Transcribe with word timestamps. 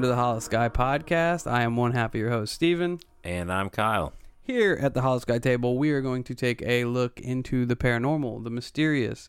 Welcome 0.00 0.16
to 0.16 0.16
the 0.16 0.56
Holosky 0.56 0.72
Podcast. 0.72 1.46
I 1.46 1.60
am 1.60 1.76
one 1.76 1.92
half 1.92 2.14
of 2.14 2.18
your 2.18 2.30
host, 2.30 2.54
Steven. 2.54 3.00
And 3.22 3.52
I'm 3.52 3.68
Kyle. 3.68 4.14
Here 4.40 4.78
at 4.80 4.94
the 4.94 5.02
Holosky 5.02 5.42
table, 5.42 5.76
we 5.76 5.90
are 5.90 6.00
going 6.00 6.24
to 6.24 6.34
take 6.34 6.62
a 6.62 6.86
look 6.86 7.20
into 7.20 7.66
the 7.66 7.76
paranormal, 7.76 8.42
the 8.42 8.48
mysterious, 8.48 9.28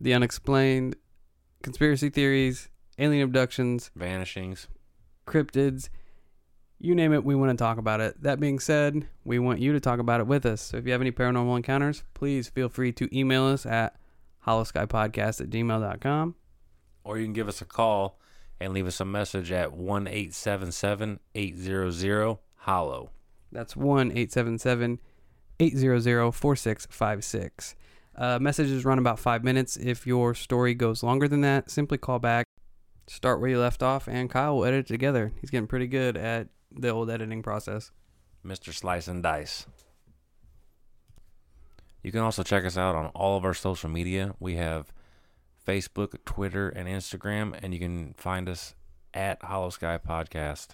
the 0.00 0.14
unexplained, 0.14 0.96
conspiracy 1.62 2.08
theories, 2.08 2.70
alien 2.98 3.24
abductions, 3.24 3.90
Vanishings. 3.94 4.68
cryptids, 5.26 5.90
you 6.78 6.94
name 6.94 7.12
it, 7.12 7.22
we 7.22 7.34
want 7.34 7.50
to 7.50 7.62
talk 7.62 7.76
about 7.76 8.00
it. 8.00 8.22
That 8.22 8.40
being 8.40 8.58
said, 8.58 9.06
we 9.22 9.38
want 9.38 9.60
you 9.60 9.74
to 9.74 9.80
talk 9.80 9.98
about 9.98 10.20
it 10.20 10.26
with 10.26 10.46
us. 10.46 10.62
So 10.62 10.78
if 10.78 10.86
you 10.86 10.92
have 10.92 11.02
any 11.02 11.12
paranormal 11.12 11.58
encounters, 11.58 12.04
please 12.14 12.48
feel 12.48 12.70
free 12.70 12.92
to 12.92 13.14
email 13.14 13.44
us 13.44 13.66
at 13.66 13.96
holoskypodcast 14.46 15.42
at 15.42 15.50
gmail.com. 15.50 16.36
Or 17.04 17.18
you 17.18 17.26
can 17.26 17.34
give 17.34 17.48
us 17.48 17.60
a 17.60 17.66
call 17.66 18.18
and 18.60 18.72
leave 18.72 18.86
us 18.86 19.00
a 19.00 19.04
message 19.04 19.52
at 19.52 19.72
1 19.72 20.06
877 20.06 21.20
800 21.34 22.38
Hollow. 22.56 23.10
That's 23.52 23.76
1 23.76 24.10
877 24.10 24.98
800 25.60 26.32
4656. 26.32 27.76
Uh, 28.16 28.38
messages 28.38 28.84
run 28.84 28.98
about 28.98 29.18
five 29.18 29.44
minutes. 29.44 29.76
If 29.76 30.06
your 30.06 30.34
story 30.34 30.74
goes 30.74 31.02
longer 31.02 31.28
than 31.28 31.42
that, 31.42 31.70
simply 31.70 31.98
call 31.98 32.18
back, 32.18 32.46
start 33.06 33.40
where 33.40 33.50
you 33.50 33.60
left 33.60 33.82
off, 33.82 34.08
and 34.08 34.30
Kyle 34.30 34.56
will 34.56 34.64
edit 34.64 34.80
it 34.80 34.88
together. 34.88 35.32
He's 35.40 35.50
getting 35.50 35.66
pretty 35.66 35.86
good 35.86 36.16
at 36.16 36.48
the 36.72 36.88
old 36.88 37.10
editing 37.10 37.42
process. 37.42 37.90
Mr. 38.44 38.72
Slice 38.72 39.08
and 39.08 39.22
Dice. 39.22 39.66
You 42.02 42.12
can 42.12 42.20
also 42.20 42.42
check 42.42 42.64
us 42.64 42.78
out 42.78 42.94
on 42.94 43.06
all 43.08 43.36
of 43.36 43.44
our 43.44 43.54
social 43.54 43.90
media. 43.90 44.34
We 44.38 44.54
have 44.56 44.92
Facebook, 45.66 46.16
Twitter, 46.24 46.68
and 46.68 46.88
Instagram, 46.88 47.58
and 47.62 47.74
you 47.74 47.80
can 47.80 48.14
find 48.16 48.48
us 48.48 48.74
at 49.12 49.40
Holosky 49.40 49.98
Podcast. 50.00 50.68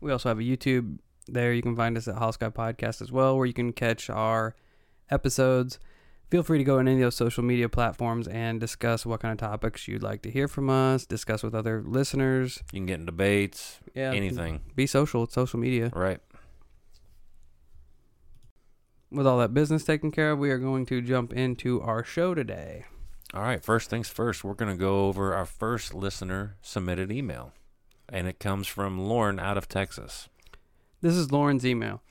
We 0.00 0.10
also 0.10 0.28
have 0.30 0.38
a 0.38 0.42
YouTube 0.42 0.98
there. 1.26 1.52
You 1.52 1.62
can 1.62 1.76
find 1.76 1.96
us 1.96 2.08
at 2.08 2.16
Holosky 2.16 2.52
Podcast 2.52 3.02
as 3.02 3.12
well, 3.12 3.36
where 3.36 3.46
you 3.46 3.52
can 3.52 3.72
catch 3.72 4.08
our 4.08 4.54
episodes. 5.10 5.78
Feel 6.30 6.42
free 6.44 6.58
to 6.58 6.64
go 6.64 6.78
on 6.78 6.86
any 6.86 6.98
of 7.02 7.06
those 7.06 7.16
social 7.16 7.42
media 7.42 7.68
platforms 7.68 8.28
and 8.28 8.60
discuss 8.60 9.04
what 9.04 9.20
kind 9.20 9.32
of 9.32 9.38
topics 9.38 9.88
you'd 9.88 10.02
like 10.02 10.22
to 10.22 10.30
hear 10.30 10.46
from 10.46 10.70
us, 10.70 11.04
discuss 11.04 11.42
with 11.42 11.54
other 11.56 11.82
listeners. 11.84 12.62
You 12.72 12.78
can 12.78 12.86
get 12.86 13.00
in 13.00 13.06
debates, 13.06 13.80
Yeah, 13.94 14.12
anything. 14.12 14.60
Be 14.76 14.86
social. 14.86 15.24
It's 15.24 15.34
social 15.34 15.58
media. 15.58 15.90
Right. 15.92 16.20
With 19.10 19.26
all 19.26 19.38
that 19.38 19.52
business 19.52 19.84
taken 19.84 20.12
care 20.12 20.30
of, 20.30 20.38
we 20.38 20.50
are 20.50 20.58
going 20.58 20.86
to 20.86 21.02
jump 21.02 21.32
into 21.32 21.80
our 21.82 22.04
show 22.04 22.32
today. 22.32 22.84
All 23.32 23.42
right, 23.42 23.64
first 23.64 23.88
things 23.88 24.08
first, 24.08 24.42
we're 24.42 24.54
going 24.54 24.72
to 24.72 24.76
go 24.76 25.06
over 25.06 25.34
our 25.34 25.46
first 25.46 25.94
listener 25.94 26.56
submitted 26.62 27.12
email. 27.12 27.52
And 28.08 28.26
it 28.26 28.40
comes 28.40 28.66
from 28.66 28.98
Lauren 28.98 29.38
out 29.38 29.56
of 29.56 29.68
Texas. 29.68 30.28
This 31.00 31.14
is 31.14 31.30
Lauren's 31.30 31.64
email. 31.64 32.02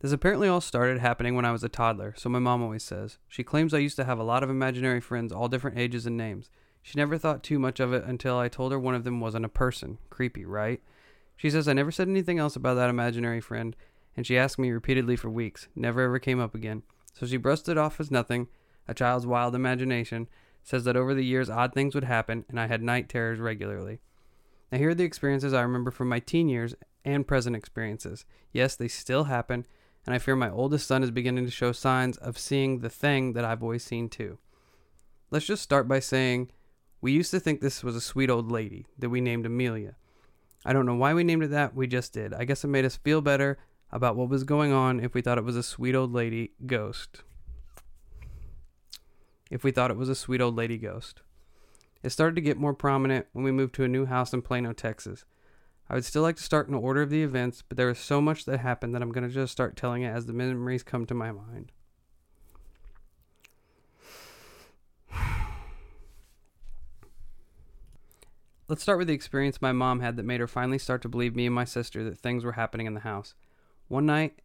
This 0.00 0.12
apparently 0.12 0.48
all 0.48 0.60
started 0.60 0.98
happening 0.98 1.34
when 1.34 1.46
I 1.46 1.52
was 1.52 1.64
a 1.64 1.70
toddler, 1.70 2.14
so 2.14 2.28
my 2.28 2.38
mom 2.38 2.62
always 2.62 2.82
says. 2.82 3.16
She 3.26 3.42
claims 3.42 3.72
I 3.72 3.78
used 3.78 3.96
to 3.96 4.04
have 4.04 4.18
a 4.18 4.24
lot 4.24 4.42
of 4.42 4.50
imaginary 4.50 5.00
friends, 5.00 5.32
all 5.32 5.48
different 5.48 5.78
ages 5.78 6.04
and 6.04 6.18
names. 6.18 6.50
She 6.82 6.98
never 6.98 7.16
thought 7.16 7.42
too 7.42 7.58
much 7.58 7.80
of 7.80 7.94
it 7.94 8.04
until 8.04 8.36
I 8.36 8.48
told 8.48 8.72
her 8.72 8.78
one 8.78 8.94
of 8.94 9.04
them 9.04 9.18
wasn't 9.18 9.46
a 9.46 9.50
person. 9.50 9.96
Creepy, 10.10 10.44
right? 10.44 10.82
She 11.36 11.48
says 11.48 11.68
I 11.68 11.72
never 11.72 11.90
said 11.90 12.08
anything 12.08 12.38
else 12.38 12.54
about 12.54 12.74
that 12.74 12.90
imaginary 12.90 13.40
friend, 13.40 13.74
and 14.14 14.26
she 14.26 14.36
asked 14.36 14.58
me 14.58 14.70
repeatedly 14.70 15.16
for 15.16 15.30
weeks. 15.30 15.68
Never 15.74 16.02
ever 16.02 16.18
came 16.18 16.38
up 16.38 16.54
again. 16.54 16.82
So 17.14 17.24
she 17.24 17.38
brushed 17.38 17.68
it 17.70 17.78
off 17.78 17.98
as 17.98 18.10
nothing, 18.10 18.48
a 18.86 18.92
child's 18.92 19.26
wild 19.26 19.54
imagination, 19.54 20.28
says 20.62 20.84
that 20.84 20.96
over 20.96 21.14
the 21.14 21.24
years 21.24 21.50
odd 21.50 21.72
things 21.72 21.94
would 21.94 22.04
happen, 22.04 22.44
and 22.48 22.58
I 22.60 22.66
had 22.66 22.82
night 22.82 23.08
terrors 23.08 23.38
regularly. 23.38 24.00
Now, 24.70 24.78
here 24.78 24.90
are 24.90 24.94
the 24.94 25.04
experiences 25.04 25.52
I 25.52 25.62
remember 25.62 25.90
from 25.90 26.08
my 26.08 26.20
teen 26.20 26.48
years 26.48 26.74
and 27.04 27.26
present 27.26 27.56
experiences. 27.56 28.24
Yes, 28.52 28.76
they 28.76 28.88
still 28.88 29.24
happen, 29.24 29.66
and 30.06 30.14
I 30.14 30.18
fear 30.18 30.36
my 30.36 30.50
oldest 30.50 30.86
son 30.86 31.02
is 31.02 31.10
beginning 31.10 31.44
to 31.44 31.50
show 31.50 31.72
signs 31.72 32.16
of 32.18 32.38
seeing 32.38 32.78
the 32.78 32.90
thing 32.90 33.32
that 33.32 33.44
I've 33.44 33.62
always 33.62 33.84
seen 33.84 34.08
too. 34.08 34.38
Let's 35.30 35.46
just 35.46 35.62
start 35.62 35.88
by 35.88 36.00
saying 36.00 36.50
we 37.00 37.12
used 37.12 37.30
to 37.30 37.40
think 37.40 37.60
this 37.60 37.82
was 37.82 37.96
a 37.96 38.00
sweet 38.00 38.30
old 38.30 38.50
lady 38.50 38.86
that 38.98 39.10
we 39.10 39.20
named 39.20 39.46
Amelia. 39.46 39.96
I 40.64 40.72
don't 40.72 40.86
know 40.86 40.94
why 40.94 41.14
we 41.14 41.24
named 41.24 41.44
it 41.44 41.50
that, 41.50 41.74
we 41.74 41.86
just 41.86 42.12
did. 42.12 42.34
I 42.34 42.44
guess 42.44 42.64
it 42.64 42.68
made 42.68 42.84
us 42.84 42.96
feel 42.96 43.20
better 43.20 43.58
about 43.90 44.16
what 44.16 44.28
was 44.28 44.44
going 44.44 44.72
on 44.72 45.00
if 45.00 45.14
we 45.14 45.22
thought 45.22 45.38
it 45.38 45.44
was 45.44 45.56
a 45.56 45.62
sweet 45.62 45.94
old 45.94 46.12
lady 46.12 46.52
ghost. 46.66 47.22
If 49.50 49.64
we 49.64 49.72
thought 49.72 49.90
it 49.90 49.96
was 49.96 50.08
a 50.08 50.14
sweet 50.14 50.40
old 50.40 50.56
lady 50.56 50.78
ghost. 50.78 51.20
It 52.02 52.10
started 52.10 52.36
to 52.36 52.40
get 52.40 52.56
more 52.56 52.72
prominent 52.72 53.26
when 53.32 53.44
we 53.44 53.52
moved 53.52 53.74
to 53.74 53.84
a 53.84 53.88
new 53.88 54.06
house 54.06 54.32
in 54.32 54.40
Plano, 54.42 54.72
Texas. 54.72 55.24
I 55.88 55.94
would 55.94 56.04
still 56.04 56.22
like 56.22 56.36
to 56.36 56.42
start 56.42 56.68
in 56.68 56.74
order 56.74 57.02
of 57.02 57.10
the 57.10 57.24
events, 57.24 57.62
but 57.68 57.76
there 57.76 57.88
was 57.88 57.98
so 57.98 58.20
much 58.20 58.44
that 58.44 58.60
happened 58.60 58.94
that 58.94 59.02
I'm 59.02 59.10
going 59.10 59.28
to 59.28 59.34
just 59.34 59.50
start 59.52 59.76
telling 59.76 60.02
it 60.02 60.10
as 60.10 60.26
the 60.26 60.32
memories 60.32 60.84
come 60.84 61.04
to 61.06 61.14
my 61.14 61.32
mind. 61.32 61.72
Let's 68.68 68.82
start 68.82 68.98
with 68.98 69.08
the 69.08 69.14
experience 69.14 69.60
my 69.60 69.72
mom 69.72 69.98
had 69.98 70.16
that 70.16 70.24
made 70.24 70.38
her 70.38 70.46
finally 70.46 70.78
start 70.78 71.02
to 71.02 71.08
believe 71.08 71.34
me 71.34 71.46
and 71.46 71.54
my 71.54 71.64
sister 71.64 72.04
that 72.04 72.18
things 72.18 72.44
were 72.44 72.52
happening 72.52 72.86
in 72.86 72.94
the 72.94 73.00
house. 73.00 73.34
One 73.88 74.06
night, 74.06 74.38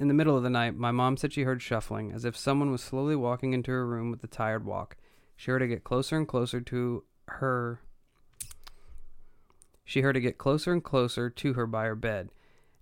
in 0.00 0.08
the 0.08 0.14
middle 0.14 0.36
of 0.36 0.42
the 0.42 0.50
night, 0.50 0.76
my 0.76 0.90
mom 0.90 1.16
said 1.16 1.32
she 1.32 1.42
heard 1.42 1.60
shuffling, 1.60 2.12
as 2.12 2.24
if 2.24 2.36
someone 2.36 2.70
was 2.70 2.82
slowly 2.82 3.16
walking 3.16 3.52
into 3.52 3.72
her 3.72 3.86
room 3.86 4.10
with 4.10 4.22
a 4.22 4.28
tired 4.28 4.64
walk. 4.64 4.96
She 5.36 5.50
heard 5.50 5.62
it 5.62 5.68
get 5.68 5.84
closer 5.84 6.16
and 6.16 6.26
closer 6.26 6.60
to 6.60 7.04
her. 7.26 7.80
She 9.84 10.02
heard 10.02 10.16
it 10.16 10.20
get 10.20 10.38
closer 10.38 10.72
and 10.72 10.84
closer 10.84 11.30
to 11.30 11.52
her 11.54 11.66
by 11.66 11.86
her 11.86 11.96
bed. 11.96 12.30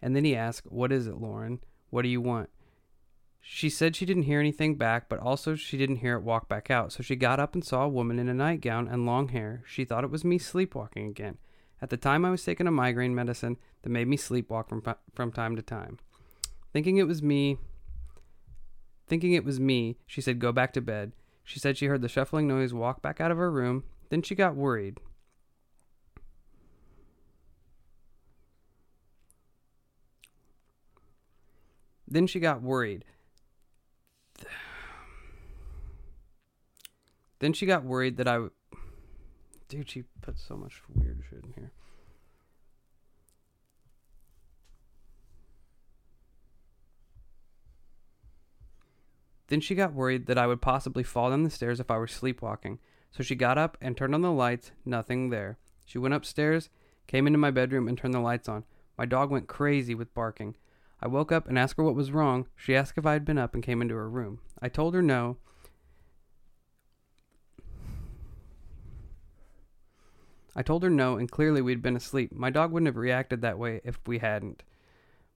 And 0.03 0.15
then 0.15 0.25
he 0.25 0.37
asked, 0.37 0.71
What 0.71 0.93
is 0.93 1.07
it, 1.07 1.17
Lauren? 1.17 1.61
What 1.91 2.03
do 2.03 2.09
you 2.09 2.21
want? 2.21 2.51
She 3.41 3.71
said 3.71 3.95
she 3.95 4.05
didn't 4.05 4.25
hear 4.25 4.41
anything 4.41 4.75
back, 4.75 5.09
but 5.09 5.21
also 5.21 5.55
she 5.55 5.79
didn't 5.79 5.97
hear 5.97 6.17
it 6.17 6.23
walk 6.23 6.49
back 6.49 6.71
out. 6.71 6.93
So 6.93 7.03
she 7.03 7.15
got 7.15 7.39
up 7.39 7.55
and 7.55 7.65
saw 7.65 7.85
a 7.85 7.89
woman 7.89 8.19
in 8.19 8.29
a 8.29 8.35
nightgown 8.35 8.89
and 8.89 9.07
long 9.07 9.29
hair. 9.29 9.63
She 9.67 9.85
thought 9.85 10.05
it 10.05 10.11
was 10.11 10.25
me 10.25 10.37
sleepwalking 10.37 11.07
again. 11.07 11.39
At 11.81 11.91
the 11.91 11.97
time, 11.97 12.25
I 12.25 12.31
was 12.31 12.45
taking 12.45 12.67
a 12.67 12.73
migraine 12.73 13.15
medicine 13.15 13.57
that 13.83 13.91
made 13.91 14.09
me 14.09 14.17
sleepwalk 14.17 14.69
from, 14.69 14.83
from 15.15 15.31
time 15.31 15.55
to 15.57 15.63
time. 15.63 15.99
Thinking 16.76 16.99
it 16.99 17.06
was 17.06 17.23
me, 17.23 17.56
thinking 19.06 19.32
it 19.32 19.46
was 19.46 19.58
me, 19.58 19.96
she 20.06 20.20
said, 20.20 20.38
Go 20.38 20.52
back 20.52 20.75
to 20.75 20.82
bed. 20.82 21.12
She 21.43 21.58
said 21.58 21.78
she 21.78 21.87
heard 21.87 22.02
the 22.02 22.08
shuffling 22.11 22.46
noise 22.46 22.75
walk 22.75 23.00
back 23.00 23.19
out 23.19 23.31
of 23.31 23.38
her 23.38 23.50
room. 23.50 23.84
Then 24.11 24.20
she 24.20 24.34
got 24.34 24.55
worried. 24.55 25.00
Then 32.06 32.26
she 32.26 32.40
got 32.40 32.61
worried. 32.61 33.06
Then 37.38 37.55
she 37.55 37.64
got 37.64 37.84
worried 37.84 38.19
that 38.19 38.29
I. 38.29 38.34
W- 38.34 38.50
Dude, 39.70 39.88
she 39.88 40.02
put 40.20 40.38
so 40.38 40.58
much 40.58 40.82
weird 40.94 41.22
shit 41.31 41.43
in 41.43 41.55
here. 41.55 41.72
Then 49.48 49.60
she 49.60 49.75
got 49.75 49.93
worried 49.93 50.26
that 50.26 50.38
I 50.38 50.46
would 50.46 50.60
possibly 50.60 51.02
fall 51.02 51.31
down 51.31 51.44
the 51.44 51.50
stairs 51.50 51.81
if 51.81 51.90
I 51.90 51.98
were 51.98 52.06
sleepwalking. 52.06 52.78
So 53.12 53.22
she 53.22 53.34
got 53.34 53.58
up 53.58 53.78
and 53.81 53.96
turned 53.96 54.14
on 54.14 54.22
the 54.22 54.32
lights, 54.32 54.72
nothing 54.84 55.31
there. 55.31 55.58
She 55.84 55.98
went 55.98 56.14
upstairs, 56.14 56.69
came 57.06 57.26
into 57.26 57.38
my 57.38 57.50
bedroom, 57.50 57.88
and 57.88 57.96
turned 57.96 58.14
the 58.14 58.20
lights 58.20 58.48
on. 58.48 58.64
My 58.98 59.06
dog 59.06 59.31
went 59.31 59.46
crazy 59.46 59.94
with 59.94 60.14
barking. 60.14 60.56
I 61.00 61.08
woke 61.08 61.31
up 61.31 61.46
and 61.46 61.58
asked 61.58 61.76
her 61.76 61.84
what 61.84 61.94
was 61.94 62.10
wrong. 62.10 62.46
She 62.56 62.75
asked 62.75 62.98
if 62.98 63.06
I 63.06 63.12
had 63.12 63.25
been 63.25 63.38
up 63.38 63.54
and 63.54 63.62
came 63.62 63.81
into 63.81 63.94
her 63.94 64.08
room. 64.08 64.40
I 64.60 64.69
told 64.69 64.94
her 64.94 65.02
no. 65.02 65.37
I 70.54 70.62
told 70.62 70.82
her 70.82 70.90
no, 70.90 71.19
and 71.19 71.31
clearly 71.31 71.60
we'd 71.60 71.82
been 71.82 71.96
asleep. 71.96 72.32
My 72.32 72.48
dog 72.48 72.72
wouldn't 72.72 72.88
have 72.88 72.96
reacted 72.96 73.43
that 73.43 73.58
way 73.58 73.82
if 73.84 74.00
we 74.06 74.19
hadn't. 74.19 74.62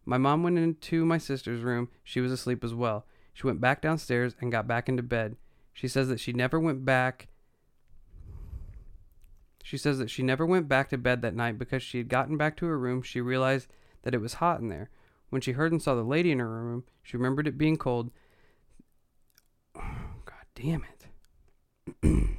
My 0.07 0.17
mom 0.17 0.43
went 0.43 0.59
into 0.59 1.05
my 1.05 1.19
sister's 1.19 1.61
room. 1.61 1.91
She 2.03 2.23
was 2.23 2.33
asleep 2.33 2.65
as 2.65 2.73
well. 2.73 3.05
She 3.33 3.47
went 3.47 3.61
back 3.61 3.81
downstairs 3.81 4.35
and 4.41 4.53
got 4.53 4.67
back 4.67 4.89
into 4.89 5.03
bed. 5.03 5.37
She 5.73 5.89
says 5.89 6.09
that 6.09 6.21
she 6.21 6.33
never 6.33 6.59
went 6.59 6.85
back. 6.85 7.29
She 9.63 9.77
says 9.77 9.99
that 9.99 10.11
she 10.11 10.23
never 10.23 10.45
went 10.45 10.69
back 10.69 10.91
to 10.91 10.99
bed 10.99 11.23
that 11.23 11.37
night 11.37 11.59
because 11.59 11.83
she 11.83 11.99
had 11.99 12.09
gotten 12.09 12.37
back 12.37 12.57
to 12.59 12.67
her 12.67 12.79
room. 12.79 13.03
She 13.03 13.21
realized 13.21 13.69
that 14.03 14.15
it 14.15 14.21
was 14.21 14.35
hot 14.35 14.61
in 14.61 14.69
there. 14.69 14.91
When 15.29 15.41
she 15.41 15.53
heard 15.53 15.73
and 15.73 15.81
saw 15.81 15.95
the 15.95 16.03
lady 16.03 16.33
in 16.33 16.41
her 16.41 16.49
room, 16.49 16.85
she 17.03 17.17
remembered 17.17 17.47
it 17.47 17.57
being 17.57 17.77
cold. 17.77 18.11
God 19.75 20.47
damn 20.55 20.85
it. 20.85 21.07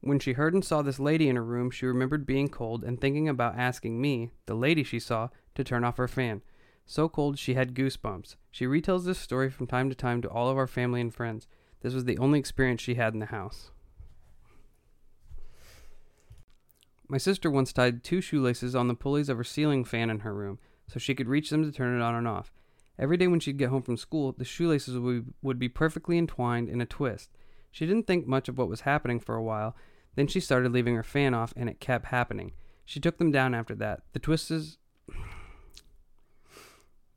when 0.00 0.18
she 0.18 0.34
heard 0.34 0.54
and 0.54 0.64
saw 0.64 0.82
this 0.82 1.00
lady 1.00 1.28
in 1.28 1.36
her 1.36 1.44
room, 1.44 1.70
she 1.70 1.86
remembered 1.86 2.26
being 2.26 2.48
cold 2.48 2.84
and 2.84 3.00
thinking 3.00 3.28
about 3.28 3.58
asking 3.58 4.00
me, 4.00 4.30
the 4.46 4.54
lady 4.54 4.84
she 4.84 5.00
saw, 5.00 5.28
to 5.54 5.64
turn 5.64 5.84
off 5.84 5.96
her 5.96 6.08
fan. 6.08 6.42
So 6.90 7.08
cold 7.08 7.38
she 7.38 7.54
had 7.54 7.72
goosebumps. 7.72 8.34
She 8.50 8.66
retells 8.66 9.04
this 9.04 9.20
story 9.20 9.48
from 9.48 9.68
time 9.68 9.88
to 9.90 9.94
time 9.94 10.20
to 10.22 10.28
all 10.28 10.48
of 10.48 10.56
our 10.56 10.66
family 10.66 11.00
and 11.00 11.14
friends. 11.14 11.46
This 11.82 11.94
was 11.94 12.04
the 12.04 12.18
only 12.18 12.40
experience 12.40 12.82
she 12.82 12.96
had 12.96 13.14
in 13.14 13.20
the 13.20 13.26
house. 13.26 13.70
My 17.06 17.16
sister 17.16 17.48
once 17.48 17.72
tied 17.72 18.02
two 18.02 18.20
shoelaces 18.20 18.74
on 18.74 18.88
the 18.88 18.96
pulleys 18.96 19.28
of 19.28 19.36
her 19.36 19.44
ceiling 19.44 19.84
fan 19.84 20.10
in 20.10 20.18
her 20.20 20.34
room 20.34 20.58
so 20.88 20.98
she 20.98 21.14
could 21.14 21.28
reach 21.28 21.50
them 21.50 21.62
to 21.62 21.70
turn 21.70 21.96
it 21.96 22.02
on 22.02 22.16
and 22.16 22.26
off. 22.26 22.52
Every 22.98 23.16
day 23.16 23.28
when 23.28 23.38
she'd 23.38 23.56
get 23.56 23.70
home 23.70 23.82
from 23.82 23.96
school, 23.96 24.32
the 24.36 24.44
shoelaces 24.44 24.98
would, 24.98 25.32
would 25.42 25.60
be 25.60 25.68
perfectly 25.68 26.18
entwined 26.18 26.68
in 26.68 26.80
a 26.80 26.86
twist. 26.86 27.30
She 27.70 27.86
didn't 27.86 28.08
think 28.08 28.26
much 28.26 28.48
of 28.48 28.58
what 28.58 28.68
was 28.68 28.80
happening 28.80 29.20
for 29.20 29.36
a 29.36 29.44
while. 29.44 29.76
Then 30.16 30.26
she 30.26 30.40
started 30.40 30.72
leaving 30.72 30.96
her 30.96 31.04
fan 31.04 31.34
off, 31.34 31.54
and 31.56 31.70
it 31.70 31.78
kept 31.78 32.06
happening. 32.06 32.50
She 32.84 32.98
took 32.98 33.18
them 33.18 33.30
down 33.30 33.54
after 33.54 33.76
that. 33.76 34.02
The 34.12 34.18
twists. 34.18 34.78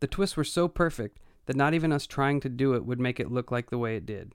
The 0.03 0.07
twists 0.07 0.35
were 0.35 0.43
so 0.43 0.67
perfect 0.67 1.17
that 1.45 1.55
not 1.55 1.73
even 1.73 1.93
us 1.93 2.05
trying 2.05 2.41
to 2.41 2.49
do 2.49 2.73
it 2.73 2.85
would 2.85 2.99
make 2.99 3.21
it 3.21 3.31
look 3.31 3.51
like 3.51 3.69
the 3.69 3.77
way 3.77 3.95
it 3.95 4.05
did. 4.05 4.33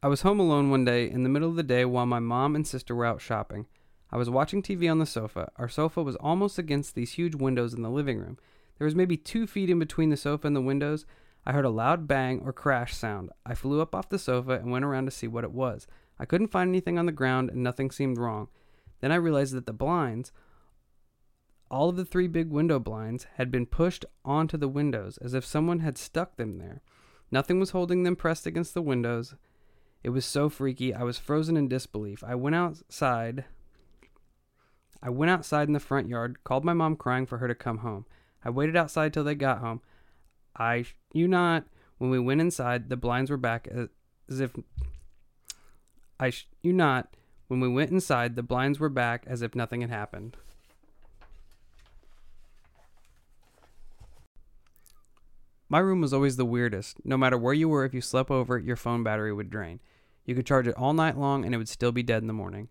I 0.00 0.06
was 0.06 0.22
home 0.22 0.38
alone 0.38 0.70
one 0.70 0.84
day 0.84 1.10
in 1.10 1.24
the 1.24 1.28
middle 1.28 1.48
of 1.48 1.56
the 1.56 1.64
day 1.64 1.84
while 1.84 2.06
my 2.06 2.20
mom 2.20 2.54
and 2.54 2.64
sister 2.64 2.94
were 2.94 3.04
out 3.04 3.20
shopping. 3.20 3.66
I 4.12 4.16
was 4.16 4.30
watching 4.30 4.62
TV 4.62 4.88
on 4.88 5.00
the 5.00 5.06
sofa. 5.06 5.50
Our 5.56 5.68
sofa 5.68 6.00
was 6.00 6.14
almost 6.14 6.56
against 6.56 6.94
these 6.94 7.14
huge 7.14 7.34
windows 7.34 7.74
in 7.74 7.82
the 7.82 7.90
living 7.90 8.18
room. 8.18 8.38
There 8.78 8.84
was 8.84 8.94
maybe 8.94 9.16
two 9.16 9.48
feet 9.48 9.68
in 9.68 9.80
between 9.80 10.10
the 10.10 10.16
sofa 10.16 10.46
and 10.46 10.54
the 10.54 10.60
windows. 10.60 11.04
I 11.44 11.50
heard 11.50 11.64
a 11.64 11.68
loud 11.68 12.06
bang 12.06 12.42
or 12.44 12.52
crash 12.52 12.94
sound. 12.94 13.30
I 13.44 13.56
flew 13.56 13.80
up 13.80 13.92
off 13.92 14.08
the 14.08 14.20
sofa 14.20 14.52
and 14.52 14.70
went 14.70 14.84
around 14.84 15.06
to 15.06 15.10
see 15.10 15.26
what 15.26 15.42
it 15.42 15.50
was. 15.50 15.88
I 16.16 16.26
couldn't 16.26 16.52
find 16.52 16.68
anything 16.68 16.96
on 16.96 17.06
the 17.06 17.10
ground 17.10 17.50
and 17.50 17.64
nothing 17.64 17.90
seemed 17.90 18.18
wrong. 18.18 18.46
Then 19.00 19.10
I 19.10 19.16
realized 19.16 19.54
that 19.54 19.66
the 19.66 19.72
blinds, 19.72 20.30
all 21.70 21.88
of 21.88 21.96
the 21.96 22.04
three 22.04 22.28
big 22.28 22.50
window 22.50 22.78
blinds, 22.78 23.26
had 23.34 23.50
been 23.50 23.66
pushed 23.66 24.04
onto 24.24 24.56
the 24.56 24.68
windows 24.68 25.18
as 25.18 25.34
if 25.34 25.44
someone 25.44 25.80
had 25.80 25.98
stuck 25.98 26.36
them 26.36 26.58
there. 26.58 26.82
Nothing 27.30 27.60
was 27.60 27.70
holding 27.70 28.02
them 28.02 28.16
pressed 28.16 28.46
against 28.46 28.74
the 28.74 28.82
windows. 28.82 29.34
It 30.02 30.10
was 30.10 30.24
so 30.24 30.48
freaky. 30.48 30.94
I 30.94 31.02
was 31.02 31.18
frozen 31.18 31.56
in 31.56 31.68
disbelief. 31.68 32.24
I 32.24 32.34
went 32.34 32.56
outside. 32.56 33.44
I 35.02 35.10
went 35.10 35.30
outside 35.30 35.68
in 35.68 35.74
the 35.74 35.80
front 35.80 36.08
yard, 36.08 36.42
called 36.44 36.64
my 36.64 36.72
mom 36.72 36.96
crying 36.96 37.26
for 37.26 37.38
her 37.38 37.48
to 37.48 37.54
come 37.54 37.78
home. 37.78 38.06
I 38.44 38.50
waited 38.50 38.76
outside 38.76 39.12
till 39.12 39.24
they 39.24 39.34
got 39.34 39.58
home. 39.58 39.82
I 40.56 40.86
you 41.12 41.28
not 41.28 41.66
when 41.98 42.10
we 42.10 42.18
went 42.18 42.40
inside, 42.40 42.88
the 42.88 42.96
blinds 42.96 43.30
were 43.30 43.36
back 43.36 43.68
as, 43.70 43.88
as 44.28 44.40
if 44.40 44.56
I 46.18 46.32
you 46.62 46.72
not 46.72 47.14
when 47.48 47.60
we 47.60 47.68
went 47.68 47.90
inside, 47.90 48.36
the 48.36 48.42
blinds 48.42 48.78
were 48.78 48.88
back 48.88 49.24
as 49.26 49.42
if 49.42 49.54
nothing 49.54 49.80
had 49.80 49.90
happened. 49.90 50.36
My 55.68 55.80
room 55.80 56.00
was 56.00 56.14
always 56.14 56.36
the 56.36 56.46
weirdest. 56.46 56.96
No 57.04 57.18
matter 57.18 57.36
where 57.36 57.52
you 57.52 57.68
were, 57.68 57.84
if 57.84 57.92
you 57.92 58.00
slept 58.00 58.30
over, 58.30 58.58
your 58.58 58.76
phone 58.76 59.02
battery 59.02 59.32
would 59.32 59.50
drain. 59.50 59.80
You 60.24 60.34
could 60.34 60.46
charge 60.46 60.66
it 60.66 60.76
all 60.76 60.94
night 60.94 61.18
long 61.18 61.44
and 61.44 61.54
it 61.54 61.58
would 61.58 61.68
still 61.68 61.92
be 61.92 62.02
dead 62.02 62.22
in 62.22 62.26
the 62.26 62.32
morning. 62.32 62.68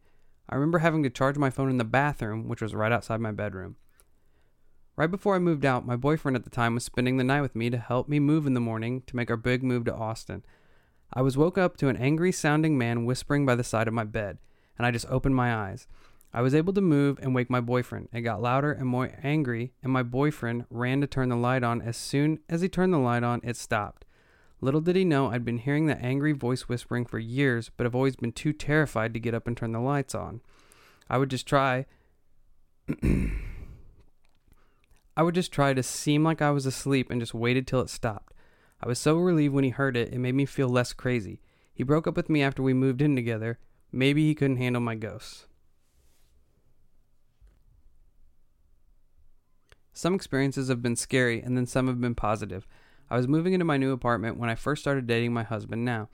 I 0.49 0.55
remember 0.55 0.79
having 0.79 1.03
to 1.03 1.09
charge 1.09 1.37
my 1.37 1.49
phone 1.49 1.69
in 1.69 1.77
the 1.77 1.83
bathroom, 1.83 2.47
which 2.47 2.61
was 2.61 2.73
right 2.73 2.91
outside 2.91 3.19
my 3.19 3.31
bedroom. 3.31 3.75
Right 4.95 5.11
before 5.11 5.35
I 5.35 5.39
moved 5.39 5.63
out, 5.63 5.85
my 5.85 5.95
boyfriend 5.95 6.35
at 6.35 6.43
the 6.43 6.49
time 6.49 6.73
was 6.73 6.83
spending 6.83 7.17
the 7.17 7.23
night 7.23 7.41
with 7.41 7.55
me 7.55 7.69
to 7.69 7.77
help 7.77 8.09
me 8.09 8.19
move 8.19 8.47
in 8.47 8.55
the 8.55 8.59
morning 8.59 9.03
to 9.05 9.15
make 9.15 9.29
our 9.29 9.37
big 9.37 9.61
move 9.61 9.85
to 9.85 9.93
Austin. 9.93 10.43
I 11.13 11.21
was 11.21 11.37
woke 11.37 11.57
up 11.57 11.77
to 11.77 11.89
an 11.89 11.97
angry 11.97 12.31
sounding 12.31 12.79
man 12.79 13.05
whispering 13.05 13.45
by 13.45 13.53
the 13.53 13.63
side 13.63 13.87
of 13.87 13.93
my 13.93 14.05
bed, 14.05 14.39
and 14.75 14.87
I 14.87 14.91
just 14.91 15.05
opened 15.07 15.35
my 15.35 15.53
eyes. 15.53 15.87
I 16.33 16.41
was 16.41 16.53
able 16.53 16.73
to 16.73 16.81
move 16.81 17.19
and 17.21 17.33
wake 17.33 17.49
my 17.49 17.61
boyfriend. 17.61 18.09
It 18.13 18.21
got 18.21 18.41
louder 18.41 18.71
and 18.71 18.87
more 18.87 19.11
angry, 19.23 19.73
and 19.81 19.91
my 19.91 20.03
boyfriend 20.03 20.65
ran 20.69 21.01
to 21.01 21.07
turn 21.07 21.29
the 21.29 21.35
light 21.35 21.63
on. 21.63 21.81
As 21.81 21.97
soon 21.97 22.39
as 22.49 22.61
he 22.61 22.69
turned 22.69 22.93
the 22.93 22.97
light 22.97 23.23
on, 23.23 23.41
it 23.43 23.55
stopped. 23.55 24.05
Little 24.59 24.81
did 24.81 24.95
he 24.95 25.05
know 25.05 25.27
I'd 25.29 25.45
been 25.45 25.59
hearing 25.59 25.85
that 25.85 26.01
angry 26.01 26.31
voice 26.31 26.63
whispering 26.63 27.05
for 27.05 27.19
years, 27.19 27.69
but 27.77 27.85
have 27.85 27.95
always 27.95 28.15
been 28.15 28.31
too 28.31 28.53
terrified 28.53 29.13
to 29.13 29.19
get 29.19 29.33
up 29.33 29.47
and 29.47 29.55
turn 29.55 29.71
the 29.71 29.79
lights 29.79 30.15
on. 30.15 30.41
I 31.09 31.17
would 31.17 31.29
just 31.29 31.47
try. 31.47 31.85
I 35.17 35.23
would 35.23 35.35
just 35.35 35.51
try 35.51 35.73
to 35.73 35.81
seem 35.81 36.23
like 36.23 36.41
I 36.41 36.51
was 36.51 36.65
asleep 36.65 37.09
and 37.09 37.21
just 37.21 37.33
waited 37.33 37.65
till 37.65 37.81
it 37.81 37.89
stopped. 37.89 38.33
I 38.81 38.87
was 38.87 38.99
so 38.99 39.17
relieved 39.17 39.53
when 39.53 39.63
he 39.63 39.71
heard 39.71 39.97
it, 39.97 40.13
it 40.13 40.19
made 40.19 40.35
me 40.35 40.45
feel 40.45 40.69
less 40.69 40.93
crazy. 40.93 41.41
He 41.73 41.83
broke 41.83 42.05
up 42.05 42.15
with 42.15 42.29
me 42.29 42.43
after 42.43 42.61
we 42.61 42.73
moved 42.73 43.01
in 43.01 43.15
together. 43.15 43.57
Maybe 43.91 44.27
he 44.27 44.35
couldn't 44.35 44.57
handle 44.57 44.81
my 44.81 44.95
ghosts. 44.95 45.46
Some 49.97 50.13
experiences 50.13 50.67
have 50.67 50.83
been 50.83 50.95
scary, 50.95 51.41
and 51.41 51.57
then 51.57 51.65
some 51.65 51.87
have 51.87 51.99
been 51.99 52.13
positive. 52.13 52.67
I 53.09 53.17
was 53.17 53.27
moving 53.27 53.53
into 53.53 53.65
my 53.65 53.77
new 53.77 53.93
apartment 53.93 54.37
when 54.37 54.47
I 54.47 54.53
first 54.53 54.83
started 54.83 55.07
dating 55.07 55.33
my 55.33 55.41
husband 55.41 55.83
now. 55.83 56.09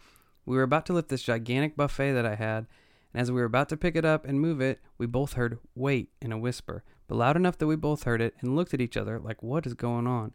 We 0.45 0.55
were 0.55 0.63
about 0.63 0.85
to 0.85 0.93
lift 0.93 1.09
this 1.09 1.21
gigantic 1.21 1.75
buffet 1.75 2.13
that 2.13 2.25
I 2.25 2.35
had, 2.35 2.65
and 3.13 3.21
as 3.21 3.29
we 3.29 3.41
were 3.41 3.45
about 3.45 3.67
to 3.69 3.77
pick 3.77 3.97
it 3.97 4.05
up 4.05 4.23
and 4.23 4.39
move 4.39 4.61
it, 4.61 4.79
we 4.97 5.05
both 5.05 5.33
heard 5.33 5.59
wait 5.75 6.11
in 6.21 6.31
a 6.31 6.37
whisper, 6.37 6.85
but 7.09 7.15
loud 7.15 7.35
enough 7.35 7.57
that 7.57 7.67
we 7.67 7.75
both 7.75 8.03
heard 8.03 8.21
it 8.21 8.35
and 8.39 8.55
looked 8.55 8.73
at 8.73 8.79
each 8.79 8.95
other 8.95 9.19
like, 9.19 9.43
what 9.43 9.67
is 9.67 9.73
going 9.73 10.07
on? 10.07 10.31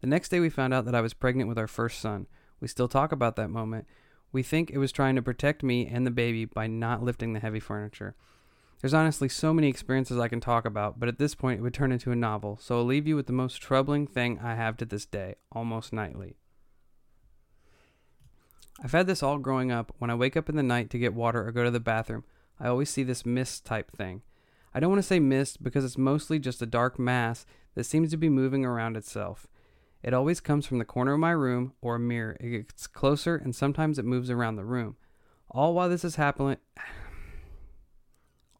The 0.00 0.06
next 0.06 0.28
day, 0.28 0.38
we 0.38 0.48
found 0.48 0.72
out 0.72 0.84
that 0.84 0.94
I 0.94 1.00
was 1.00 1.12
pregnant 1.12 1.48
with 1.48 1.58
our 1.58 1.66
first 1.66 2.00
son. 2.00 2.28
We 2.60 2.68
still 2.68 2.86
talk 2.86 3.10
about 3.10 3.34
that 3.34 3.50
moment. 3.50 3.88
We 4.30 4.44
think 4.44 4.70
it 4.70 4.78
was 4.78 4.92
trying 4.92 5.16
to 5.16 5.22
protect 5.22 5.64
me 5.64 5.88
and 5.88 6.06
the 6.06 6.12
baby 6.12 6.44
by 6.44 6.68
not 6.68 7.02
lifting 7.02 7.32
the 7.32 7.40
heavy 7.40 7.58
furniture. 7.58 8.14
There's 8.82 8.94
honestly 8.94 9.28
so 9.28 9.54
many 9.54 9.68
experiences 9.68 10.18
I 10.18 10.26
can 10.26 10.40
talk 10.40 10.64
about, 10.64 10.98
but 10.98 11.08
at 11.08 11.18
this 11.18 11.36
point 11.36 11.60
it 11.60 11.62
would 11.62 11.72
turn 11.72 11.92
into 11.92 12.10
a 12.10 12.16
novel, 12.16 12.58
so 12.60 12.78
I'll 12.78 12.84
leave 12.84 13.06
you 13.06 13.14
with 13.14 13.28
the 13.28 13.32
most 13.32 13.62
troubling 13.62 14.08
thing 14.08 14.40
I 14.42 14.56
have 14.56 14.76
to 14.78 14.84
this 14.84 15.06
day, 15.06 15.36
almost 15.52 15.92
nightly. 15.92 16.34
I've 18.82 18.90
had 18.90 19.06
this 19.06 19.22
all 19.22 19.38
growing 19.38 19.70
up. 19.70 19.94
When 19.98 20.10
I 20.10 20.16
wake 20.16 20.36
up 20.36 20.48
in 20.48 20.56
the 20.56 20.64
night 20.64 20.90
to 20.90 20.98
get 20.98 21.14
water 21.14 21.46
or 21.46 21.52
go 21.52 21.62
to 21.62 21.70
the 21.70 21.78
bathroom, 21.78 22.24
I 22.58 22.66
always 22.66 22.90
see 22.90 23.04
this 23.04 23.24
mist 23.24 23.64
type 23.64 23.96
thing. 23.96 24.22
I 24.74 24.80
don't 24.80 24.90
want 24.90 24.98
to 24.98 25.06
say 25.06 25.20
mist 25.20 25.62
because 25.62 25.84
it's 25.84 25.98
mostly 25.98 26.40
just 26.40 26.60
a 26.60 26.66
dark 26.66 26.98
mass 26.98 27.46
that 27.76 27.84
seems 27.84 28.10
to 28.10 28.16
be 28.16 28.28
moving 28.28 28.64
around 28.64 28.96
itself. 28.96 29.46
It 30.02 30.12
always 30.12 30.40
comes 30.40 30.66
from 30.66 30.78
the 30.78 30.84
corner 30.84 31.12
of 31.12 31.20
my 31.20 31.30
room 31.30 31.74
or 31.80 31.94
a 31.94 32.00
mirror. 32.00 32.36
It 32.40 32.50
gets 32.50 32.88
closer 32.88 33.36
and 33.36 33.54
sometimes 33.54 34.00
it 34.00 34.04
moves 34.04 34.28
around 34.28 34.56
the 34.56 34.64
room. 34.64 34.96
All 35.48 35.72
while 35.72 35.88
this 35.88 36.04
is 36.04 36.16
happening, 36.16 36.56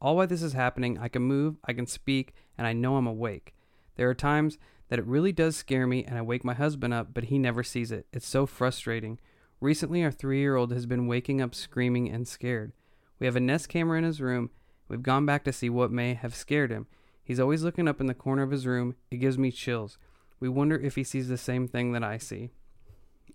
all 0.03 0.17
while 0.17 0.27
this 0.27 0.43
is 0.43 0.53
happening, 0.53 0.99
I 0.99 1.07
can 1.07 1.23
move, 1.23 1.57
I 1.65 1.73
can 1.73 1.87
speak, 1.87 2.35
and 2.59 2.67
I 2.67 2.73
know 2.73 2.97
I'm 2.97 3.07
awake. 3.07 3.55
There 3.95 4.11
are 4.11 4.15
times 4.15 4.59
that 4.89 4.99
it 4.99 5.07
really 5.07 5.31
does 5.31 5.55
scare 5.55 5.87
me 5.87 6.05
and 6.05 6.19
I 6.19 6.23
wake 6.23 6.45
my 6.45 6.55
husband 6.55 6.93
up, 6.93 7.15
but 7.15 7.25
he 7.25 7.39
never 7.39 7.63
sees 7.63 7.93
it. 7.93 8.07
It's 8.13 8.27
so 8.27 8.45
frustrating. 8.45 9.21
Recently, 9.61 10.03
our 10.03 10.11
three 10.11 10.41
year 10.41 10.57
old 10.57 10.73
has 10.73 10.87
been 10.87 11.07
waking 11.07 11.41
up 11.41 11.55
screaming 11.55 12.11
and 12.11 12.27
scared. 12.27 12.73
We 13.21 13.27
have 13.27 13.37
a 13.37 13.41
Nest 13.41 13.69
camera 13.69 13.97
in 13.97 14.03
his 14.03 14.21
room. 14.21 14.51
We've 14.89 15.05
gone 15.05 15.25
back 15.25 15.45
to 15.45 15.53
see 15.53 15.71
what 15.71 15.93
may 15.93 16.15
have 16.15 16.35
scared 16.35 16.73
him. 16.73 16.89
He's 17.23 17.39
always 17.39 17.63
looking 17.63 17.87
up 17.87 18.01
in 18.01 18.09
the 18.09 18.13
corner 18.13 18.43
of 18.43 18.51
his 18.51 18.67
room. 18.67 18.97
It 19.09 19.19
gives 19.19 19.39
me 19.39 19.53
chills. 19.53 19.99
We 20.41 20.49
wonder 20.49 20.77
if 20.77 20.97
he 20.97 21.05
sees 21.05 21.29
the 21.29 21.39
same 21.39 21.69
thing 21.69 21.93
that 21.93 22.03
I 22.03 22.19
see. 22.19 22.51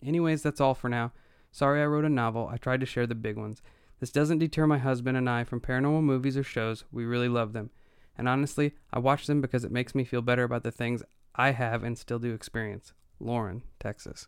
Anyways, 0.06 0.44
that's 0.44 0.60
all 0.60 0.76
for 0.76 0.90
now. 0.90 1.14
Sorry 1.50 1.82
I 1.82 1.86
wrote 1.86 2.04
a 2.04 2.10
novel. 2.10 2.50
I 2.52 2.58
tried 2.58 2.82
to 2.82 2.86
share 2.86 3.08
the 3.08 3.16
big 3.16 3.38
ones. 3.38 3.62
This 4.00 4.12
doesn't 4.12 4.40
deter 4.40 4.68
my 4.68 4.78
husband 4.78 5.18
and 5.18 5.30
I 5.30 5.44
from 5.44 5.60
paranormal 5.60 6.04
movies 6.04 6.38
or 6.38 6.44
shows. 6.44 6.86
We 6.92 7.06
really 7.06 7.30
love 7.30 7.54
them. 7.54 7.72
And 8.18 8.30
honestly, 8.30 8.74
I 8.92 9.00
watch 9.00 9.28
them 9.28 9.42
because 9.42 9.64
it 9.64 9.72
makes 9.72 9.96
me 9.96 10.04
feel 10.04 10.22
better 10.22 10.44
about 10.44 10.64
the 10.64 10.72
things 10.72 11.04
I 11.36 11.52
have 11.52 11.84
and 11.84 11.98
still 11.98 12.20
do 12.20 12.34
experience. 12.34 12.94
Lauren, 13.20 13.64
Texas. 13.80 14.28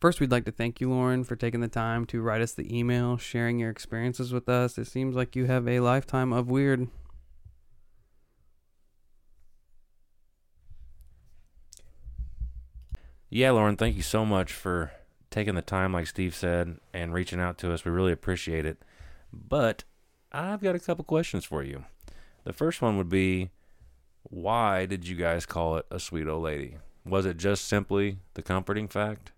First, 0.00 0.18
we'd 0.18 0.30
like 0.30 0.46
to 0.46 0.52
thank 0.52 0.80
you, 0.80 0.88
Lauren, 0.88 1.24
for 1.24 1.36
taking 1.36 1.60
the 1.60 1.68
time 1.68 2.06
to 2.06 2.22
write 2.22 2.40
us 2.40 2.52
the 2.52 2.74
email, 2.74 3.18
sharing 3.18 3.58
your 3.58 3.70
experiences 3.70 4.32
with 4.32 4.48
us. 4.48 4.78
It 4.78 4.86
seems 4.86 5.14
like 5.14 5.36
you 5.36 5.44
have 5.46 5.68
a 5.68 5.80
lifetime 5.80 6.32
of 6.32 6.48
weird. 6.48 6.88
Yeah, 13.28 13.50
Lauren, 13.50 13.76
thank 13.76 13.94
you 13.94 14.02
so 14.02 14.24
much 14.24 14.52
for 14.52 14.90
taking 15.30 15.54
the 15.54 15.62
time, 15.62 15.92
like 15.92 16.06
Steve 16.06 16.34
said, 16.34 16.78
and 16.92 17.14
reaching 17.14 17.40
out 17.40 17.58
to 17.58 17.72
us. 17.72 17.84
We 17.84 17.90
really 17.90 18.12
appreciate 18.12 18.66
it. 18.66 18.82
But 19.32 19.84
I've 20.32 20.60
got 20.60 20.74
a 20.74 20.80
couple 20.80 21.04
questions 21.04 21.44
for 21.44 21.62
you. 21.62 21.84
The 22.44 22.52
first 22.52 22.82
one 22.82 22.96
would 22.96 23.08
be 23.08 23.50
why 24.22 24.86
did 24.86 25.06
you 25.06 25.16
guys 25.16 25.46
call 25.46 25.76
it 25.76 25.86
a 25.90 25.98
sweet 26.00 26.26
old 26.26 26.42
lady? 26.42 26.76
Was 27.04 27.26
it 27.26 27.36
just 27.36 27.66
simply 27.66 28.18
the 28.34 28.42
comforting 28.42 28.88
fact? 28.88 29.32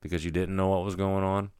because 0.00 0.24
you 0.24 0.30
didn't 0.30 0.56
know 0.56 0.68
what 0.68 0.84
was 0.84 0.96
going 0.96 1.24
on? 1.24 1.50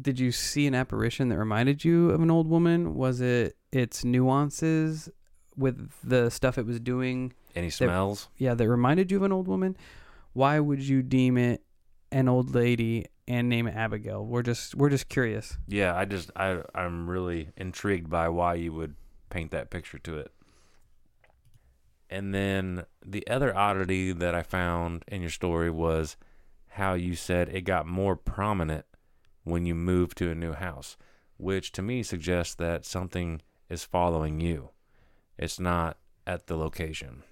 Did 0.00 0.18
you 0.18 0.32
see 0.32 0.66
an 0.66 0.74
apparition 0.74 1.28
that 1.28 1.38
reminded 1.38 1.84
you 1.84 2.10
of 2.10 2.22
an 2.22 2.30
old 2.30 2.48
woman? 2.48 2.94
Was 2.94 3.20
it 3.20 3.56
its 3.72 4.04
nuances 4.04 5.10
with 5.56 5.90
the 6.02 6.30
stuff 6.30 6.56
it 6.56 6.66
was 6.66 6.80
doing? 6.80 7.34
Any 7.54 7.70
smells? 7.70 8.28
That, 8.38 8.44
yeah, 8.44 8.54
that 8.54 8.68
reminded 8.68 9.10
you 9.10 9.18
of 9.18 9.22
an 9.24 9.32
old 9.32 9.48
woman. 9.48 9.76
Why 10.32 10.58
would 10.60 10.80
you 10.80 11.02
deem 11.02 11.36
it 11.36 11.62
an 12.12 12.28
old 12.28 12.54
lady 12.54 13.06
and 13.26 13.48
name 13.48 13.66
it 13.66 13.74
Abigail? 13.74 14.24
We're 14.24 14.42
just 14.42 14.74
we're 14.74 14.90
just 14.90 15.08
curious. 15.08 15.58
Yeah, 15.66 15.96
I 15.96 16.04
just 16.04 16.30
I 16.36 16.62
I'm 16.74 17.08
really 17.08 17.48
intrigued 17.56 18.08
by 18.08 18.28
why 18.28 18.54
you 18.54 18.72
would 18.72 18.94
paint 19.30 19.50
that 19.50 19.70
picture 19.70 19.98
to 19.98 20.18
it. 20.18 20.30
And 22.10 22.34
then 22.34 22.84
the 23.04 23.26
other 23.26 23.56
oddity 23.56 24.12
that 24.12 24.34
I 24.34 24.42
found 24.42 25.04
in 25.08 25.22
your 25.22 25.30
story 25.30 25.70
was 25.70 26.16
how 26.68 26.92
you 26.92 27.14
said 27.14 27.48
it 27.48 27.62
got 27.62 27.86
more 27.86 28.16
prominent 28.16 28.84
when 29.44 29.64
you 29.64 29.74
moved 29.74 30.18
to 30.18 30.30
a 30.30 30.34
new 30.34 30.52
house, 30.52 30.96
which 31.38 31.72
to 31.72 31.82
me 31.82 32.02
suggests 32.02 32.54
that 32.56 32.84
something 32.84 33.40
is 33.70 33.84
following 33.84 34.40
you. 34.40 34.70
It's 35.38 35.58
not 35.58 35.96
at 36.26 36.46
the 36.46 36.56
location. 36.56 37.22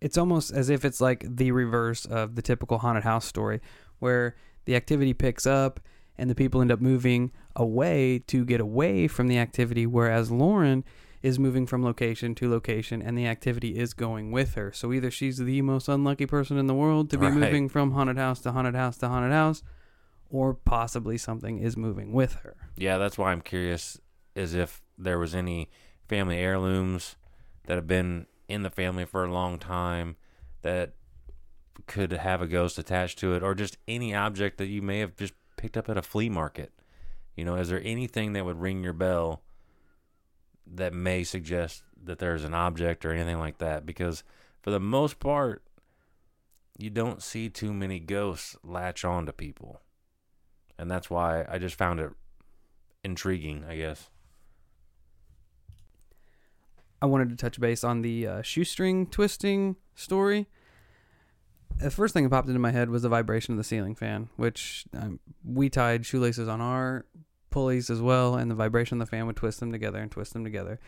It's 0.00 0.18
almost 0.18 0.52
as 0.52 0.68
if 0.68 0.84
it's 0.84 1.00
like 1.00 1.24
the 1.26 1.52
reverse 1.52 2.04
of 2.04 2.34
the 2.34 2.42
typical 2.42 2.78
haunted 2.78 3.04
house 3.04 3.24
story, 3.24 3.60
where 3.98 4.36
the 4.66 4.76
activity 4.76 5.14
picks 5.14 5.46
up 5.46 5.80
and 6.18 6.28
the 6.28 6.34
people 6.34 6.60
end 6.60 6.70
up 6.70 6.80
moving 6.80 7.32
away 7.54 8.18
to 8.26 8.44
get 8.44 8.60
away 8.60 9.08
from 9.08 9.28
the 9.28 9.38
activity, 9.38 9.86
whereas 9.86 10.30
Lauren 10.30 10.84
is 11.22 11.38
moving 11.38 11.66
from 11.66 11.82
location 11.82 12.34
to 12.36 12.48
location 12.50 13.02
and 13.02 13.16
the 13.16 13.26
activity 13.26 13.76
is 13.76 13.94
going 13.94 14.30
with 14.30 14.54
her. 14.54 14.70
So 14.72 14.92
either 14.92 15.10
she's 15.10 15.38
the 15.38 15.62
most 15.62 15.88
unlucky 15.88 16.26
person 16.26 16.58
in 16.58 16.66
the 16.66 16.74
world 16.74 17.10
to 17.10 17.18
be 17.18 17.26
right. 17.26 17.34
moving 17.34 17.68
from 17.68 17.92
haunted 17.92 18.16
house 18.16 18.40
to 18.40 18.52
haunted 18.52 18.74
house 18.74 18.98
to 18.98 19.08
haunted 19.08 19.32
house 19.32 19.62
or 20.28 20.54
possibly 20.54 21.18
something 21.18 21.58
is 21.58 21.76
moving 21.76 22.12
with 22.12 22.34
her. 22.34 22.56
Yeah, 22.76 22.98
that's 22.98 23.16
why 23.16 23.32
I'm 23.32 23.40
curious 23.40 24.00
is 24.34 24.54
if 24.54 24.82
there 24.98 25.18
was 25.18 25.34
any 25.34 25.70
family 26.08 26.36
heirlooms 26.36 27.16
that 27.66 27.74
have 27.74 27.86
been 27.86 28.26
in 28.48 28.62
the 28.62 28.70
family 28.70 29.04
for 29.04 29.24
a 29.24 29.32
long 29.32 29.58
time 29.58 30.16
that 30.62 30.94
could 31.86 32.12
have 32.12 32.40
a 32.40 32.46
ghost 32.46 32.78
attached 32.78 33.18
to 33.18 33.34
it 33.34 33.42
or 33.42 33.54
just 33.54 33.76
any 33.86 34.14
object 34.14 34.58
that 34.58 34.66
you 34.66 34.82
may 34.82 35.00
have 35.00 35.16
just 35.16 35.34
picked 35.56 35.76
up 35.76 35.88
at 35.88 35.98
a 35.98 36.02
flea 36.02 36.28
market. 36.28 36.72
You 37.34 37.44
know, 37.44 37.56
is 37.56 37.68
there 37.68 37.82
anything 37.84 38.32
that 38.32 38.44
would 38.44 38.60
ring 38.60 38.82
your 38.82 38.92
bell 38.92 39.42
that 40.66 40.94
may 40.94 41.22
suggest 41.22 41.82
that 42.02 42.18
there's 42.18 42.44
an 42.44 42.54
object 42.54 43.04
or 43.04 43.12
anything 43.12 43.38
like 43.38 43.58
that? 43.58 43.84
Because 43.84 44.24
for 44.62 44.70
the 44.70 44.80
most 44.80 45.18
part 45.18 45.62
you 46.78 46.90
don't 46.90 47.22
see 47.22 47.48
too 47.48 47.72
many 47.72 47.98
ghosts 47.98 48.56
latch 48.62 49.04
on 49.04 49.26
to 49.26 49.32
people. 49.32 49.80
And 50.78 50.90
that's 50.90 51.08
why 51.08 51.44
i 51.48 51.58
just 51.58 51.76
found 51.76 52.00
it 52.00 52.10
intriguing 53.02 53.64
i 53.68 53.76
guess 53.76 54.10
i 57.00 57.06
wanted 57.06 57.28
to 57.28 57.36
touch 57.36 57.60
base 57.60 57.84
on 57.84 58.02
the 58.02 58.26
uh, 58.26 58.42
shoestring 58.42 59.06
twisting 59.06 59.76
story 59.94 60.46
the 61.78 61.90
first 61.90 62.14
thing 62.14 62.24
that 62.24 62.30
popped 62.30 62.48
into 62.48 62.58
my 62.58 62.70
head 62.70 62.88
was 62.88 63.02
the 63.02 63.08
vibration 63.08 63.52
of 63.52 63.58
the 63.58 63.64
ceiling 63.64 63.94
fan 63.94 64.28
which 64.36 64.84
um, 64.94 65.20
we 65.44 65.68
tied 65.68 66.06
shoelaces 66.06 66.48
on 66.48 66.60
our 66.60 67.04
pulleys 67.56 67.88
as 67.88 68.02
well, 68.02 68.34
and 68.34 68.50
the 68.50 68.54
vibration 68.54 69.00
of 69.00 69.08
the 69.08 69.10
fan 69.10 69.26
would 69.26 69.34
twist 69.34 69.60
them 69.60 69.72
together 69.72 69.98
and 69.98 70.10
twist 70.10 70.34
them 70.34 70.44
together. 70.44 70.78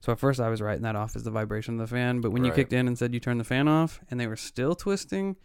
So 0.00 0.12
at 0.12 0.18
first 0.18 0.40
I 0.40 0.50
was 0.50 0.60
writing 0.60 0.82
that 0.82 0.94
off 0.94 1.16
as 1.16 1.22
the 1.22 1.30
vibration 1.30 1.80
of 1.80 1.88
the 1.88 1.94
fan, 1.96 2.20
but 2.20 2.32
when 2.32 2.42
right. 2.42 2.48
you 2.48 2.54
kicked 2.54 2.74
in 2.74 2.86
and 2.86 2.98
said 2.98 3.14
you 3.14 3.20
turned 3.20 3.40
the 3.40 3.44
fan 3.44 3.66
off 3.66 3.98
and 4.10 4.20
they 4.20 4.26
were 4.26 4.36
still 4.36 4.74
twisting 4.74 5.36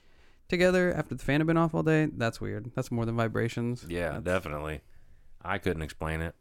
together 0.49 0.93
after 0.93 1.15
the 1.15 1.23
fan 1.23 1.39
had 1.39 1.47
been 1.47 1.55
off 1.55 1.73
all 1.73 1.83
day, 1.83 2.09
that's 2.17 2.41
weird. 2.41 2.69
That's 2.75 2.91
more 2.91 3.05
than 3.05 3.15
vibrations. 3.15 3.85
Yeah, 3.87 4.11
that's... 4.11 4.25
definitely. 4.25 4.81
I 5.41 5.57
couldn't 5.57 5.83
explain 5.83 6.19
it. 6.19 6.35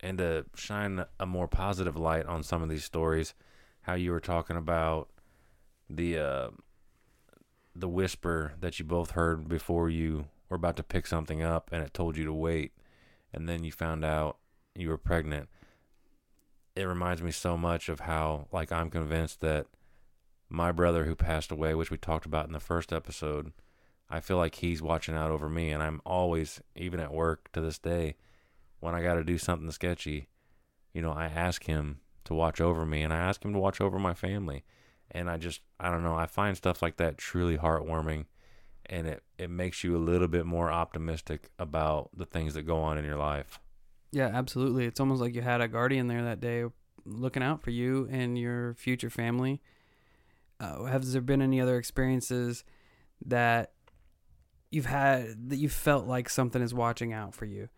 And 0.00 0.18
to 0.18 0.46
shine 0.54 1.04
a 1.18 1.26
more 1.26 1.48
positive 1.48 1.96
light 1.96 2.26
on 2.26 2.42
some 2.42 2.62
of 2.62 2.68
these 2.68 2.84
stories, 2.84 3.34
how 3.82 3.94
you 3.94 4.12
were 4.12 4.20
talking 4.20 4.56
about 4.56 5.08
the 5.90 6.18
uh, 6.18 6.48
the 7.74 7.88
whisper 7.88 8.54
that 8.60 8.78
you 8.78 8.84
both 8.84 9.12
heard 9.12 9.48
before 9.48 9.88
you 9.88 10.26
were 10.48 10.56
about 10.56 10.76
to 10.76 10.82
pick 10.82 11.06
something 11.06 11.42
up 11.42 11.70
and 11.72 11.82
it 11.82 11.94
told 11.94 12.16
you 12.16 12.24
to 12.24 12.32
wait 12.32 12.72
and 13.32 13.48
then 13.48 13.64
you 13.64 13.72
found 13.72 14.04
out 14.04 14.38
you 14.74 14.88
were 14.88 14.98
pregnant. 14.98 15.48
It 16.74 16.84
reminds 16.84 17.22
me 17.22 17.30
so 17.30 17.56
much 17.56 17.88
of 17.88 18.00
how 18.00 18.46
like 18.52 18.70
i'm 18.70 18.90
convinced 18.90 19.40
that 19.40 19.66
my 20.48 20.70
brother 20.72 21.04
who 21.04 21.14
passed 21.14 21.50
away 21.50 21.74
which 21.74 21.90
we 21.90 21.98
talked 21.98 22.26
about 22.26 22.46
in 22.46 22.52
the 22.52 22.60
first 22.60 22.92
episode 22.92 23.52
i 24.08 24.20
feel 24.20 24.36
like 24.36 24.54
he's 24.54 24.80
watching 24.80 25.16
out 25.16 25.32
over 25.32 25.48
me 25.48 25.70
and 25.70 25.82
i'm 25.82 26.00
always 26.06 26.62
even 26.76 27.00
at 27.00 27.12
work 27.12 27.50
to 27.52 27.60
this 27.60 27.78
day 27.78 28.14
when 28.80 28.94
i 28.94 29.02
got 29.02 29.14
to 29.14 29.24
do 29.24 29.38
something 29.38 29.70
sketchy 29.70 30.28
you 30.92 31.02
know 31.02 31.12
i 31.12 31.26
ask 31.26 31.64
him 31.64 32.00
to 32.24 32.34
watch 32.34 32.60
over 32.60 32.84
me 32.84 33.02
and 33.02 33.12
i 33.12 33.16
ask 33.16 33.44
him 33.44 33.52
to 33.52 33.58
watch 33.58 33.80
over 33.80 33.98
my 33.98 34.14
family 34.14 34.64
and 35.10 35.30
i 35.30 35.36
just 35.36 35.60
i 35.80 35.90
don't 35.90 36.02
know 36.02 36.14
i 36.14 36.26
find 36.26 36.56
stuff 36.56 36.82
like 36.82 36.96
that 36.96 37.18
truly 37.18 37.56
heartwarming 37.56 38.24
and 38.88 39.06
it, 39.06 39.22
it 39.36 39.50
makes 39.50 39.84
you 39.84 39.96
a 39.96 39.98
little 39.98 40.28
bit 40.28 40.46
more 40.46 40.70
optimistic 40.70 41.50
about 41.58 42.10
the 42.16 42.24
things 42.24 42.54
that 42.54 42.62
go 42.62 42.78
on 42.78 42.98
in 42.98 43.04
your 43.04 43.16
life. 43.16 43.60
Yeah, 44.12 44.28
absolutely. 44.28 44.86
It's 44.86 45.00
almost 45.00 45.20
like 45.20 45.34
you 45.34 45.42
had 45.42 45.60
a 45.60 45.68
guardian 45.68 46.08
there 46.08 46.24
that 46.24 46.40
day 46.40 46.64
looking 47.04 47.42
out 47.42 47.62
for 47.62 47.70
you 47.70 48.08
and 48.10 48.38
your 48.38 48.74
future 48.74 49.10
family. 49.10 49.60
Uh, 50.58 50.84
has 50.84 51.12
there 51.12 51.22
been 51.22 51.42
any 51.42 51.60
other 51.60 51.76
experiences 51.76 52.64
that 53.24 53.72
you've 54.70 54.86
had 54.86 55.50
that 55.50 55.56
you 55.56 55.68
felt 55.68 56.06
like 56.06 56.28
something 56.28 56.62
is 56.62 56.72
watching 56.72 57.12
out 57.12 57.34
for 57.34 57.44
you? 57.44 57.68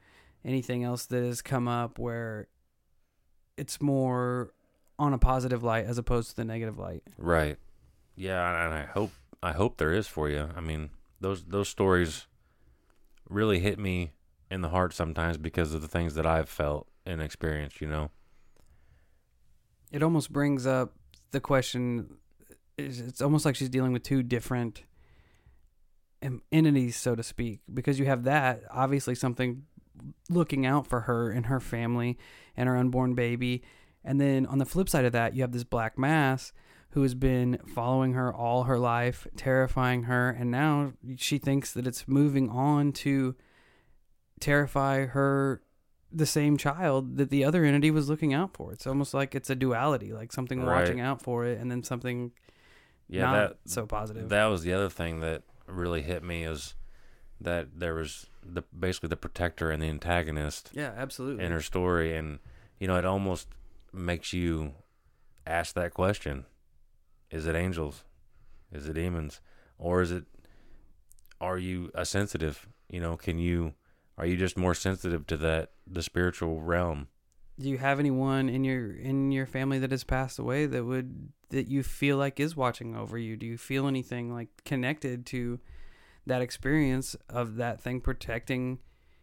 Anything 0.45 0.85
else 0.85 1.07
that 1.07 1.23
has 1.23 1.43
come 1.43 1.69
up 1.69 1.99
where 1.99 2.49
it's 3.57 3.81
more 3.81 4.53
on 4.99 5.13
a 5.13 5.19
positive 5.19 5.63
light 5.63 5.85
as 5.85 5.99
opposed 5.99 6.31
to 6.31 6.37
the 6.37 6.45
negative 6.45 6.79
light? 6.79 7.03
Right. 7.19 7.59
Yeah, 8.17 8.65
and 8.65 8.75
I 8.75 8.85
hope 8.85 9.13
I 9.43 9.53
hope 9.53 9.79
there 9.79 9.93
is 9.93 10.07
for 10.07 10.29
you. 10.29 10.49
I 10.57 10.61
mean, 10.61 10.91
those 11.21 11.45
those 11.45 11.69
stories 11.69 12.27
really 13.29 13.61
hit 13.61 13.79
me 13.79 14.13
in 14.51 14.61
the 14.61 14.71
heart 14.71 14.93
sometimes 14.93 15.37
because 15.39 15.73
of 15.73 15.83
the 15.83 15.89
things 15.89 16.15
that 16.15 16.27
I've 16.27 16.49
felt 16.49 16.89
and 17.07 17.23
experienced, 17.23 17.81
you 17.81 17.89
know. 17.89 18.11
It 19.93 20.03
almost 20.03 20.33
brings 20.33 20.67
up 20.67 20.95
the 21.31 21.41
question. 21.41 22.19
It's 22.77 22.99
it's 22.99 23.21
almost 23.21 23.45
like 23.45 23.57
she's 23.57 23.69
dealing 23.69 23.93
with 23.93 24.03
two 24.03 24.23
different 24.23 24.85
entities, 26.53 26.97
so 26.97 27.15
to 27.15 27.23
speak, 27.23 27.61
because 27.73 27.99
you 27.99 28.07
have 28.07 28.25
that 28.25 28.63
obviously 28.71 29.15
something 29.15 29.65
looking 30.29 30.65
out 30.67 30.87
for 30.87 31.01
her 31.03 31.31
and 31.31 31.47
her 31.47 31.61
family 31.61 32.19
and 32.57 32.69
her 32.69 32.77
unborn 32.77 33.15
baby, 33.15 33.63
and 34.05 34.21
then 34.21 34.47
on 34.47 34.59
the 34.59 34.65
flip 34.67 34.89
side 34.89 35.05
of 35.05 35.13
that, 35.13 35.35
you 35.35 35.43
have 35.43 35.53
this 35.53 35.65
black 35.65 35.99
mass 35.99 36.53
who 36.91 37.03
has 37.03 37.15
been 37.15 37.59
following 37.73 38.15
her 38.15 38.33
all 38.35 38.65
her 38.65 38.79
life, 38.79 39.27
terrifying 39.37 40.05
her, 40.05 40.29
and 40.31 40.51
now 40.51 40.93
she 41.17 41.39
thinks 41.39 41.73
that 41.73 41.87
it's 41.87 42.09
moving 42.09 42.49
on 42.51 42.93
to 42.93 43.37
terrify 44.41 45.07
her 45.07 45.63
the 46.13 46.27
same 46.27 46.57
child 46.57 47.17
that 47.19 47.31
the 47.31 47.45
other 47.45 47.65
entity 47.65 47.91
was 47.91 48.09
looking 48.09 48.35
out 48.35 48.53
for. 48.55 48.73
It's 48.73 48.87
almost 48.87 49.15
like 49.15 49.35
it's 49.35 49.51
a 49.51 49.55
duality, 49.55 50.13
like 50.13 50.33
something 50.33 50.61
Right. 50.61 50.81
watching 50.83 51.01
out 51.01 51.23
for 51.23 51.45
it 51.47 51.61
and 51.61 51.71
then 51.71 51.85
something 51.85 52.33
Yeah, 53.09 53.23
not 53.27 53.33
that 53.33 53.57
so 53.67 53.87
positive. 53.87 54.29
that 54.29 54.47
was 54.47 54.63
the 54.63 54.73
other 54.73 54.89
thing 54.89 55.21
that 55.21 55.43
really 55.69 56.03
hit 56.03 56.25
me 56.25 56.43
is 56.45 56.75
that 57.41 57.79
there 57.79 57.95
was 57.95 58.27
the 58.45 58.63
basically 58.79 59.09
the 59.09 59.17
protector 59.17 59.71
and 59.71 59.83
the 59.83 59.89
antagonist 59.89 60.71
yeah, 60.73 60.93
absolutely. 60.97 61.45
in 61.45 61.53
her 61.53 61.61
story. 61.61 62.17
And 62.17 62.39
you 62.79 62.87
know 62.87 62.97
it 62.97 63.05
almost 63.05 63.49
makes 63.93 64.33
you 64.33 64.75
ask 65.47 65.75
that 65.75 65.95
question. 65.95 66.47
Is 67.31 67.47
it 67.47 67.55
angels? 67.55 68.05
Is 68.73 68.89
it 68.89 68.95
demons? 68.95 69.41
Or 69.79 70.03
is 70.03 70.13
it 70.13 70.25
are 71.41 71.59
you 71.59 71.91
a 71.95 72.05
sensitive? 72.05 72.69
You 72.89 73.01
know 73.01 73.17
can 73.17 73.39
you 73.39 73.75
are 74.19 74.27
you 74.27 74.37
just 74.37 74.57
more 74.57 74.75
sensitive 74.75 75.27
to 75.29 75.37
that 75.39 75.71
the 75.87 76.03
spiritual 76.03 76.61
realm? 76.61 77.09
Do 77.59 77.69
you 77.69 77.79
have 77.79 77.99
anyone 77.99 78.49
in 78.49 78.65
your 78.65 78.93
in 78.93 79.33
your 79.33 79.47
family 79.47 79.79
that 79.81 79.91
has 79.91 80.05
passed 80.05 80.39
away 80.39 80.67
that 80.67 80.85
would 80.85 81.31
that 81.51 81.69
you 81.69 81.83
feel 81.83 82.17
like 82.17 82.41
is 82.41 82.57
watching 82.57 82.97
over 82.97 83.19
you? 83.19 83.37
Do 83.37 83.47
you 83.47 83.59
feel 83.59 83.87
anything 83.87 84.33
like 84.33 84.49
connected 84.65 85.27
to 85.27 85.61
that 86.27 86.43
experience 86.43 87.17
of 87.29 87.57
that 87.57 87.81
thing 87.81 88.01
protecting 88.01 88.79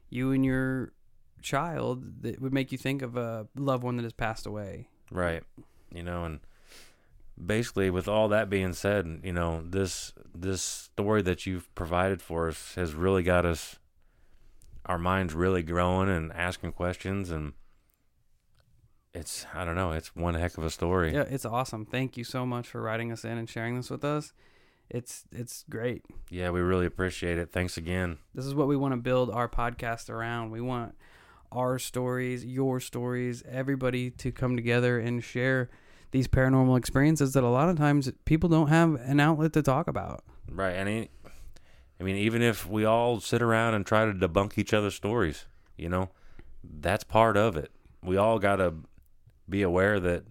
you 0.09 0.31
and 0.31 0.43
your 0.45 0.93
child 1.41 2.23
that 2.23 2.41
would 2.41 2.53
make 2.53 2.71
you 2.71 2.77
think 2.77 3.01
of 3.01 3.15
a 3.15 3.47
loved 3.55 3.83
one 3.83 3.95
that 3.97 4.03
has 4.03 4.13
passed 4.13 4.45
away? 4.45 4.89
right 5.11 5.43
you 5.93 6.03
know 6.03 6.25
and 6.25 6.41
basically 7.45 7.89
with 7.89 8.09
all 8.09 8.27
that 8.27 8.49
being 8.49 8.73
said 8.73 9.21
you 9.23 9.31
know 9.31 9.63
this 9.65 10.11
this 10.35 10.61
story 10.61 11.21
that 11.21 11.45
you've 11.45 11.73
provided 11.75 12.21
for 12.21 12.49
us 12.49 12.75
has 12.75 12.93
really 12.93 13.23
got 13.23 13.45
us 13.45 13.77
our 14.85 14.97
minds 14.97 15.33
really 15.33 15.63
growing 15.63 16.09
and 16.09 16.33
asking 16.33 16.73
questions 16.73 17.31
and 17.31 17.53
it's 19.13 19.45
i 19.53 19.63
don't 19.63 19.75
know 19.75 19.91
it's 19.91 20.13
one 20.15 20.33
heck 20.33 20.57
of 20.57 20.63
a 20.65 20.69
story 20.69 21.13
Yeah, 21.13 21.21
it's 21.29 21.45
awesome. 21.45 21.85
Thank 21.85 22.17
you 22.17 22.23
so 22.23 22.45
much 22.45 22.67
for 22.67 22.81
writing 22.81 23.11
us 23.11 23.23
in 23.23 23.37
and 23.37 23.49
sharing 23.49 23.75
this 23.77 23.89
with 23.89 24.03
us. 24.03 24.33
It's 24.89 25.25
it's 25.31 25.65
great. 25.69 26.03
yeah 26.29 26.49
we 26.49 26.59
really 26.61 26.85
appreciate 26.85 27.37
it 27.37 27.51
thanks 27.51 27.77
again 27.77 28.17
This 28.33 28.45
is 28.45 28.55
what 28.55 28.67
we 28.67 28.77
want 28.77 28.93
to 28.93 28.97
build 28.97 29.29
our 29.29 29.49
podcast 29.49 30.09
around. 30.09 30.51
We 30.51 30.61
want 30.61 30.95
our 31.51 31.79
stories, 31.79 32.45
your 32.45 32.79
stories, 32.79 33.43
everybody 33.49 34.09
to 34.11 34.31
come 34.31 34.55
together 34.55 34.99
and 34.99 35.23
share 35.23 35.69
these 36.11 36.27
paranormal 36.27 36.77
experiences 36.77 37.33
that 37.33 37.43
a 37.43 37.49
lot 37.49 37.67
of 37.69 37.77
times 37.77 38.09
people 38.25 38.49
don't 38.49 38.67
have 38.69 38.95
an 38.95 39.19
outlet 39.19 39.53
to 39.53 39.61
talk 39.61 39.87
about. 39.87 40.23
right 40.49 40.71
and 40.73 40.87
it, 40.89 41.11
i 41.99 42.03
mean 42.03 42.15
even 42.15 42.41
if 42.41 42.65
we 42.67 42.85
all 42.85 43.19
sit 43.19 43.41
around 43.41 43.73
and 43.73 43.85
try 43.85 44.05
to 44.05 44.13
debunk 44.13 44.57
each 44.57 44.73
other's 44.73 44.95
stories 44.95 45.45
you 45.77 45.89
know 45.89 46.09
that's 46.63 47.03
part 47.03 47.35
of 47.35 47.57
it 47.57 47.71
we 48.01 48.15
all 48.15 48.39
got 48.39 48.55
to 48.57 48.73
be 49.49 49.61
aware 49.61 49.99
that 49.99 50.23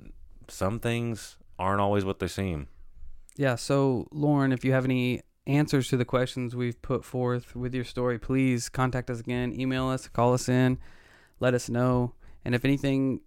some 0.48 0.78
things 0.80 1.36
aren't 1.58 1.80
always 1.80 2.04
what 2.06 2.18
they 2.20 2.28
seem 2.28 2.68
Yeah, 3.36 3.54
so 3.56 4.08
Lauren, 4.12 4.52
if 4.52 4.64
you 4.64 4.72
have 4.72 4.84
any 4.84 5.22
answers 5.46 5.88
to 5.88 5.96
the 5.96 6.04
questions 6.04 6.56
we've 6.56 6.80
put 6.82 7.04
forth 7.04 7.54
with 7.54 7.74
your 7.74 7.84
story, 7.84 8.18
please 8.18 8.68
contact 8.68 9.10
us 9.10 9.20
again, 9.20 9.58
email 9.58 9.88
us, 9.88 10.08
call 10.08 10.32
us 10.34 10.48
in, 10.48 10.78
let 11.38 11.54
us 11.54 11.68
know. 11.68 12.14
And 12.44 12.54
if 12.54 12.64
anything 12.64 13.20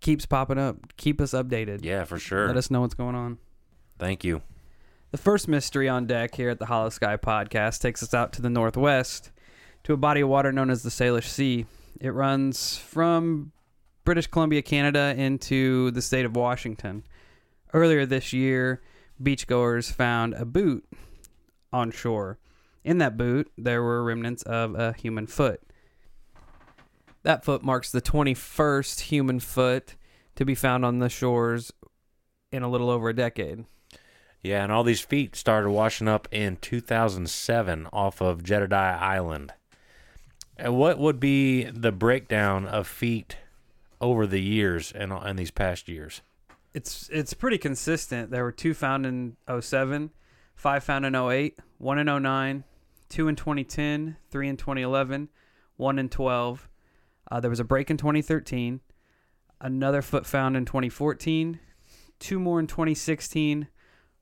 keeps 0.00 0.24
popping 0.26 0.58
up, 0.58 0.96
keep 0.96 1.20
us 1.20 1.32
updated. 1.32 1.84
yeah 1.84 2.04
for 2.04 2.18
sure 2.18 2.46
Let 2.46 2.56
us 2.56 2.70
know 2.70 2.80
what's 2.80 2.94
going 2.94 3.14
on. 3.14 3.38
thank 3.98 4.24
you 4.24 4.40
The 5.10 5.18
first 5.18 5.48
mystery 5.48 5.88
on 5.88 6.06
deck 6.06 6.34
here 6.34 6.48
at 6.48 6.58
the 6.58 6.66
Holosky 6.66 7.18
podcast 7.20 7.80
takes 7.82 8.02
us 8.02 8.14
out 8.14 8.32
to 8.34 8.42
the 8.42 8.48
northwest 8.50 9.30
to 9.84 9.92
a 9.92 9.96
body 9.98 10.20
of 10.22 10.28
water 10.28 10.52
known 10.52 10.70
as 10.70 10.82
the 10.82 10.90
Salish 10.90 11.24
Sea. 11.28 11.66
It 12.00 12.10
runs 12.10 12.76
from 12.78 13.52
British 14.04 14.26
Columbia, 14.26 14.62
Canada, 14.62 15.14
into 15.16 15.90
the 15.90 16.00
state 16.02 16.24
of 16.24 16.34
Washington. 16.36 17.02
Earlier 17.74 18.06
this 18.06 18.32
year, 18.32 18.80
beachgoers 19.22 19.92
found 19.92 20.34
a 20.34 20.44
boot 20.44 20.84
on 21.72 21.90
shore. 21.90 22.38
In 22.84 22.98
that 22.98 23.16
boot, 23.16 23.50
there 23.58 23.82
were 23.82 24.02
remnants 24.02 24.42
of 24.42 24.74
a 24.74 24.92
human 24.92 25.26
foot. 25.26 25.60
That 27.22 27.44
foot 27.44 27.62
marks 27.62 27.92
the 27.92 28.00
21st 28.00 29.00
human 29.00 29.40
foot 29.40 29.96
to 30.36 30.44
be 30.44 30.54
found 30.54 30.84
on 30.84 30.98
the 30.98 31.10
shores 31.10 31.72
in 32.50 32.62
a 32.62 32.68
little 32.68 32.88
over 32.88 33.10
a 33.10 33.14
decade. 33.14 33.64
Yeah, 34.42 34.62
and 34.62 34.72
all 34.72 34.84
these 34.84 35.02
feet 35.02 35.36
started 35.36 35.70
washing 35.70 36.08
up 36.08 36.26
in 36.32 36.56
2007 36.56 37.88
off 37.92 38.22
of 38.22 38.42
Jedediah 38.42 38.96
Island. 38.96 39.52
And 40.56 40.76
what 40.76 40.98
would 40.98 41.20
be 41.20 41.64
the 41.64 41.92
breakdown 41.92 42.66
of 42.66 42.86
feet 42.86 43.36
over 44.00 44.26
the 44.26 44.40
years 44.40 44.92
and 44.92 45.12
in 45.12 45.36
these 45.36 45.50
past 45.50 45.88
years? 45.88 46.22
It's 46.74 47.08
it's 47.12 47.34
pretty 47.34 47.58
consistent. 47.58 48.30
There 48.30 48.44
were 48.44 48.52
two 48.52 48.74
found 48.74 49.06
in 49.06 49.36
07, 49.60 50.10
five 50.54 50.84
found 50.84 51.04
in 51.04 51.14
08, 51.14 51.58
one 51.78 51.98
in 51.98 52.22
09, 52.22 52.64
two 53.08 53.28
in 53.28 53.36
2010, 53.36 54.16
three 54.30 54.48
in 54.48 54.56
2011, 54.56 55.28
one 55.76 55.98
in 55.98 56.08
12. 56.08 56.68
Uh, 57.30 57.40
there 57.40 57.50
was 57.50 57.60
a 57.60 57.64
break 57.64 57.90
in 57.90 57.96
2013, 57.96 58.80
another 59.60 60.02
foot 60.02 60.26
found 60.26 60.56
in 60.56 60.64
2014, 60.64 61.60
two 62.18 62.38
more 62.38 62.58
in 62.58 62.66
2016, 62.66 63.68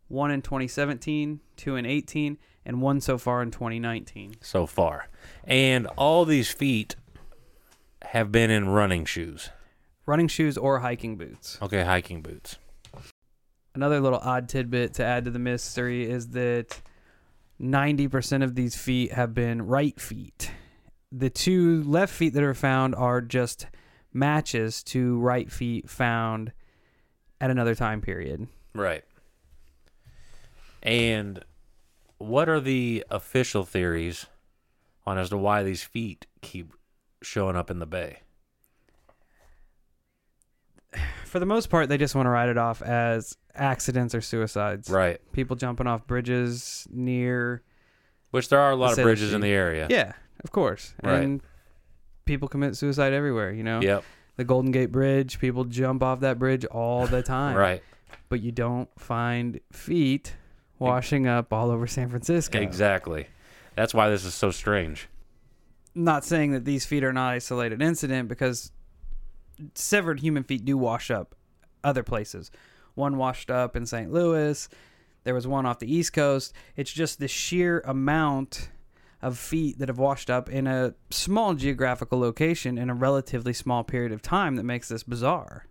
one 0.09 0.31
in 0.31 0.43
2017, 0.43 1.41
two 1.57 1.77
in 1.77 1.87
18, 1.87 2.39
and 2.65 2.83
one 2.83 3.01
so 3.01 3.17
far 3.17 3.43
in 3.43 3.51
2019. 3.51 4.35
so 4.41 4.67
far. 4.67 5.09
And 5.45 5.87
all 5.97 6.25
these 6.25 6.51
feet 6.51 6.97
have 8.03 8.31
been 8.31 8.51
in 8.51 8.69
running 8.69 9.05
shoes. 9.05 9.51
Running 10.09 10.29
shoes 10.29 10.57
or 10.57 10.79
hiking 10.79 11.19
boots. 11.19 11.59
Okay, 11.61 11.85
hiking 11.85 12.23
boots. 12.23 12.57
Another 13.75 14.01
little 14.01 14.21
odd 14.21 14.49
tidbit 14.49 14.95
to 14.95 15.05
add 15.05 15.27
to 15.27 15.31
the 15.31 15.39
mystery 15.39 16.11
is 16.11 16.29
that 16.29 16.81
90% 17.61 18.43
of 18.43 18.55
these 18.55 18.75
feet 18.75 19.13
have 19.13 19.35
been 19.35 19.67
right 19.67 20.01
feet. 20.01 20.51
The 21.13 21.29
two 21.29 21.83
left 21.83 22.15
feet 22.15 22.33
that 22.33 22.43
are 22.43 22.55
found 22.55 22.95
are 22.95 23.21
just 23.21 23.67
matches 24.11 24.83
to 24.85 25.19
right 25.19 25.53
feet 25.53 25.91
found 25.91 26.53
at 27.39 27.51
another 27.51 27.75
time 27.75 28.01
period. 28.01 28.49
Right. 28.75 29.05
And 30.83 31.45
what 32.17 32.49
are 32.49 32.61
the 32.61 33.05
official 33.11 33.67
theories 33.67 34.25
on 35.05 35.19
as 35.19 35.29
to 35.29 35.37
why 35.37 35.65
these 35.65 35.83
feet 35.83 36.27
keep 36.41 36.73
showing 37.21 37.57
up 37.57 37.71
in 37.71 37.79
the 37.79 37.87
bay? 37.87 38.21
For 41.29 41.39
the 41.39 41.47
most 41.47 41.69
part, 41.69 41.89
they 41.89 41.99
just 41.99 42.15
want 42.15 42.27
to 42.27 42.31
write 42.31 42.49
it 42.49 42.59
off 42.59 42.81
as 42.83 43.37
accidents 43.55 44.15
or 44.15 44.21
suicides. 44.21 44.89
Right. 44.89 45.21
People 45.33 45.57
jumping 45.57 45.87
off 45.87 46.07
bridges 46.07 46.87
near. 46.91 47.63
Which 48.31 48.49
there 48.49 48.61
are 48.61 48.71
a 48.71 48.77
lot 48.77 48.99
of 48.99 49.03
bridges 49.05 49.33
in 49.33 49.41
the 49.41 49.49
area. 49.49 49.87
Yeah, 49.91 50.13
of 50.43 50.53
course. 50.53 50.95
Right. 51.03 51.23
And 51.23 51.43
people 52.25 52.49
commit 52.49 52.77
suicide 52.77 53.13
everywhere, 53.13 53.53
you 53.53 53.63
know? 53.63 53.81
Yep. 53.81 54.05
the 54.39 54.45
Golden 54.45 54.71
Gate 54.71 54.91
Bridge. 54.91 55.39
People 55.39 55.65
jump 55.65 56.03
off 56.03 56.21
that 56.21 56.39
bridge 56.39 56.65
all 56.65 57.07
the 57.07 57.23
time. 57.23 57.57
Right. 57.57 57.83
But 58.31 58.41
you 58.41 58.53
don't 58.53 58.89
find 58.99 59.61
feet 59.73 60.35
washing 60.79 61.27
up 61.27 61.53
all 61.53 61.71
over 61.71 61.87
San 61.87 62.09
Francisco. 62.09 62.59
Exactly. 62.59 63.27
That's 63.75 63.93
why 63.93 64.09
this 64.09 64.25
is 64.25 64.35
so 64.35 64.51
strange. 64.51 65.09
Not 65.95 66.25
saying 66.25 66.53
that 66.53 66.65
these 66.65 66.87
feet 66.87 67.03
are 67.03 67.11
an 67.11 67.17
isolated 67.17 67.83
incident 67.83 68.29
because 68.29 68.71
severed 69.75 70.21
human 70.21 70.43
feet 70.45 70.65
do 70.65 70.77
wash 70.77 71.11
up 71.11 71.35
other 71.85 72.03
places. 72.03 72.51
One 72.95 73.17
washed 73.17 73.51
up 73.51 73.77
in 73.77 73.87
St. 73.87 74.13
Louis. 74.13 74.69
There 75.25 75.35
was 75.35 75.47
one 75.47 75.67
off 75.67 75.79
the 75.79 75.93
East 75.93 76.13
Coast. 76.13 76.53
It's 76.77 76.93
just 76.93 77.19
the 77.19 77.29
sheer 77.29 77.81
amount 77.81 78.71
of 79.21 79.37
feet 79.37 79.79
that 79.79 79.89
have 79.89 79.99
washed 79.99 80.31
up 80.31 80.49
in 80.49 80.67
a 80.67 80.95
small 81.11 81.55
geographical 81.55 82.19
location 82.19 82.79
in 82.79 82.89
a 82.89 82.95
relatively 82.95 83.53
small 83.53 83.85
period 83.85 84.13
of 84.13 84.23
time 84.23 84.57
that 84.57 84.63
makes 84.63 84.89
this 84.89 85.03
bizarre. 85.03 85.67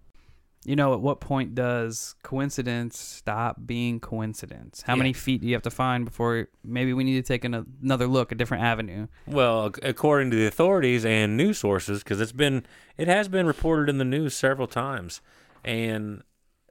You 0.65 0.76
know, 0.76 0.93
at 0.93 1.00
what 1.00 1.22
point 1.22 1.56
does 1.56 2.15
coincidence 2.24 2.98
stop 3.00 3.58
being 3.65 4.00
coincidence? 4.02 4.82
How 4.82 4.93
Yeah. 4.93 4.98
many 5.00 5.13
feet 5.13 5.41
do 5.41 5.48
you 5.48 5.54
have 5.54 5.62
to 5.63 5.70
find 5.72 6.04
before 6.04 6.50
maybe 6.63 6.93
we 6.93 7.04
need 7.06 7.15
to 7.15 7.22
take 7.28 7.46
an, 7.46 7.78
another 7.82 8.06
look, 8.08 8.32
a 8.32 8.36
different 8.36 8.63
avenue? 8.63 9.08
Well, 9.26 9.72
according 9.82 10.32
to 10.32 10.38
the 10.38 10.46
authorities 10.48 11.06
and 11.06 11.38
news 11.38 11.58
sources, 11.60 12.04
because 12.04 12.20
it's 12.20 12.32
been 12.34 12.65
it 12.98 13.08
has 13.08 13.28
been 13.30 13.46
reported 13.46 13.88
in 13.89 13.98
the 13.98 14.04
news 14.06 14.36
several 14.36 14.67
times, 14.67 15.22
and 15.63 16.22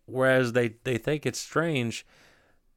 whereas 0.05 0.53
they 0.53 0.75
they 0.85 0.99
think 0.99 1.25
it's 1.25 1.39
strange, 1.39 2.05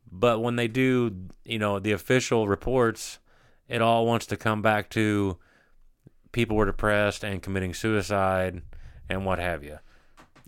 but 0.09 0.39
when 0.39 0.55
they 0.55 0.67
do, 0.69 1.27
you 1.43 1.59
know, 1.59 1.79
the 1.79 1.91
official 1.91 2.47
reports, 2.47 3.19
it 3.67 3.81
all 3.81 4.05
wants 4.05 4.25
to 4.27 4.37
come 4.37 4.61
back 4.61 4.89
to 4.91 5.37
people 6.31 6.55
were 6.55 6.65
depressed 6.65 7.23
and 7.25 7.41
committing 7.41 7.73
suicide 7.73 8.61
and 9.09 9.25
what 9.25 9.39
have 9.39 9.63
you. 9.63 9.79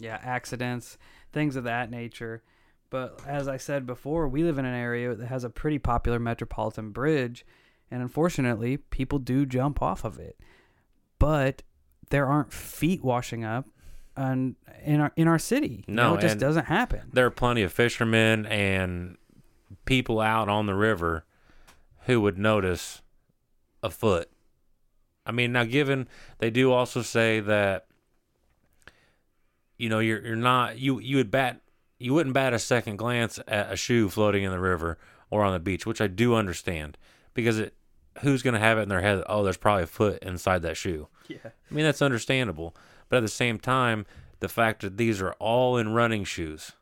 Yeah, 0.02 0.20
accidents, 0.22 0.98
things 1.32 1.56
of 1.56 1.64
that 1.66 1.90
nature. 1.92 2.44
But 2.90 3.22
as 3.26 3.48
I 3.48 3.58
said 3.58 3.86
before, 3.86 4.28
we 4.28 4.44
live 4.44 4.58
in 4.58 4.66
an 4.66 4.74
area 4.74 5.16
that 5.16 5.28
has 5.28 5.44
a 5.44 5.50
pretty 5.50 5.80
popular 5.80 6.20
metropolitan 6.20 6.92
bridge, 6.92 7.46
and 7.90 8.02
unfortunately, 8.02 8.78
people 8.78 9.20
do 9.20 9.46
jump 9.46 9.82
off 9.82 10.04
of 10.04 10.20
it. 10.20 10.38
But 11.20 11.64
there 12.10 12.26
aren't 12.26 12.52
feet 12.52 13.04
washing 13.04 13.46
up 13.46 13.68
on, 14.18 14.56
in 14.84 15.00
our 15.00 15.14
in 15.16 15.28
our 15.28 15.40
city. 15.40 15.86
You 15.88 15.94
No, 15.94 16.10
know, 16.10 16.18
it 16.18 16.22
just 16.22 16.40
doesn't 16.40 16.66
happen. 16.66 17.10
There 17.14 17.26
are 17.26 17.32
plenty 17.32 17.64
of 17.64 17.72
fishermen 17.72 18.46
and 18.46 19.18
people 19.86 20.20
out 20.20 20.50
on 20.50 20.66
the 20.66 20.76
river 20.76 21.26
who 22.06 22.20
would 22.22 22.38
notice 22.38 23.02
a 23.82 23.90
foot. 23.90 24.30
I 25.26 25.32
mean, 25.32 25.52
now 25.54 25.64
given 25.64 26.10
they 26.40 26.50
do 26.50 26.72
also 26.72 27.02
say 27.02 27.40
that 27.40 27.86
you 29.82 29.89
know 29.89 30.00
you're 30.00 30.24
you're 30.24 30.36
not 30.36 30.78
you 30.78 31.00
you 31.00 31.17
would 31.17 31.32
bat 31.32 31.60
you 31.98 32.13
wouldn't 32.13 32.34
bat 32.34 32.54
a 32.54 32.60
second 32.60 32.98
glance 32.98 33.39
at 33.48 33.74
a 33.74 33.76
shoe 33.76 34.10
floating 34.10 34.44
in 34.44 34.52
the 34.52 34.60
river 34.60 34.98
or 35.30 35.44
on 35.44 35.54
the 35.54 35.60
beach, 35.60 35.86
which 35.86 36.02
I 36.02 36.08
do 36.08 36.36
understand 36.36 36.98
because 37.34 37.58
it 37.58 37.74
who's 38.22 38.44
going 38.44 38.54
to 38.54 38.60
have 38.60 38.78
it 38.78 38.84
in 38.84 38.89
their 38.89 39.02
head 39.02 39.24
oh 39.28 39.44
there's 39.44 39.58
probably 39.58 39.84
a 39.84 39.88
foot 39.88 40.22
inside 40.22 40.62
that 40.62 40.78
shoe. 40.78 41.08
Yeah. 41.28 41.38
I 41.46 41.74
mean, 41.74 41.84
that's 41.84 42.02
understandable. 42.02 42.76
But 43.10 43.17
at 43.17 43.22
the 43.22 43.28
same 43.30 43.58
time, 43.58 44.06
the 44.39 44.50
fact 44.50 44.82
that 44.82 44.98
these 44.98 45.22
are 45.22 45.34
all 45.34 45.78
in 45.78 45.94
running 45.94 46.26
shoes. 46.26 46.74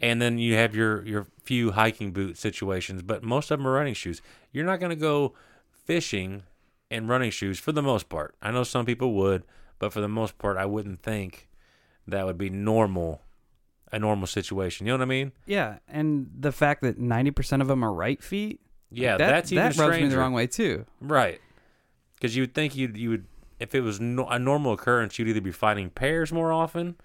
And 0.00 0.22
then 0.22 0.38
you 0.38 0.54
have 0.54 0.76
your, 0.76 1.04
your 1.04 1.26
few 1.42 1.72
hiking 1.72 2.12
boot 2.12 2.38
situations, 2.38 3.02
but 3.02 3.24
most 3.24 3.50
of 3.50 3.58
them 3.58 3.66
are 3.66 3.72
running 3.72 3.94
shoes. 3.94 4.22
You're 4.52 4.64
not 4.64 4.78
going 4.78 4.90
to 4.90 4.96
go 4.96 5.34
fishing 5.72 6.44
in 6.88 7.08
running 7.08 7.32
shoes 7.32 7.58
for 7.58 7.72
the 7.72 7.82
most 7.82 8.08
part. 8.08 8.36
I 8.40 8.52
know 8.52 8.62
some 8.62 8.86
people 8.86 9.12
would, 9.14 9.42
but 9.78 9.92
for 9.92 10.00
the 10.00 10.08
most 10.08 10.38
part, 10.38 10.56
I 10.56 10.66
wouldn't 10.66 11.02
think 11.02 11.47
that 12.08 12.26
would 12.26 12.38
be 12.38 12.50
normal, 12.50 13.22
a 13.92 13.98
normal 13.98 14.26
situation. 14.26 14.86
You 14.86 14.92
know 14.92 14.98
what 14.98 15.02
I 15.02 15.06
mean? 15.06 15.32
Yeah, 15.46 15.78
and 15.88 16.30
the 16.38 16.52
fact 16.52 16.82
that 16.82 16.98
ninety 16.98 17.30
percent 17.30 17.62
of 17.62 17.68
them 17.68 17.84
are 17.84 17.92
right 17.92 18.22
feet. 18.22 18.60
Yeah, 18.90 19.16
that, 19.16 19.28
that's 19.28 19.52
even 19.52 19.64
that 19.64 19.76
rubs 19.76 20.00
me 20.00 20.08
the 20.08 20.18
wrong 20.18 20.32
way 20.32 20.46
too. 20.46 20.86
Right. 21.00 21.40
Because 22.14 22.34
you 22.34 22.42
would 22.42 22.54
think 22.54 22.74
you'd, 22.74 22.96
you 22.96 23.10
would, 23.10 23.26
if 23.60 23.74
it 23.74 23.82
was 23.82 24.00
no, 24.00 24.26
a 24.26 24.38
normal 24.38 24.72
occurrence, 24.72 25.18
you'd 25.18 25.28
either 25.28 25.40
be 25.40 25.52
fighting 25.52 25.90
pairs 25.90 26.32
more 26.32 26.50
often 26.50 26.96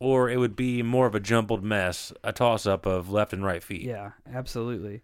or 0.00 0.30
it 0.30 0.38
would 0.38 0.56
be 0.56 0.82
more 0.82 1.06
of 1.06 1.14
a 1.14 1.20
jumbled 1.20 1.62
mess, 1.62 2.12
a 2.24 2.32
toss 2.32 2.66
up 2.66 2.86
of 2.86 3.10
left 3.10 3.32
and 3.32 3.44
right 3.44 3.62
feet. 3.62 3.82
Yeah, 3.82 4.12
absolutely. 4.32 5.02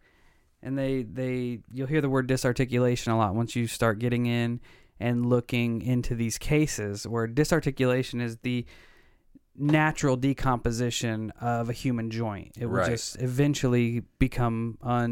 And 0.62 0.76
they 0.76 1.02
they 1.02 1.60
you'll 1.72 1.86
hear 1.86 2.00
the 2.00 2.08
word 2.08 2.26
disarticulation 2.26 3.12
a 3.12 3.18
lot 3.18 3.34
once 3.34 3.54
you 3.54 3.66
start 3.66 3.98
getting 3.98 4.26
in 4.26 4.60
and 4.98 5.26
looking 5.26 5.82
into 5.82 6.14
these 6.14 6.38
cases 6.38 7.06
where 7.06 7.26
disarticulation 7.26 8.20
is 8.20 8.38
the 8.38 8.64
natural 9.58 10.16
decomposition 10.16 11.30
of 11.40 11.68
a 11.68 11.72
human 11.72 12.10
joint. 12.10 12.52
It 12.58 12.66
will 12.66 12.78
Right. 12.78 12.90
just 12.90 13.20
eventually 13.20 14.00
become 14.18 14.78
So 14.82 14.86
you 14.88 14.94
have- 14.94 15.04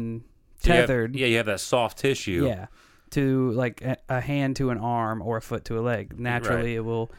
untethered. 0.89 1.15
yeah, 1.15 1.27
you 1.27 1.37
have 1.37 1.45
that 1.47 1.59
soft 1.59 1.97
tissue. 1.99 2.45
Yeah. 2.47 2.67
To 3.11 3.51
like 3.51 3.81
a, 3.81 3.97
a 4.09 4.19
hand 4.21 4.55
to 4.57 4.71
an 4.71 4.77
arm 4.77 5.21
or 5.21 5.37
a 5.37 5.41
foot 5.41 5.63
to 5.65 5.79
a 5.79 5.81
leg. 5.81 6.19
Naturally, 6.19 6.75
it 6.75 6.83
will 6.83 7.11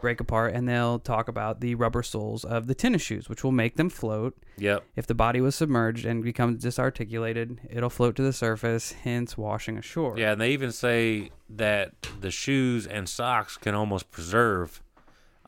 break 0.00 0.20
apart, 0.20 0.54
and 0.54 0.66
they'll 0.68 0.98
talk 0.98 1.28
about 1.28 1.60
the 1.60 1.74
rubber 1.74 2.02
soles 2.02 2.42
of 2.44 2.66
the 2.66 2.74
tennis 2.74 3.02
shoes, 3.02 3.28
which 3.28 3.42
will 3.44 3.52
make 3.52 3.76
them 3.76 3.90
float. 3.90 4.34
Yep. 4.56 4.84
If 4.96 5.06
the 5.06 5.14
body 5.14 5.40
was 5.42 5.54
submerged 5.56 6.06
and 6.06 6.22
becomes 6.22 6.62
disarticulated, 6.62 7.60
it'll 7.68 7.90
float 7.90 8.16
to 8.16 8.22
the 8.22 8.32
surface, 8.32 8.92
hence 8.92 9.36
washing 9.36 9.76
ashore. 9.76 10.16
Yeah, 10.18 10.32
and 10.32 10.40
they 10.40 10.52
even 10.52 10.72
say 10.72 11.30
that 11.50 11.92
the 12.20 12.30
shoes 12.30 12.86
and 12.86 13.08
socks 13.08 13.56
can 13.58 13.74
almost 13.74 14.10
preserve, 14.10 14.82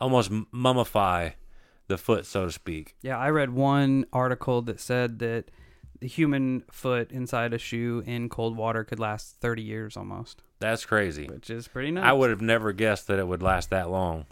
almost 0.03 0.31
mummify 0.31 1.33
the 1.89 1.97
foot, 1.97 2.27
so 2.27 2.47
to 2.47 2.53
speak. 2.53 2.97
Yeah, 3.03 3.17
I 3.19 3.31
read 3.31 3.51
one 3.51 4.05
article 4.13 4.61
that 4.63 4.81
said 4.81 5.19
that 5.21 5.51
the 6.01 6.09
human 6.09 6.65
foot 6.71 7.13
inside 7.13 7.53
a 7.55 7.59
shoe 7.59 8.03
in 8.07 8.29
cold 8.29 8.57
water 8.57 8.83
could 8.85 8.99
last 8.99 9.37
30 9.41 9.63
years 9.63 9.97
almost, 9.97 10.43
That's 10.59 10.85
crazy. 10.85 11.27
which 11.27 11.49
is 11.51 11.69
pretty 11.69 11.93
nice. 11.93 12.05
I 12.05 12.13
would 12.13 12.31
have 12.31 12.41
never 12.41 12.73
guessed 12.73 13.07
that 13.07 13.19
it 13.21 13.27
would 13.29 13.43
last 13.43 13.71
that 13.71 13.89
long, 13.91 14.27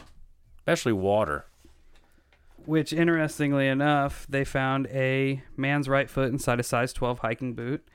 especially 0.58 0.92
water. 0.92 1.46
Which, 2.66 2.92
interestingly 2.92 3.68
enough, 3.68 4.26
they 4.28 4.44
found 4.44 4.86
a 4.88 5.42
man's 5.56 5.88
right 5.88 6.10
foot 6.10 6.30
inside 6.30 6.60
a 6.60 6.62
size 6.64 6.92
12 6.92 7.20
hiking 7.20 7.54
boot 7.54 7.86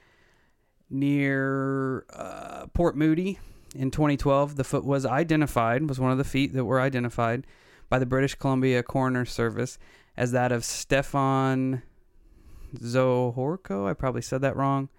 near 0.90 2.06
uh, 2.14 2.68
Port 2.74 2.96
Moody 2.96 3.40
in 3.76 3.92
2012. 3.92 4.56
The 4.56 4.64
foot 4.64 4.84
was 4.86 5.06
identified, 5.06 5.88
was 5.88 6.00
one 6.00 6.12
of 6.12 6.18
the 6.18 6.24
feet 6.24 6.54
that 6.54 6.66
were 6.66 6.82
identified 6.82 7.46
by 7.96 8.00
the 8.00 8.06
British 8.06 8.36
Columbia 8.36 8.84
Coroner 8.84 9.24
Service 9.24 9.80
as 10.18 10.34
that 10.34 10.52
of 10.52 10.66
Stefan 10.66 11.82
Zohorko. 12.76 13.90
I 13.90 13.94
probably 13.94 14.22
said 14.22 14.42
that 14.42 14.58
wrong, 14.58 14.90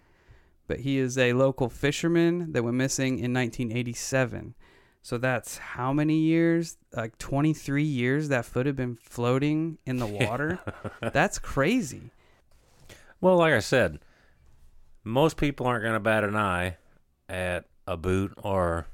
but 0.66 0.80
he 0.80 0.96
is 0.96 1.18
a 1.18 1.34
local 1.34 1.68
fisherman 1.68 2.52
that 2.52 2.64
went 2.64 2.78
missing 2.78 3.18
in 3.18 3.34
1987. 3.34 4.54
So 5.02 5.18
that's 5.18 5.58
how 5.58 5.92
many 5.92 6.20
years? 6.20 6.78
Like 6.94 7.18
23 7.18 7.82
years 7.82 8.30
that 8.30 8.46
foot 8.46 8.64
had 8.64 8.76
been 8.76 8.96
floating 8.96 9.76
in 9.84 9.98
the 9.98 10.06
water? 10.06 10.58
that's 11.12 11.38
crazy. 11.38 12.12
Well, 13.20 13.36
like 13.36 13.52
I 13.52 13.58
said, 13.58 13.98
most 15.04 15.36
people 15.36 15.66
aren't 15.66 15.82
going 15.82 15.92
to 15.92 16.00
bat 16.00 16.24
an 16.24 16.34
eye 16.34 16.78
at 17.28 17.66
a 17.86 17.98
boot 17.98 18.32
or 18.42 18.86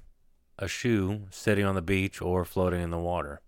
a 0.58 0.66
shoe 0.66 1.26
sitting 1.30 1.64
on 1.64 1.76
the 1.76 1.82
beach 1.82 2.20
or 2.20 2.44
floating 2.44 2.82
in 2.82 2.90
the 2.90 2.98
water. 2.98 3.40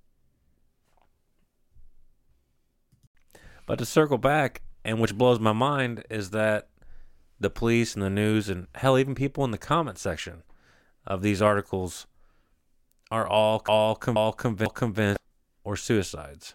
But 3.67 3.79
to 3.79 3.87
circle 3.87 4.19
back, 4.19 4.63
and 4.85 5.01
which 5.01 5.17
blows 5.17 5.41
my 5.41 5.53
mind, 5.53 6.05
is 6.11 6.31
that 6.31 6.69
the 7.41 7.51
police 7.51 7.95
and 7.95 8.03
the 8.03 8.11
news, 8.11 8.49
and 8.49 8.67
hell, 8.75 8.99
even 8.99 9.15
people 9.15 9.45
in 9.45 9.51
the 9.51 9.59
comment 9.59 9.99
section 9.99 10.43
of 11.07 11.23
these 11.23 11.43
articles 11.43 12.07
are 13.11 13.27
all 13.27 13.63
all 13.69 13.99
all 14.17 14.35
conv- 14.35 14.75
convinced 14.75 15.21
or 15.63 15.77
suicides. 15.77 16.55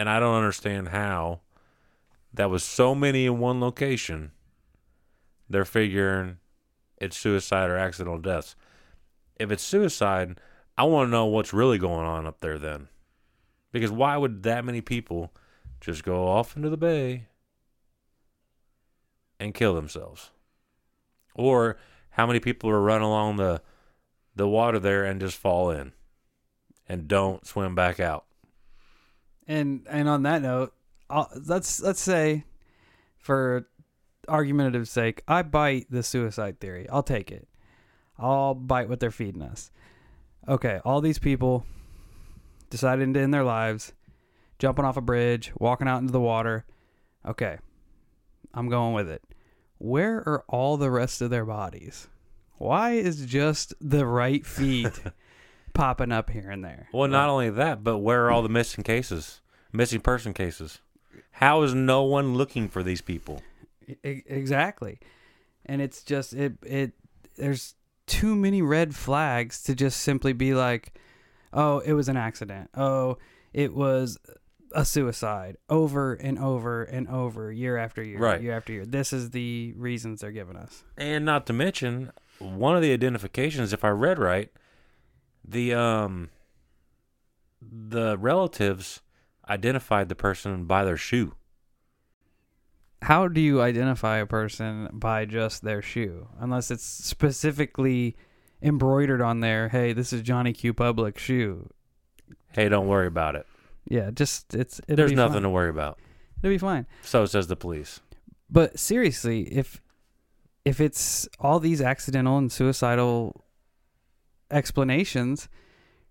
and 0.00 0.08
I 0.08 0.18
don't 0.18 0.34
understand 0.34 0.88
how 0.88 1.40
that 2.32 2.48
was 2.48 2.64
so 2.64 2.94
many 2.94 3.26
in 3.26 3.38
one 3.38 3.60
location. 3.60 4.32
They're 5.46 5.66
figuring 5.66 6.38
it's 6.96 7.18
suicide 7.18 7.68
or 7.68 7.76
accidental 7.76 8.16
deaths. 8.16 8.56
If 9.38 9.50
it's 9.50 9.62
suicide, 9.62 10.40
I 10.78 10.84
want 10.84 11.08
to 11.08 11.10
know 11.10 11.26
what's 11.26 11.52
really 11.52 11.76
going 11.76 12.06
on 12.06 12.26
up 12.26 12.40
there 12.40 12.58
then. 12.58 12.88
Because 13.72 13.90
why 13.90 14.16
would 14.16 14.42
that 14.44 14.64
many 14.64 14.80
people 14.80 15.34
just 15.82 16.02
go 16.02 16.26
off 16.28 16.56
into 16.56 16.70
the 16.70 16.78
bay 16.78 17.26
and 19.38 19.52
kill 19.52 19.74
themselves? 19.74 20.30
Or 21.34 21.76
how 22.12 22.26
many 22.26 22.40
people 22.40 22.70
are 22.70 22.80
run 22.80 23.02
along 23.02 23.36
the 23.36 23.60
the 24.34 24.48
water 24.48 24.78
there 24.78 25.04
and 25.04 25.20
just 25.20 25.36
fall 25.36 25.70
in 25.70 25.92
and 26.88 27.06
don't 27.06 27.46
swim 27.46 27.74
back 27.74 28.00
out? 28.00 28.24
And 29.50 29.84
and 29.90 30.08
on 30.08 30.22
that 30.22 30.42
note, 30.42 30.72
I'll, 31.10 31.28
let's 31.44 31.80
let's 31.80 32.00
say, 32.00 32.44
for 33.18 33.66
argumentative 34.28 34.88
sake, 34.88 35.24
I 35.26 35.42
bite 35.42 35.88
the 35.90 36.04
suicide 36.04 36.60
theory. 36.60 36.88
I'll 36.88 37.02
take 37.02 37.32
it. 37.32 37.48
I'll 38.16 38.54
bite 38.54 38.88
what 38.88 39.00
they're 39.00 39.10
feeding 39.10 39.42
us. 39.42 39.72
Okay, 40.46 40.78
all 40.84 41.00
these 41.00 41.18
people 41.18 41.66
decided 42.70 43.12
to 43.12 43.20
end 43.20 43.34
their 43.34 43.42
lives, 43.42 43.92
jumping 44.60 44.84
off 44.84 44.96
a 44.96 45.00
bridge, 45.00 45.50
walking 45.58 45.88
out 45.88 45.98
into 45.98 46.12
the 46.12 46.20
water. 46.20 46.64
Okay, 47.26 47.58
I'm 48.54 48.68
going 48.68 48.94
with 48.94 49.08
it. 49.08 49.24
Where 49.78 50.18
are 50.18 50.44
all 50.48 50.76
the 50.76 50.92
rest 50.92 51.20
of 51.22 51.30
their 51.30 51.44
bodies? 51.44 52.06
Why 52.58 52.92
is 52.92 53.26
just 53.26 53.74
the 53.80 54.06
right 54.06 54.46
feet 54.46 55.00
popping 55.74 56.12
up 56.12 56.30
here 56.30 56.50
and 56.50 56.64
there? 56.64 56.88
Well, 56.92 57.08
not 57.08 57.28
only 57.28 57.50
that, 57.50 57.82
but 57.84 57.98
where 57.98 58.26
are 58.26 58.30
all 58.30 58.42
the 58.42 58.48
missing 58.48 58.84
cases? 58.84 59.40
Missing 59.72 60.00
person 60.00 60.32
cases? 60.34 60.80
How 61.32 61.62
is 61.62 61.74
no 61.74 62.02
one 62.02 62.34
looking 62.34 62.68
for 62.68 62.82
these 62.82 63.00
people? 63.00 63.42
E- 64.04 64.22
exactly 64.26 64.98
and 65.66 65.82
it's 65.82 66.04
just 66.04 66.32
it 66.32 66.52
it 66.64 66.92
there's 67.36 67.74
too 68.06 68.36
many 68.36 68.62
red 68.62 68.94
flags 68.94 69.62
to 69.64 69.74
just 69.74 70.00
simply 70.00 70.32
be 70.32 70.54
like 70.54 70.96
oh 71.52 71.80
it 71.80 71.92
was 71.94 72.08
an 72.08 72.16
accident 72.16 72.70
oh 72.76 73.18
it 73.52 73.74
was 73.74 74.16
a 74.72 74.84
suicide 74.84 75.56
over 75.68 76.14
and 76.14 76.38
over 76.38 76.84
and 76.84 77.08
over 77.08 77.50
year 77.50 77.76
after 77.76 78.00
year 78.00 78.18
Right. 78.20 78.40
year 78.40 78.56
after 78.56 78.72
year 78.72 78.86
this 78.86 79.12
is 79.12 79.30
the 79.30 79.72
reasons 79.76 80.20
they're 80.20 80.30
giving 80.30 80.56
us 80.56 80.84
And 80.96 81.24
not 81.24 81.46
to 81.46 81.52
mention, 81.52 82.12
one 82.38 82.76
of 82.76 82.82
the 82.82 82.92
identifications, 82.92 83.72
if 83.72 83.84
I 83.84 83.88
read 83.88 84.20
right, 84.20 84.50
the 85.44 85.74
um 85.74 86.30
the 87.62 88.16
relatives 88.18 89.00
identified 89.48 90.08
the 90.08 90.14
person 90.14 90.64
by 90.64 90.84
their 90.84 90.96
shoe. 90.96 91.34
how 93.02 93.26
do 93.28 93.40
you 93.40 93.60
identify 93.60 94.18
a 94.18 94.26
person 94.26 94.88
by 94.92 95.24
just 95.24 95.62
their 95.62 95.82
shoe 95.82 96.28
unless 96.38 96.70
it's 96.70 96.84
specifically 96.84 98.16
embroidered 98.62 99.20
on 99.22 99.40
there 99.40 99.68
hey 99.70 99.92
this 99.92 100.12
is 100.12 100.22
johnny 100.22 100.52
q 100.52 100.72
public 100.74 101.18
shoe 101.18 101.68
Hey, 102.52 102.68
don't 102.68 102.88
worry 102.88 103.06
about 103.06 103.36
it. 103.36 103.46
yeah 103.88 104.10
just 104.10 104.54
it's 104.54 104.80
it'll 104.88 104.96
There's 104.96 105.12
nothing 105.12 105.34
fine. 105.34 105.42
to 105.42 105.50
worry 105.50 105.70
about. 105.70 105.98
it'll 106.42 106.52
be 106.52 106.58
fine 106.58 106.86
So 107.02 107.24
says 107.26 107.46
the 107.46 107.56
police. 107.56 108.00
But 108.52 108.78
seriously, 108.80 109.42
if 109.54 109.80
if 110.64 110.80
it's 110.80 111.28
all 111.38 111.60
these 111.60 111.80
accidental 111.80 112.36
and 112.38 112.50
suicidal 112.50 113.44
explanations, 114.50 115.48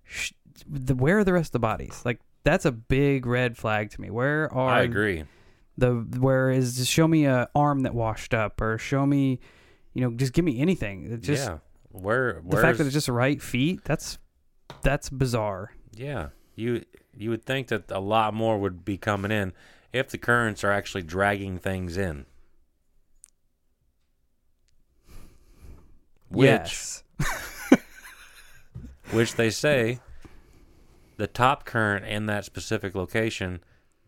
sh- 0.03 0.31
the, 0.67 0.95
where 0.95 1.19
are 1.19 1.23
the 1.23 1.33
rest 1.33 1.49
of 1.49 1.53
the 1.53 1.59
bodies? 1.59 2.01
Like 2.05 2.19
that's 2.43 2.65
a 2.65 2.71
big 2.71 3.25
red 3.25 3.57
flag 3.57 3.91
to 3.91 4.01
me. 4.01 4.09
Where 4.09 4.51
are 4.53 4.69
I 4.69 4.81
agree. 4.81 5.23
the 5.77 5.93
where 6.19 6.49
is 6.49 6.87
show 6.87 7.07
me 7.07 7.25
a 7.25 7.49
arm 7.55 7.81
that 7.81 7.93
washed 7.93 8.33
up 8.33 8.61
or 8.61 8.77
show 8.77 9.05
me, 9.05 9.39
you 9.93 10.01
know, 10.01 10.11
just 10.11 10.33
give 10.33 10.45
me 10.45 10.59
anything. 10.59 11.11
It's 11.11 11.27
just 11.27 11.45
yeah. 11.45 11.57
Where 11.91 12.41
the 12.45 12.57
fact 12.57 12.77
that 12.77 12.85
it's 12.85 12.93
just 12.93 13.09
right 13.09 13.41
feet. 13.41 13.83
That's 13.83 14.19
that's 14.81 15.09
bizarre. 15.09 15.73
Yeah. 15.95 16.29
You 16.55 16.83
you 17.15 17.29
would 17.29 17.45
think 17.45 17.67
that 17.67 17.91
a 17.91 17.99
lot 17.99 18.33
more 18.33 18.57
would 18.59 18.85
be 18.85 18.97
coming 18.97 19.31
in 19.31 19.53
if 19.91 20.09
the 20.09 20.17
currents 20.17 20.63
are 20.63 20.71
actually 20.71 21.03
dragging 21.03 21.57
things 21.57 21.97
in. 21.97 22.25
Which 26.29 26.47
yes. 26.47 27.03
which 29.11 29.35
they 29.35 29.49
say 29.49 29.99
the 31.17 31.27
top 31.27 31.65
current 31.65 32.05
in 32.05 32.25
that 32.27 32.45
specific 32.45 32.95
location 32.95 33.59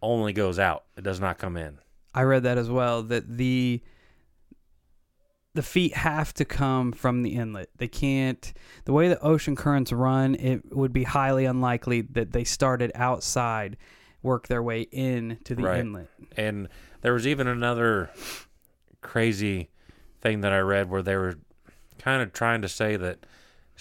only 0.01 0.33
goes 0.33 0.57
out. 0.59 0.85
It 0.97 1.03
does 1.03 1.19
not 1.19 1.37
come 1.37 1.57
in. 1.57 1.79
I 2.13 2.23
read 2.23 2.43
that 2.43 2.57
as 2.57 2.69
well 2.69 3.03
that 3.03 3.37
the 3.37 3.81
the 5.53 5.61
feet 5.63 5.93
have 5.95 6.33
to 6.33 6.45
come 6.45 6.93
from 6.93 7.23
the 7.23 7.35
inlet. 7.35 7.69
They 7.77 7.87
can't 7.89 8.53
the 8.85 8.93
way 8.93 9.09
the 9.09 9.19
ocean 9.21 9.55
currents 9.55 9.91
run, 9.91 10.35
it 10.35 10.73
would 10.73 10.93
be 10.93 11.03
highly 11.03 11.45
unlikely 11.45 12.01
that 12.01 12.31
they 12.31 12.45
started 12.45 12.91
outside, 12.95 13.75
work 14.23 14.47
their 14.47 14.63
way 14.63 14.81
in 14.91 15.39
to 15.43 15.55
the 15.55 15.63
Right. 15.63 15.79
inlet. 15.79 16.07
And 16.37 16.69
there 17.01 17.13
was 17.13 17.27
even 17.27 17.47
another 17.47 18.11
crazy 19.01 19.69
thing 20.21 20.41
that 20.41 20.53
I 20.53 20.59
read 20.59 20.89
where 20.89 21.01
they 21.01 21.15
were 21.17 21.35
kind 21.97 22.21
of 22.21 22.31
trying 22.31 22.61
to 22.61 22.69
say 22.69 22.95
that 22.95 23.25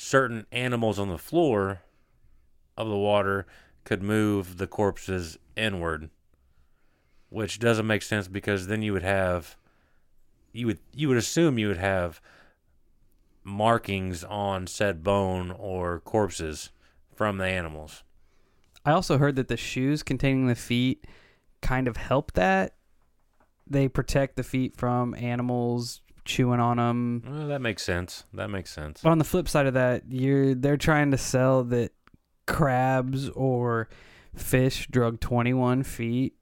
certain 0.01 0.47
animals 0.51 0.99
on 0.99 1.09
the 1.09 1.19
floor 1.19 1.83
of 2.77 2.89
the 2.89 2.97
water 2.97 3.47
could 3.85 4.03
move 4.03 4.57
the 4.57 4.67
corpses 4.67 5.39
inward, 5.57 6.09
which 7.29 7.59
doesn't 7.59 7.87
make 7.87 8.01
sense 8.03 8.27
because 8.27 8.67
then 8.67 8.81
you 8.81 8.95
would 8.95 9.03
have 9.03 9.57
you 10.53 10.67
would 10.67 10.79
you 10.95 11.07
would 11.07 11.19
assume 11.19 11.59
you 11.59 11.69
would 11.69 11.77
have 11.77 12.21
markings 13.45 14.25
on 14.25 14.67
said 14.67 15.05
bone 15.05 15.51
or 15.51 16.01
corpses 16.01 16.71
from 17.15 17.37
the 17.37 17.45
animals. 17.45 18.03
I 18.87 18.93
also 18.93 19.19
heard 19.19 19.37
that 19.37 19.49
the 19.49 19.57
shoes 19.59 20.03
containing 20.03 20.47
the 20.47 20.55
feet 20.55 21.05
kind 21.61 21.87
of 21.87 21.99
help 21.99 22.33
that. 22.33 22.75
They 23.67 23.87
protect 23.87 24.37
the 24.37 24.43
feet 24.43 24.77
from 24.77 25.15
animals 25.15 26.01
chewing 26.31 26.61
on 26.61 26.77
them. 26.77 27.23
Well, 27.27 27.49
that 27.49 27.61
makes 27.61 27.83
sense. 27.83 28.25
That 28.35 28.49
makes 28.49 28.71
sense. 28.71 29.01
But 29.03 29.11
on 29.11 29.19
the 29.19 29.25
flip 29.25 29.49
side 29.49 29.67
of 29.67 29.75
that, 29.75 30.05
you're 30.09 30.55
they're 30.55 30.77
trying 30.77 31.11
to 31.11 31.19
sell 31.19 31.65
that 31.65 31.93
crabs 32.47 33.29
or 33.31 33.89
fish 34.35 34.87
drug 34.91 35.21
21 35.21 35.83
feet 35.83 36.35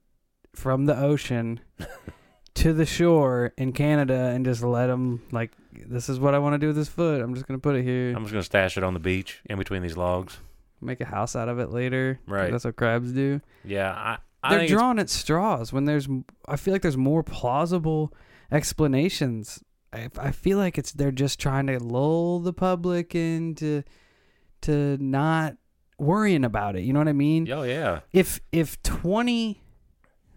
from 0.55 0.85
the 0.85 0.97
ocean 0.97 1.59
to 2.55 2.73
the 2.73 2.85
shore 2.85 3.53
in 3.57 3.71
Canada 3.71 4.31
and 4.33 4.45
just 4.45 4.63
let 4.63 4.87
them 4.87 5.21
like 5.31 5.51
this 5.87 6.09
is 6.09 6.19
what 6.19 6.33
I 6.33 6.39
want 6.39 6.53
to 6.53 6.57
do 6.57 6.67
with 6.67 6.75
this 6.75 6.89
foot. 6.89 7.21
I'm 7.21 7.33
just 7.33 7.47
gonna 7.47 7.59
put 7.59 7.75
it 7.75 7.83
here, 7.83 8.13
I'm 8.15 8.23
just 8.23 8.31
gonna 8.31 8.43
stash 8.43 8.77
it 8.77 8.83
on 8.83 8.93
the 8.93 8.99
beach 8.99 9.41
in 9.49 9.57
between 9.57 9.81
these 9.81 9.97
logs. 9.97 10.37
make 10.81 11.01
a 11.01 11.05
house 11.05 11.35
out 11.35 11.49
of 11.49 11.59
it 11.59 11.71
later. 11.71 12.19
Right. 12.27 12.51
That's 12.51 12.65
what 12.65 12.75
crabs 12.75 13.11
do. 13.11 13.41
Yeah, 13.63 13.91
I, 13.91 14.17
I 14.43 14.57
They're 14.57 14.67
drawing 14.67 14.99
at 14.99 15.09
straws 15.09 15.73
when 15.73 15.85
there's. 15.85 16.07
I 16.47 16.55
feel 16.55 16.73
like 16.73 16.81
there's 16.81 16.97
more 16.97 17.23
plausible 17.23 18.13
explanations. 18.51 19.63
I, 19.91 20.09
I 20.19 20.31
feel 20.31 20.57
like 20.57 20.77
it's 20.77 20.91
they're 20.91 21.11
just 21.11 21.39
trying 21.39 21.67
to 21.67 21.79
lull 21.79 22.39
the 22.39 22.53
public 22.53 23.15
into 23.15 23.83
to 24.61 24.97
not 24.99 25.55
worrying 25.97 26.43
about 26.43 26.75
it. 26.75 26.81
You 26.83 26.93
know 26.93 26.99
what 26.99 27.07
I 27.07 27.13
mean? 27.13 27.51
Oh 27.51 27.63
yeah, 27.63 28.01
If 28.13 28.39
if 28.51 28.81
twenty 28.83 29.61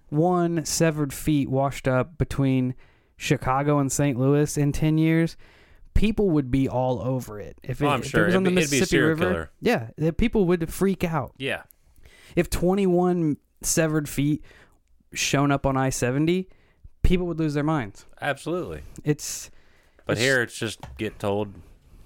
one 0.08 0.64
severed 0.64 1.12
feet 1.12 1.48
washed 1.48 1.88
up 1.88 2.18
between 2.18 2.74
Chicago 3.16 3.78
and 3.78 3.90
St. 3.90 4.18
Louis 4.18 4.56
in 4.58 4.72
ten 4.72 4.98
years, 4.98 5.36
people 5.94 6.30
would 6.30 6.50
be 6.50 6.68
all 6.68 7.00
over 7.02 7.40
it. 7.40 7.56
If 7.62 7.82
oh, 7.82 7.86
it, 7.86 7.88
Oh, 7.88 7.92
I'm 7.92 8.00
if 8.00 8.06
sure. 8.08 8.22
it 8.24 8.26
was 8.26 8.34
on 8.34 8.42
the 8.44 8.50
It'd 8.52 8.56
be- 8.56 8.62
it'd 8.62 8.70
be 8.70 8.76
a 8.76 8.80
Mississippi 8.80 9.02
River, 9.02 9.24
killer. 9.24 9.50
yeah, 9.60 9.88
the 9.96 10.12
people 10.12 10.44
would 10.46 10.72
freak 10.72 11.04
out 11.04 11.32
yeah. 11.38 11.62
if 12.36 12.50
21 12.50 13.36
severed 13.62 14.08
feet 14.08 14.42
shown 15.14 15.50
up 15.52 15.66
on 15.66 15.76
I-70, 15.76 16.46
people 17.02 17.26
would 17.26 17.38
lose 17.38 17.54
their 17.54 17.64
minds. 17.64 18.06
Absolutely. 18.20 18.82
It's 19.04 19.50
But 20.06 20.12
It's- 20.12 20.24
here 20.26 20.42
it's 20.42 20.58
just 20.58 20.80
get 20.98 21.18
told 21.18 21.54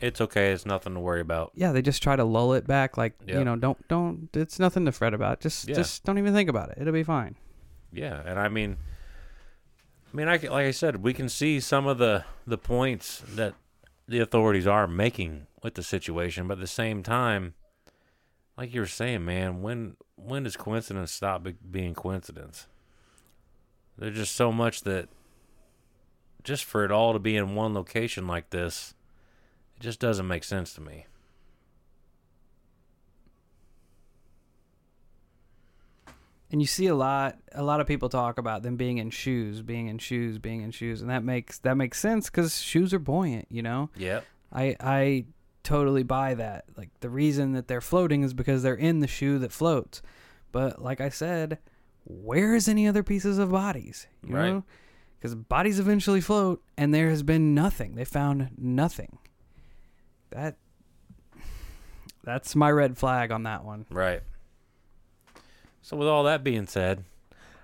it's 0.01 0.21
okay. 0.21 0.53
It's 0.53 0.67
nothing 0.67 0.93
to 0.95 1.01
worry 1.01 1.21
about. 1.23 1.53
yeah, 1.55 1.73
they 1.73 1.81
just 1.81 2.03
try 2.03 2.17
to 2.17 2.25
lull 2.25 2.53
it 2.53 2.67
back 2.67 2.99
like, 2.99 3.15
you 3.27 3.43
know, 3.45 3.57
don't 3.57 3.89
don't 3.89 4.29
it's 4.35 4.59
nothing 4.59 4.85
to 4.85 4.93
fret 4.93 5.15
about. 5.15 5.41
Just 5.41 5.69
Yeah. 5.69 5.75
just 5.77 6.05
don't 6.05 6.19
even 6.19 6.35
think 6.35 6.49
about 6.51 6.71
it. 6.71 6.79
It'll 6.81 6.93
be 6.93 7.03
fine. 7.03 7.37
Yeah, 7.93 8.21
and 8.27 8.39
I 8.39 8.49
mean, 8.49 8.77
I 10.13 10.17
mean, 10.17 10.29
I 10.29 10.33
like 10.37 10.67
I 10.67 10.71
said, 10.73 11.03
we 11.03 11.15
can 11.15 11.29
see 11.29 11.61
some 11.61 11.87
of 11.87 11.99
the 11.99 12.25
the 12.47 12.59
points 12.59 13.23
that 13.35 13.55
the 14.09 14.21
authorities 14.21 14.67
are 14.67 14.87
making 14.87 15.47
with 15.63 15.75
the 15.75 15.83
situation, 15.83 16.47
but 16.47 16.55
at 16.55 16.61
the 16.61 16.67
same 16.67 17.03
time, 17.03 17.55
like 18.57 18.73
you 18.75 18.81
were 18.81 18.87
saying, 18.87 19.25
man, 19.25 19.63
when 19.63 19.97
when 20.17 20.43
does 20.45 20.57
coincidence 20.57 21.11
stop 21.13 21.43
be- 21.43 21.57
being 21.71 21.95
coincidence? 21.95 22.67
There's 23.99 24.17
just 24.17 24.37
so 24.37 24.53
much 24.53 24.83
that 24.83 25.09
just 26.45 26.65
for 26.65 26.85
it 26.85 26.93
all 26.93 27.13
to 27.13 27.19
be 27.19 27.37
in 27.37 27.55
one 27.55 27.75
location 27.75 28.27
like 28.27 28.51
this, 28.51 28.95
it 29.77 29.83
just 29.83 30.01
doesn't 30.01 30.29
make 30.29 30.45
sense 30.45 30.73
to 30.75 30.81
me. 30.81 31.07
And 36.51 36.61
you 36.63 36.67
see 36.67 36.87
a 36.87 36.95
lot 36.95 37.39
a 37.53 37.63
lot 37.63 37.81
of 37.81 37.87
people 37.87 38.09
talk 38.09 38.39
about 38.39 38.63
them 38.63 38.77
being 38.77 38.99
in 38.99 39.11
shoes, 39.11 39.63
being 39.63 39.89
in 39.89 39.99
shoes, 39.99 40.39
being 40.39 40.63
in 40.63 40.71
shoes, 40.71 41.01
and 41.01 41.11
that 41.11 41.25
makes 41.25 41.59
that 41.59 41.77
makes 41.77 41.99
sense 41.99 42.31
cuz 42.31 42.61
shoes 42.61 42.95
are 42.95 43.01
buoyant, 43.01 43.47
you 43.51 43.63
know? 43.63 43.91
Yep. 43.97 44.25
I 44.53 44.77
I 44.79 45.25
totally 45.65 46.05
buy 46.05 46.35
that. 46.35 46.65
Like 46.77 46.91
the 47.01 47.11
reason 47.11 47.53
that 47.53 47.67
they're 47.67 47.81
floating 47.81 48.23
is 48.23 48.33
because 48.33 48.63
they're 48.63 48.75
in 48.75 49.01
the 49.01 49.09
shoe 49.09 49.41
that 49.41 49.51
floats. 49.51 50.01
But 50.53 50.81
like 50.81 51.01
I 51.01 51.09
said, 51.09 51.59
where 52.07 52.55
is 52.55 52.69
any 52.69 52.87
other 52.89 53.03
pieces 53.03 53.39
of 53.39 53.51
bodies? 53.51 54.07
You 54.27 54.35
Right. 54.37 54.49
know? 54.51 54.65
Because 55.19 55.35
bodies 55.35 55.79
eventually 55.81 56.21
float, 56.21 56.63
and 56.77 56.95
there 56.95 57.11
has 57.11 57.23
been 57.23 57.55
nothing. 57.55 57.95
They 57.95 58.05
found 58.05 58.51
nothing. 58.57 59.19
That 60.31 60.57
that's 62.23 62.55
my 62.57 62.71
red 62.71 62.99
flag 62.99 63.31
on 63.31 63.45
that 63.45 63.65
one. 63.65 63.87
Right. 63.91 64.23
So, 65.83 65.97
with 65.97 66.09
all 66.09 66.25
that 66.25 66.43
being 66.43 66.67
said, 66.67 67.05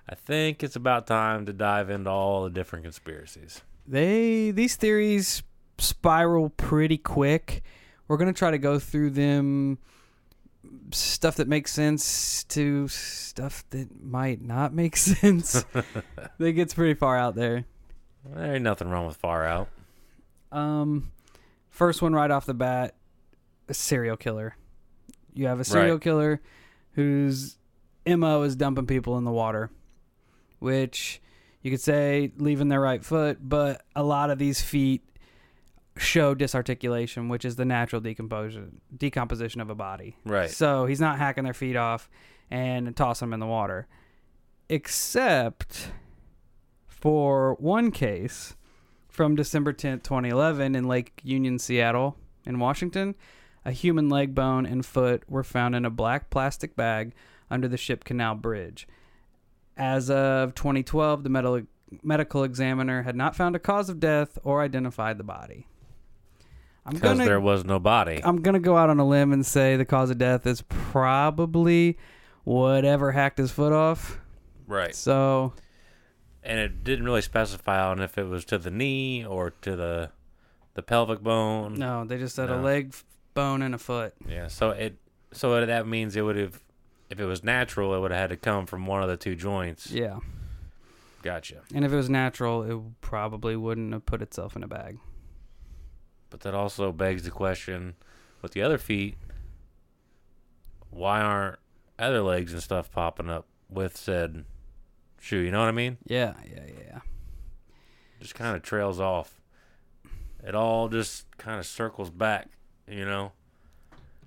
I 0.09 0.15
think 0.15 0.63
it's 0.63 0.75
about 0.75 1.05
time 1.07 1.45
to 1.45 1.53
dive 1.53 1.89
into 1.89 2.09
all 2.09 2.43
the 2.45 2.49
different 2.49 2.83
conspiracies. 2.83 3.61
They 3.87 4.51
these 4.51 4.75
theories 4.75 5.43
spiral 5.77 6.49
pretty 6.49 6.97
quick. 6.97 7.61
We're 8.07 8.17
gonna 8.17 8.33
try 8.33 8.51
to 8.51 8.57
go 8.57 8.79
through 8.79 9.11
them 9.11 9.77
stuff 10.91 11.35
that 11.37 11.47
makes 11.47 11.71
sense 11.71 12.43
to 12.45 12.87
stuff 12.87 13.63
that 13.71 14.03
might 14.03 14.41
not 14.41 14.73
make 14.73 14.95
sense. 14.97 15.63
that 16.37 16.51
gets 16.53 16.73
pretty 16.73 16.93
far 16.93 17.17
out 17.17 17.35
there. 17.35 17.65
There 18.25 18.55
ain't 18.55 18.63
nothing 18.63 18.89
wrong 18.89 19.05
with 19.07 19.17
far 19.17 19.45
out. 19.45 19.69
Um 20.51 21.11
first 21.69 22.01
one 22.01 22.13
right 22.13 22.29
off 22.31 22.45
the 22.45 22.53
bat, 22.53 22.95
a 23.67 23.73
serial 23.73 24.17
killer. 24.17 24.55
You 25.33 25.47
have 25.47 25.59
a 25.59 25.63
serial 25.63 25.95
Right. 25.95 26.01
killer 26.01 26.41
whose 26.93 27.57
MO 28.05 28.43
is 28.43 28.55
dumping 28.55 28.85
people 28.85 29.17
in 29.17 29.23
the 29.23 29.31
water. 29.31 29.71
Which 30.59 31.21
you 31.61 31.71
could 31.71 31.81
say 31.81 32.31
leaving 32.37 32.67
their 32.69 32.79
right 32.81 33.03
foot, 33.03 33.37
but 33.41 33.81
a 33.95 34.03
lot 34.03 34.29
of 34.29 34.37
these 34.37 34.61
feet 34.61 35.01
show 35.97 36.33
disarticulation, 36.33 37.29
which 37.29 37.45
is 37.45 37.55
the 37.55 37.65
natural 37.65 38.01
decomposition 38.01 38.81
decomposition 38.95 39.61
of 39.61 39.69
a 39.69 39.75
body. 39.75 40.17
Right. 40.25 40.49
So 40.49 40.85
he's 40.85 41.01
not 41.01 41.17
hacking 41.17 41.43
their 41.43 41.53
feet 41.53 41.75
off 41.75 42.09
and 42.49 42.95
tossing 42.95 43.27
them 43.27 43.33
in 43.33 43.39
the 43.39 43.45
water. 43.45 43.87
Except 44.69 45.91
for 46.87 47.55
one 47.55 47.91
case 47.91 48.55
from 49.07 49.35
December 49.35 49.73
10th, 49.73 50.03
2011, 50.03 50.75
in 50.75 50.87
Lake 50.87 51.21
Union, 51.23 51.59
Seattle, 51.59 52.17
in 52.45 52.59
Washington. 52.59 53.15
A 53.65 53.71
human 53.71 54.09
leg 54.09 54.35
bone 54.35 54.65
and 54.65 54.85
foot 54.85 55.23
were 55.29 55.43
found 55.43 55.75
in 55.75 55.85
a 55.85 55.89
black 55.89 56.29
plastic 56.29 56.75
bag 56.75 57.13
under 57.49 57.67
the 57.67 57.77
Ship 57.77 58.03
Canal 58.03 58.35
Bridge. 58.35 58.87
As 59.77 60.09
of 60.09 60.53
2012, 60.55 61.23
the 61.23 61.29
medical 61.29 61.61
medical 62.01 62.43
examiner 62.43 63.03
had 63.03 63.15
not 63.15 63.35
found 63.35 63.55
a 63.55 63.59
cause 63.59 63.87
of 63.87 63.99
death 63.99 64.37
or 64.43 64.61
identified 64.61 65.17
the 65.17 65.23
body. 65.23 65.67
I'm 66.85 66.93
Because 66.93 67.17
gonna 67.17 67.25
there 67.25 67.39
was 67.39 67.63
no 67.63 67.79
body. 67.79 68.21
I'm 68.23 68.41
gonna 68.41 68.59
go 68.59 68.75
out 68.77 68.89
on 68.89 68.99
a 68.99 69.07
limb 69.07 69.31
and 69.31 69.45
say 69.45 69.77
the 69.77 69.85
cause 69.85 70.09
of 70.09 70.17
death 70.17 70.45
is 70.45 70.61
probably 70.67 71.97
whatever 72.43 73.11
hacked 73.13 73.37
his 73.37 73.51
foot 73.51 73.71
off. 73.73 74.19
right. 74.67 74.93
So 74.95 75.53
And 76.43 76.59
it 76.59 76.83
didn't 76.83 77.05
really 77.05 77.21
specify 77.21 77.81
on 77.89 78.01
if 78.01 78.17
it 78.17 78.25
was 78.25 78.43
to 78.45 78.57
the 78.57 78.71
knee 78.71 79.25
or 79.25 79.51
to 79.61 79.75
the 79.75 80.09
the 80.73 80.81
pelvic 80.81 81.21
bone. 81.21 81.75
no, 81.75 82.03
they 82.03 82.17
just 82.17 82.35
said 82.35 82.49
a 82.49 82.57
leg, 82.59 82.93
bone, 83.35 83.61
and 83.61 83.75
a 83.75 83.77
foot. 83.77 84.13
Yeah. 84.27 84.47
So 84.47 84.71
it 84.71 84.97
so 85.31 85.65
that 85.65 85.87
means 85.87 86.15
it 86.15 86.21
would 86.23 86.35
have 86.35 86.61
if 87.09 87.19
it 87.19 87.25
was 87.25 87.43
natural, 87.43 87.93
it 87.95 87.99
would 87.99 88.11
have 88.11 88.19
had 88.19 88.29
to 88.31 88.37
come 88.37 88.65
from 88.65 88.85
one 88.87 89.01
of 89.03 89.07
the 89.09 89.17
two 89.17 89.35
joints. 89.35 89.91
Yeah, 89.91 90.17
Gotcha. 91.21 91.61
and 91.73 91.85
if 91.85 91.91
it 91.93 91.95
was 91.95 92.09
natural, 92.09 92.63
it 92.63 92.81
probably 93.01 93.55
wouldn't 93.55 93.93
have 93.93 94.05
put 94.05 94.21
itself 94.21 94.55
in 94.55 94.63
a 94.63 94.67
bag. 94.67 94.97
But 96.33 96.39
that 96.41 96.55
also 96.55 96.91
begs 96.91 97.21
the 97.21 97.29
question 97.29 97.93
with 98.41 98.53
the 98.53 98.63
other 98.63 98.79
feet, 98.79 99.17
why 100.89 101.21
aren't 101.21 101.59
other 101.99 102.23
legs 102.23 102.53
and 102.53 102.63
stuff 102.63 102.91
popping 102.91 103.29
up 103.29 103.45
with 103.69 103.95
said 103.95 104.43
shoe? 105.21 105.37
You 105.37 105.51
know 105.51 105.59
what 105.59 105.67
I 105.67 105.73
mean? 105.73 105.97
Yeah, 106.07 106.33
yeah, 106.43 106.63
yeah. 106.75 106.99
Just 108.19 108.33
kind 108.33 108.55
of 108.55 108.63
trails 108.63 108.99
off. 108.99 109.39
It 110.43 110.55
all 110.55 110.89
just 110.89 111.27
kind 111.37 111.59
of 111.59 111.67
circles 111.67 112.09
back, 112.09 112.49
you 112.87 113.05
know? 113.05 113.33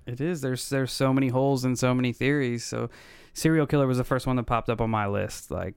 It 0.05 0.21
is. 0.21 0.39
There's 0.39 0.69
there's 0.69 0.93
so 0.93 1.11
many 1.11 1.27
holes 1.27 1.65
and 1.65 1.77
so 1.77 1.93
many 1.93 2.13
theories. 2.13 2.63
So, 2.63 2.89
serial 3.33 3.67
killer 3.67 3.85
was 3.85 3.97
the 3.97 4.05
first 4.05 4.25
one 4.27 4.37
that 4.37 4.43
popped 4.43 4.69
up 4.69 4.79
on 4.79 4.89
my 4.89 5.07
list. 5.07 5.51
Like 5.51 5.75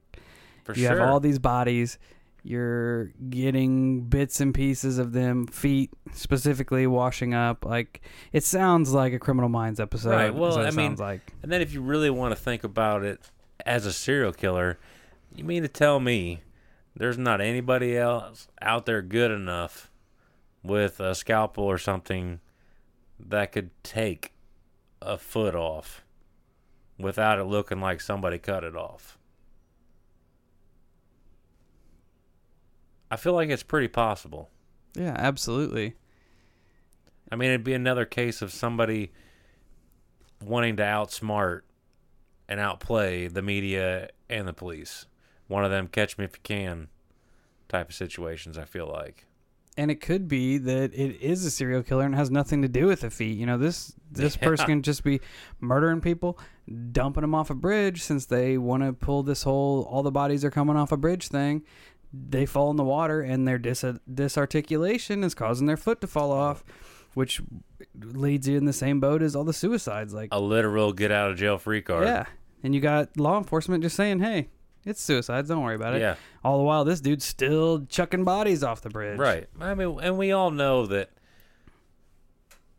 For 0.63 0.75
you 0.77 0.87
sure. 0.87 0.97
have 1.01 1.09
all 1.09 1.19
these 1.19 1.41
bodies. 1.41 1.99
You're 2.43 3.13
getting 3.29 4.03
bits 4.03 4.41
and 4.41 4.55
pieces 4.55 4.99
of 4.99 5.13
them, 5.13 5.47
feet 5.47 5.91
specifically 6.13 6.87
washing 6.87 7.35
up. 7.35 7.65
Like 7.65 8.01
it 8.33 8.45
sounds 8.45 8.93
like 8.93 9.13
a 9.13 9.19
Criminal 9.19 9.49
Minds 9.49 9.81
episode. 9.81 10.11
Right, 10.11 10.35
well, 10.35 10.59
I 10.59 10.71
mean, 10.71 10.97
like 10.97 11.33
and 11.43 11.51
then 11.51 11.61
if 11.61 11.73
you 11.73 11.81
really 11.81 12.11
want 12.11 12.35
to 12.35 12.41
think 12.41 12.65
about 12.65 13.05
it 13.05 13.21
as 13.67 13.87
a 13.87 13.93
serial 13.93 14.33
killer, 14.33 14.79
you 15.35 15.45
mean 15.45 15.63
to 15.63 15.69
tell 15.69 16.01
me 16.01 16.41
there's 16.97 17.19
not 17.19 17.41
anybody 17.41 17.97
else 17.97 18.49
out 18.61 18.87
there 18.87 19.03
good 19.03 19.31
enough 19.31 19.91
with 20.63 21.01
a 21.01 21.15
scalpel 21.15 21.65
or 21.65 21.79
something 21.79 22.41
that 23.19 23.53
could 23.53 23.71
take 23.83 24.33
a 25.03 25.17
foot 25.17 25.55
off 25.55 26.05
without 26.99 27.39
it 27.39 27.45
looking 27.45 27.81
like 27.81 28.01
somebody 28.01 28.39
cut 28.39 28.65
it 28.65 28.77
off? 28.77 29.19
I 33.11 33.17
feel 33.17 33.33
like 33.33 33.49
it's 33.51 33.63
pretty 33.63 33.89
possible. 33.89 34.51
yeah, 34.95 35.15
absolutely. 35.17 35.95
I 37.33 37.37
mean, 37.37 37.51
it'd 37.51 37.65
be 37.65 37.75
another 37.75 38.05
case 38.05 38.43
of 38.43 38.53
somebody 38.53 39.13
wanting 40.45 40.77
to 40.77 40.83
outsmart 40.83 41.61
and 42.49 42.59
outplay 42.59 43.29
the 43.29 43.43
media 43.43 44.09
and 44.29 44.49
the 44.49 44.53
police. 44.53 45.07
One 45.47 45.65
of 45.65 45.71
them 45.71 45.87
catch 45.89 46.19
me 46.19 46.25
if 46.25 46.33
you 46.35 46.41
can 46.43 46.89
type 47.69 47.89
of 47.91 47.95
situations, 47.95 48.59
I 48.59 48.65
feel 48.65 48.87
like. 48.89 49.27
And 49.77 49.91
it 49.91 50.01
could 50.01 50.27
be 50.27 50.59
that 50.59 50.93
it 50.93 51.21
is 51.23 51.45
a 51.45 51.51
serial 51.51 51.83
killer 51.85 52.05
and 52.05 52.15
has 52.17 52.31
nothing 52.31 52.63
to 52.63 52.69
do 52.69 52.87
with 52.87 53.03
the 53.03 53.11
feet. 53.11 53.39
You 53.39 53.47
know, 53.47 53.57
this 53.57 53.95
this 54.11 54.37
Yeah. 54.43 54.49
person 54.49 54.67
can 54.67 54.83
just 54.83 55.05
be 55.05 55.21
murdering 55.61 56.01
people, 56.01 56.39
dumping 56.91 57.21
them 57.21 57.35
off 57.35 57.51
a 57.51 57.55
bridge 57.55 58.03
since 58.03 58.27
they 58.27 58.59
want 58.59 58.83
to 58.83 58.93
pull 58.93 59.23
this 59.23 59.45
whole 59.45 59.85
all 59.85 60.03
the 60.03 60.11
bodies 60.11 60.45
are 60.45 60.51
coming 60.51 60.77
off 60.77 60.91
a 60.91 60.97
bridge 60.97 61.29
thing. 61.29 61.63
They 62.13 62.45
fall 62.47 62.71
in 62.71 62.77
the 62.77 62.85
water 62.85 63.21
and 63.23 63.47
their 63.47 63.59
dis- 63.59 63.85
disarticulation 64.13 65.23
is 65.23 65.35
causing 65.35 65.67
their 65.67 65.77
foot 65.77 66.01
to 66.01 66.07
fall 66.07 66.33
off, 66.33 66.65
which 67.15 67.41
leads 68.01 68.49
you 68.49 68.57
in 68.57 68.65
the 68.65 68.73
same 68.73 68.99
boat 69.01 69.23
as 69.23 69.37
all 69.37 69.45
the 69.45 69.53
suicides. 69.53 70.13
Like, 70.13 70.29
A 70.33 70.41
literal 70.41 70.93
get 70.93 71.13
out 71.13 71.31
of 71.31 71.37
jail 71.37 71.57
free 71.59 71.83
card. 71.83 72.07
yeah, 72.07 72.25
and 72.63 72.75
you 72.75 72.81
got 72.81 73.17
law 73.17 73.39
enforcement 73.39 73.83
just 73.85 73.95
saying, 73.97 74.19
"Hey, 74.21 74.49
it's 74.85 75.01
suicides. 75.01 75.49
Don't 75.49 75.63
worry 75.63 75.77
about 75.77 75.95
it." 75.95 76.01
Yeah. 76.01 76.17
All 76.43 76.59
the 76.59 76.65
while, 76.65 76.85
this 76.85 77.01
dude's 77.01 77.25
still 77.25 77.87
chucking 77.87 78.25
bodies 78.25 78.65
off 78.65 78.81
the 78.83 78.91
bridge. 78.91 79.19
Right. 79.19 79.47
I 79.61 79.75
mean, 79.75 79.99
and 80.03 80.19
we 80.19 80.33
all 80.33 80.51
know 80.51 80.87
that 80.87 81.11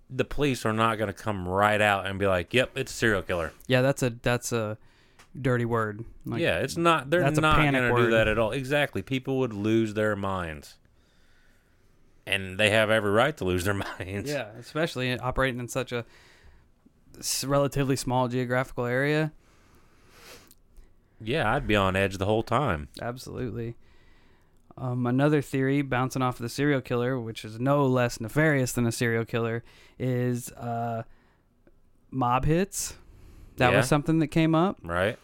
the 0.09 0.25
police 0.25 0.65
are 0.65 0.73
not 0.73 0.97
going 0.97 1.07
to 1.07 1.13
come 1.13 1.47
right 1.47 1.79
out 1.79 2.05
and 2.05 2.19
be 2.19 2.27
like, 2.27 2.53
"Yep, 2.53 2.77
it's 2.77 2.91
a 2.91 2.95
serial 2.95 3.21
killer." 3.21 3.53
Yeah, 3.67 3.81
that's 3.81 4.03
a 4.03 4.09
that's 4.09 4.51
a 4.51 4.77
dirty 5.39 5.65
word. 5.65 6.05
Like, 6.25 6.41
yeah, 6.41 6.59
it's 6.59 6.77
not. 6.77 7.09
They're 7.09 7.21
that's 7.21 7.39
not 7.39 7.57
going 7.57 7.73
to 7.73 7.95
do 7.95 8.11
that 8.11 8.27
at 8.27 8.37
all. 8.37 8.51
Exactly. 8.51 9.01
People 9.01 9.39
would 9.39 9.53
lose 9.53 9.93
their 9.93 10.15
minds, 10.15 10.77
and 12.25 12.57
they 12.57 12.69
have 12.69 12.89
every 12.89 13.11
right 13.11 13.35
to 13.37 13.45
lose 13.45 13.63
their 13.65 13.73
minds. 13.99 14.29
Yeah, 14.29 14.49
especially 14.59 15.17
operating 15.17 15.59
in 15.59 15.67
such 15.67 15.91
a 15.91 16.05
relatively 17.45 17.95
small 17.95 18.27
geographical 18.27 18.85
area. 18.85 19.31
Yeah, 21.23 21.53
I'd 21.53 21.67
be 21.67 21.75
on 21.75 21.95
edge 21.95 22.17
the 22.17 22.25
whole 22.25 22.43
time. 22.43 22.87
Absolutely. 23.01 23.75
Um, 24.77 25.05
another 25.05 25.41
theory, 25.41 25.81
bouncing 25.81 26.21
off 26.21 26.35
of 26.35 26.41
the 26.41 26.49
serial 26.49 26.81
killer, 26.81 27.19
which 27.19 27.45
is 27.45 27.59
no 27.59 27.85
less 27.85 28.19
nefarious 28.19 28.71
than 28.71 28.87
a 28.87 28.91
serial 28.91 29.25
killer, 29.25 29.63
is 29.99 30.51
uh, 30.53 31.03
mob 32.09 32.45
hits. 32.45 32.95
That 33.57 33.71
Yeah. 33.71 33.77
was 33.77 33.87
something 33.87 34.19
that 34.19 34.27
came 34.27 34.55
up. 34.55 34.79
Right? 34.83 35.17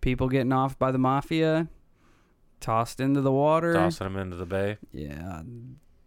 People 0.00 0.28
getting 0.28 0.52
off 0.52 0.78
by 0.78 0.90
the 0.90 0.98
mafia, 0.98 1.68
tossed 2.60 3.00
into 3.00 3.20
the 3.20 3.32
water. 3.32 3.72
Tossing 3.74 4.06
them 4.06 4.16
into 4.16 4.36
the 4.36 4.46
bay. 4.46 4.78
Yeah, 4.92 5.42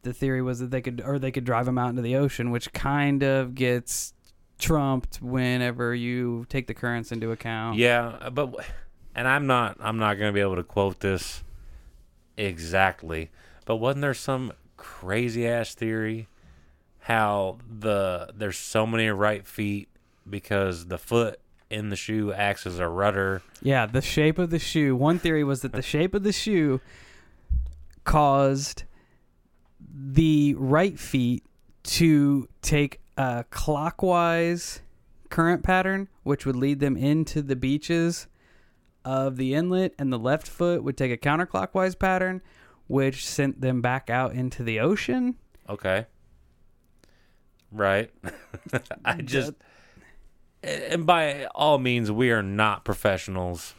the 0.04 0.14
theory 0.14 0.42
was 0.42 0.60
that 0.60 0.72
they 0.72 0.82
could, 0.82 1.02
or 1.04 1.20
they 1.20 1.32
could 1.32 1.44
drive 1.46 1.66
them 1.66 1.78
out 1.78 1.90
into 1.90 2.02
the 2.02 2.16
ocean, 2.16 2.52
which 2.52 2.72
kind 2.74 3.24
of 3.24 3.56
gets 3.56 4.14
trumped 4.60 5.22
whenever 5.22 5.94
you 5.94 6.46
take 6.50 6.68
the 6.68 6.74
currents 6.74 7.12
into 7.12 7.32
account. 7.32 7.78
Yeah, 7.78 8.18
uh, 8.22 8.30
but 8.30 8.56
and 9.16 9.28
I'm 9.28 9.46
not 9.48 9.78
I'm 9.80 9.98
not 9.98 10.16
going 10.16 10.30
to 10.30 10.34
be 10.34 10.42
able 10.42 10.56
to 10.56 10.64
quote 10.64 11.00
this 11.00 11.44
exactly, 12.38 13.30
but 13.66 13.78
wasn't 13.78 14.02
there 14.02 14.14
some 14.14 14.54
crazy 14.78 15.48
ass 15.48 15.74
theory 15.74 16.28
how 17.00 17.58
the 17.68 18.30
there's 18.36 18.58
so 18.58 18.86
many 18.86 19.08
right 19.10 19.48
feet 19.48 19.90
because 20.30 20.88
the 20.88 20.98
foot 20.98 21.40
in 21.70 21.90
the 21.90 21.96
shoe 21.96 22.32
acts 22.34 22.66
as 22.66 22.80
a 22.80 22.88
rudder. 22.88 23.42
Yeah, 23.62 23.86
the 23.86 24.02
shape 24.02 24.38
of 24.40 24.50
the 24.50 24.60
shoe. 24.60 24.96
One 24.96 25.20
theory 25.20 25.44
was 25.44 25.62
that 25.62 25.72
the 25.74 25.82
shape 25.94 26.14
of 26.14 26.24
the 26.24 26.32
shoe 26.32 26.82
caused 28.04 28.84
the 29.80 30.56
right 30.58 30.98
feet 30.98 31.44
to 31.84 32.48
take 32.62 33.00
a 33.18 33.46
clockwise 33.50 34.82
current 35.30 35.64
pattern, 35.64 36.08
which 36.24 36.46
would 36.46 36.56
lead 36.56 36.80
them 36.80 36.96
into 36.96 37.42
the 37.42 37.56
beaches 37.56 38.28
of 39.04 39.38
the 39.38 39.54
inlet, 39.54 39.94
and 39.98 40.12
the 40.12 40.20
left 40.20 40.48
foot 40.48 40.84
would 40.84 40.98
take 40.98 41.12
a 41.12 41.18
counterclockwise 41.18 41.98
pattern, 41.98 42.42
which 42.88 43.26
sent 43.26 43.62
them 43.62 43.82
back 43.82 44.10
out 44.10 44.34
into 44.34 44.64
the 44.64 44.80
ocean. 44.80 45.36
Okay. 45.70 46.06
Right. 47.72 48.12
I 49.06 49.22
just 49.22 49.54
and 50.68 51.06
by 51.06 51.46
all 51.56 51.78
means 51.80 52.12
we 52.12 52.32
are 52.32 52.44
not 52.44 52.84
professionals 52.86 53.74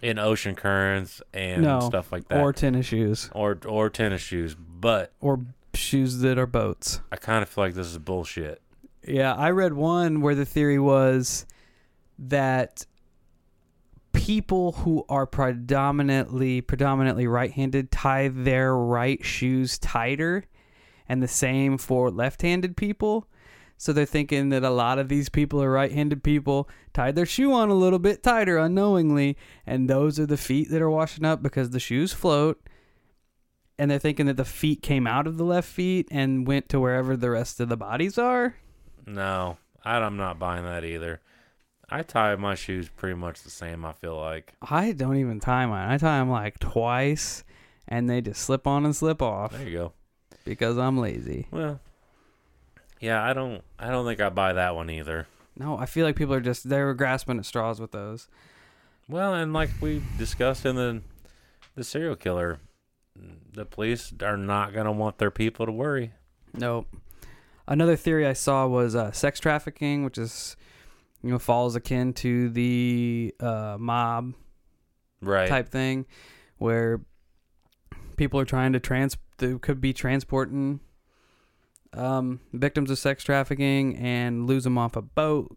in 0.00 0.18
ocean 0.18 0.54
currents 0.56 1.22
and 1.32 1.62
No, 1.62 1.80
stuff 1.80 2.10
like 2.12 2.28
that. 2.28 2.40
Or 2.40 2.52
tennis 2.52 2.86
shoes. 2.86 3.30
or 3.34 3.58
or 3.66 3.88
tennis 3.90 4.20
shoes, 4.22 4.54
but 4.56 5.12
Or 5.20 5.40
shoes 5.74 6.18
that 6.20 6.38
are 6.38 6.46
boats. 6.46 7.00
I 7.12 7.16
kind 7.16 7.42
of 7.42 7.48
feel 7.48 7.64
like 7.64 7.74
this 7.74 7.86
is 7.86 7.98
bullshit. 7.98 8.60
Yeah, 9.06 9.34
I 9.34 9.50
read 9.50 9.72
one 9.74 10.20
where 10.20 10.34
the 10.34 10.44
theory 10.44 10.78
was 10.78 11.46
that 12.18 12.84
people 14.12 14.72
who 14.72 15.04
are 15.08 15.26
predominantly 15.26 16.60
predominantly 16.60 17.26
right-handed 17.26 17.90
tie 17.90 18.28
their 18.28 18.76
right 18.76 19.24
shoes 19.24 19.78
tighter 19.78 20.44
and 21.08 21.22
the 21.22 21.28
same 21.28 21.78
for 21.78 22.10
left-handed 22.10 22.76
people. 22.76 23.26
So 23.82 23.92
they're 23.92 24.06
thinking 24.06 24.50
that 24.50 24.62
a 24.62 24.70
lot 24.70 25.00
of 25.00 25.08
these 25.08 25.28
people 25.28 25.60
are 25.60 25.68
right-handed 25.68 26.22
people 26.22 26.68
tied 26.94 27.16
their 27.16 27.26
shoe 27.26 27.52
on 27.52 27.68
a 27.68 27.74
little 27.74 27.98
bit 27.98 28.22
tighter 28.22 28.56
unknowingly 28.56 29.36
and 29.66 29.90
those 29.90 30.20
are 30.20 30.26
the 30.26 30.36
feet 30.36 30.70
that 30.70 30.80
are 30.80 30.88
washing 30.88 31.24
up 31.24 31.42
because 31.42 31.70
the 31.70 31.80
shoes 31.80 32.12
float 32.12 32.62
and 33.76 33.90
they're 33.90 33.98
thinking 33.98 34.26
that 34.26 34.36
the 34.36 34.44
feet 34.44 34.82
came 34.82 35.04
out 35.04 35.26
of 35.26 35.36
the 35.36 35.42
left 35.44 35.68
feet 35.68 36.06
and 36.12 36.46
went 36.46 36.68
to 36.68 36.78
wherever 36.78 37.16
the 37.16 37.30
rest 37.30 37.58
of 37.58 37.68
the 37.68 37.76
bodies 37.76 38.18
are. 38.18 38.54
No, 39.04 39.56
I'm 39.84 40.16
not 40.16 40.38
buying 40.38 40.62
that 40.62 40.84
either. 40.84 41.20
I 41.90 42.02
tie 42.02 42.36
my 42.36 42.54
shoes 42.54 42.88
pretty 42.88 43.16
much 43.16 43.42
the 43.42 43.50
same. 43.50 43.84
I 43.84 43.94
feel 43.94 44.16
like. 44.16 44.54
I 44.62 44.92
don't 44.92 45.16
even 45.16 45.40
tie 45.40 45.66
mine. 45.66 45.90
I 45.90 45.98
tie 45.98 46.20
them 46.20 46.30
like 46.30 46.60
twice, 46.60 47.42
and 47.88 48.08
they 48.08 48.20
just 48.20 48.42
slip 48.42 48.64
on 48.68 48.84
and 48.84 48.94
slip 48.94 49.20
off 49.20 49.50
There 49.50 49.66
you 49.68 49.76
go. 49.76 49.92
because 50.44 50.78
I'm 50.78 50.98
lazy. 50.98 51.48
Well, 51.50 51.80
yeah, 53.02 53.22
I 53.22 53.34
don't. 53.34 53.62
I 53.78 53.90
don't 53.90 54.06
think 54.06 54.20
I 54.20 54.30
buy 54.30 54.54
that 54.54 54.74
one 54.74 54.88
either. 54.88 55.26
No, 55.58 55.76
I 55.76 55.84
feel 55.84 56.06
like 56.06 56.16
people 56.16 56.32
are 56.34 56.40
just 56.40 56.66
they're 56.68 56.94
grasping 56.94 57.38
at 57.38 57.44
straws 57.44 57.78
with 57.78 57.90
those. 57.92 58.28
Well, 59.08 59.34
and 59.34 59.52
like 59.52 59.68
we 59.82 60.00
discussed 60.16 60.64
in 60.64 60.76
the 60.76 61.02
the 61.74 61.84
serial 61.84 62.16
killer, 62.16 62.58
the 63.52 63.66
police 63.66 64.14
are 64.22 64.38
not 64.38 64.72
gonna 64.72 64.92
want 64.92 65.18
their 65.18 65.30
people 65.30 65.66
to 65.66 65.72
worry. 65.72 66.12
Nope. 66.54 66.86
Another 67.68 67.96
theory 67.96 68.26
I 68.26 68.32
saw 68.32 68.66
was 68.66 68.94
uh, 68.96 69.12
sex 69.12 69.38
trafficking, 69.40 70.04
which 70.04 70.16
is 70.16 70.56
you 71.22 71.30
know 71.30 71.38
falls 71.38 71.76
akin 71.76 72.12
to 72.14 72.48
the 72.48 73.34
uh, 73.40 73.76
mob 73.78 74.34
Right. 75.20 75.48
type 75.48 75.68
thing, 75.68 76.06
where 76.58 77.00
people 78.16 78.40
are 78.40 78.44
trying 78.44 78.72
to 78.72 78.80
trans 78.80 79.16
they 79.38 79.56
could 79.58 79.80
be 79.80 79.92
transporting 79.92 80.80
um, 81.94 82.40
victims 82.52 82.90
of 82.90 82.98
sex 82.98 83.22
trafficking 83.24 83.96
and 83.96 84.46
lose 84.46 84.64
them 84.64 84.78
off 84.78 84.96
a 84.96 85.02
boat, 85.02 85.56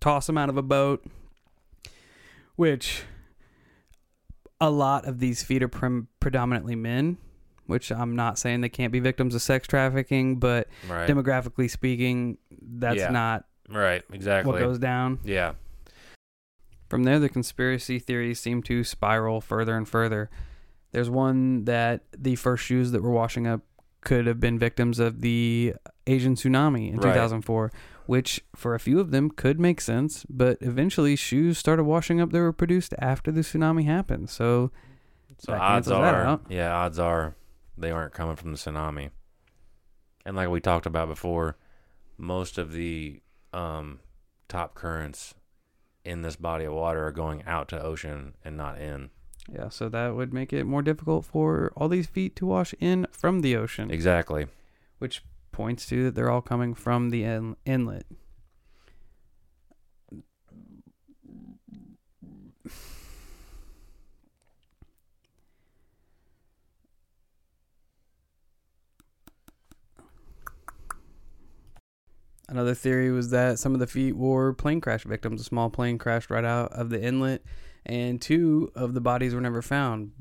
toss 0.00 0.26
them 0.26 0.36
out 0.38 0.48
of 0.48 0.56
a 0.56 0.62
boat, 0.62 1.04
which 2.56 3.02
a 4.60 4.70
lot 4.70 5.06
of 5.06 5.18
these 5.18 5.42
feet 5.42 5.62
are 5.62 5.68
prim- 5.68 6.08
predominantly 6.20 6.74
men. 6.76 7.18
Which 7.66 7.92
I'm 7.92 8.16
not 8.16 8.38
saying 8.40 8.60
they 8.60 8.68
can't 8.68 8.92
be 8.92 8.98
victims 8.98 9.36
of 9.36 9.40
sex 9.40 9.68
trafficking, 9.68 10.40
but 10.40 10.68
Right. 10.88 11.08
demographically 11.08 11.70
speaking, 11.70 12.36
that's 12.60 12.98
Yeah. 12.98 13.10
not 13.10 13.46
right. 13.70 14.02
Exactly. 14.12 14.52
what 14.52 14.58
goes 14.58 14.78
down. 14.80 15.20
yeah. 15.24 15.52
From 16.90 17.04
there, 17.04 17.18
the 17.20 17.28
conspiracy 17.30 17.98
theories 18.00 18.40
seem 18.40 18.62
to 18.64 18.82
spiral 18.84 19.40
further 19.40 19.76
and 19.76 19.88
further. 19.88 20.28
There's 20.90 21.08
one 21.08 21.64
that 21.64 22.02
the 22.14 22.34
first 22.36 22.64
shoes 22.64 22.90
that 22.90 23.00
were 23.00 23.12
washing 23.12 23.46
up 23.46 23.62
could 24.02 24.26
have 24.26 24.38
been 24.40 24.58
victims 24.58 24.98
of 24.98 25.20
the 25.20 25.74
Asian 26.06 26.34
tsunami 26.34 26.90
in 26.90 26.96
Right. 26.98 27.14
2004, 27.14 27.72
which 28.06 28.42
for 28.54 28.74
a 28.74 28.80
few 28.80 29.00
of 29.00 29.10
them 29.10 29.30
could 29.30 29.58
make 29.58 29.80
sense, 29.80 30.26
but 30.28 30.58
eventually 30.60 31.16
shoes 31.16 31.56
started 31.58 31.84
washing 31.84 32.20
up 32.20 32.30
that 32.30 32.38
were 32.38 32.52
produced 32.52 32.94
after 32.98 33.32
the 33.32 33.40
tsunami 33.40 33.84
happened. 33.86 34.28
So 34.28 34.70
So 35.38 35.54
odds 35.54 35.88
are, 35.90 36.40
yeah, 36.48 36.74
odds 36.74 36.98
are 36.98 37.34
they 37.78 37.90
aren't 37.90 38.12
coming 38.12 38.36
from 38.36 38.52
the 38.52 38.58
tsunami. 38.58 39.10
And 40.24 40.36
like 40.36 40.48
we 40.48 40.60
talked 40.60 40.86
about 40.86 41.08
before, 41.08 41.56
most 42.18 42.58
of 42.58 42.72
the 42.72 43.20
um, 43.52 44.00
top 44.48 44.74
currents 44.74 45.34
in 46.04 46.22
this 46.22 46.36
body 46.36 46.64
of 46.64 46.72
water 46.74 47.06
are 47.06 47.12
going 47.12 47.42
out 47.44 47.68
to 47.68 47.80
ocean 47.82 48.34
and 48.44 48.56
not 48.56 48.78
in. 48.80 49.10
Yeah, 49.50 49.68
so 49.68 49.88
that 49.88 50.14
would 50.14 50.32
make 50.32 50.52
it 50.52 50.64
more 50.64 50.82
difficult 50.82 51.24
for 51.24 51.72
all 51.76 51.88
these 51.88 52.06
feet 52.06 52.36
to 52.36 52.46
wash 52.46 52.74
in 52.80 53.06
from 53.10 53.40
the 53.40 53.56
ocean. 53.56 53.90
Exactly. 53.90 54.46
which 54.98 55.22
points 55.50 55.84
to 55.86 56.04
that 56.04 56.14
they're 56.14 56.30
all 56.30 56.40
coming 56.40 56.74
from 56.74 57.10
the 57.10 57.24
in- 57.24 57.56
inlet. 57.66 58.06
Another 72.48 72.74
theory 72.74 73.10
was 73.10 73.30
that 73.30 73.58
some 73.58 73.72
of 73.72 73.80
the 73.80 73.86
feet 73.86 74.16
were 74.16 74.52
plane 74.52 74.80
crash 74.80 75.04
victims. 75.04 75.40
A 75.40 75.44
small 75.44 75.70
plane 75.70 75.96
crashed 75.96 76.28
right 76.30 76.44
out 76.44 76.72
of 76.72 76.90
the 76.90 77.02
inlet, 77.02 77.42
and 77.84 78.20
two 78.20 78.70
of 78.74 78.94
the 78.94 79.00
bodies 79.00 79.34
were 79.34 79.40
never 79.40 79.62
found. 79.62 80.12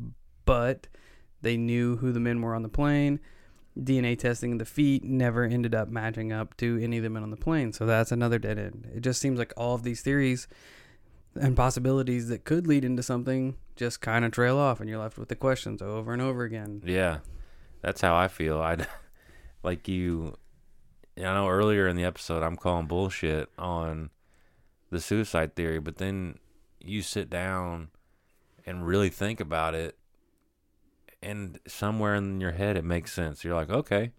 But 0.45 0.87
they 1.41 1.57
knew 1.57 1.97
who 1.97 2.11
the 2.11 2.19
men 2.19 2.41
were 2.41 2.55
on 2.55 2.63
the 2.63 2.69
plane. 2.69 3.19
DNA 3.79 4.17
testing 4.19 4.53
of 4.53 4.59
the 4.59 4.65
feet 4.65 5.03
never 5.03 5.45
ended 5.45 5.73
up 5.73 5.87
matching 5.87 6.31
up 6.33 6.57
to 6.57 6.77
any 6.81 6.97
of 6.97 7.03
the 7.03 7.09
men 7.09 7.23
on 7.23 7.31
the 7.31 7.37
plane. 7.37 7.71
So 7.71 7.85
that's 7.85 8.11
another 8.11 8.37
dead 8.37 8.59
end. 8.59 8.89
It 8.93 9.01
just 9.01 9.21
seems 9.21 9.39
like 9.39 9.53
all 9.55 9.75
of 9.75 9.83
these 9.83 10.01
theories 10.01 10.47
and 11.39 11.55
possibilities 11.55 12.27
that 12.27 12.43
could 12.43 12.67
lead 12.67 12.83
into 12.83 13.01
something 13.01 13.55
just 13.75 14.01
kind 14.01 14.25
of 14.25 14.31
trail 14.31 14.57
off, 14.57 14.79
and 14.79 14.89
you're 14.89 14.99
left 14.99 15.17
with 15.17 15.29
the 15.29 15.35
questions 15.35 15.81
over 15.81 16.11
and 16.11 16.21
over 16.21 16.43
again. 16.43 16.81
Yeah, 16.85 17.19
that's 17.81 18.01
how 18.01 18.15
I 18.15 18.27
feel. 18.27 18.59
I 18.59 18.77
like 19.63 19.87
you. 19.87 20.35
I 21.17 21.21
know 21.21 21.49
earlier 21.49 21.87
in 21.87 21.95
the 21.95 22.03
episode 22.03 22.41
I'm 22.41 22.55
calling 22.55 22.87
bullshit 22.87 23.49
on 23.57 24.09
the 24.91 24.99
suicide 24.99 25.55
theory, 25.55 25.79
but 25.79 25.97
then 25.97 26.37
you 26.83 27.01
sit 27.01 27.29
down 27.29 27.89
and 28.65 28.85
really 28.85 29.09
think 29.09 29.39
about 29.39 29.73
it, 29.75 29.97
and 31.21 31.59
somewhere 31.67 32.15
in 32.15 32.41
your 32.41 32.51
head 32.51 32.77
it 32.77 32.85
makes 32.85 33.13
sense. 33.13 33.43
You're 33.43 33.55
like, 33.55 33.69
okay, 33.69 34.11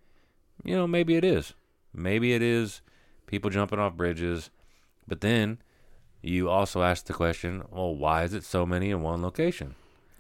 you 0.65 0.77
know, 0.77 0.87
maybe 0.87 1.17
it 1.17 1.25
is. 1.25 1.55
Maybe 1.95 2.33
it 2.33 2.43
is 2.43 2.81
people 3.27 3.51
jumping 3.51 3.79
off 3.79 3.95
bridges, 3.95 4.51
but 5.07 5.21
then 5.21 5.59
you 6.23 6.49
also 6.49 6.83
ask 6.83 7.07
the 7.07 7.13
question, 7.13 7.65
well, 7.71 7.95
why 7.95 8.23
is 8.23 8.33
it 8.33 8.45
so 8.45 8.65
many 8.65 8.91
in 8.91 9.03
one 9.03 9.23
location? 9.23 9.75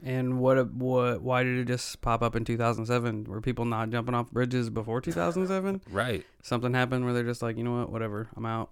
And 0.04 0.40
what 0.40 0.72
what 0.72 1.22
why 1.22 1.44
did 1.44 1.58
it 1.58 1.66
just 1.66 2.00
pop 2.00 2.22
up 2.22 2.34
in 2.34 2.44
2007? 2.44 3.24
Were 3.24 3.40
people 3.40 3.64
not 3.64 3.90
jumping 3.90 4.14
off 4.14 4.30
bridges 4.32 4.68
before 4.68 5.00
2007? 5.00 5.80
Right. 5.90 6.26
Something 6.42 6.74
happened 6.74 7.04
where 7.04 7.14
they're 7.14 7.22
just 7.22 7.40
like, 7.42 7.56
you 7.56 7.62
know 7.62 7.78
what, 7.78 7.90
whatever, 7.90 8.28
I'm 8.36 8.44
out. 8.44 8.70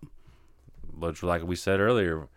Which, 0.99 1.23
like 1.23 1.45
we 1.45 1.55
said 1.55 1.79
earlier, 1.79 2.29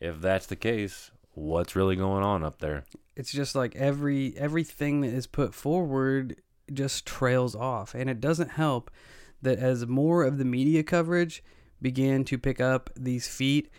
if 0.00 0.20
that's 0.20 0.46
the 0.46 0.56
case, 0.56 1.10
what's 1.32 1.76
really 1.76 1.96
going 1.96 2.24
on 2.24 2.44
up 2.44 2.58
there? 2.58 2.84
It's 3.16 3.32
just 3.32 3.54
like 3.54 3.74
every 3.76 4.36
everything 4.36 5.00
that 5.00 5.12
is 5.12 5.26
put 5.26 5.54
forward 5.54 6.36
just 6.72 7.06
trails 7.06 7.54
off, 7.54 7.94
and 7.94 8.08
it 8.08 8.20
doesn't 8.20 8.50
help 8.50 8.90
that 9.42 9.58
as 9.58 9.86
more 9.86 10.24
of 10.24 10.38
the 10.38 10.44
media 10.44 10.82
coverage 10.82 11.42
began 11.80 12.24
to 12.24 12.38
pick 12.38 12.60
up 12.60 12.90
these 12.96 13.28
feet, 13.28 13.70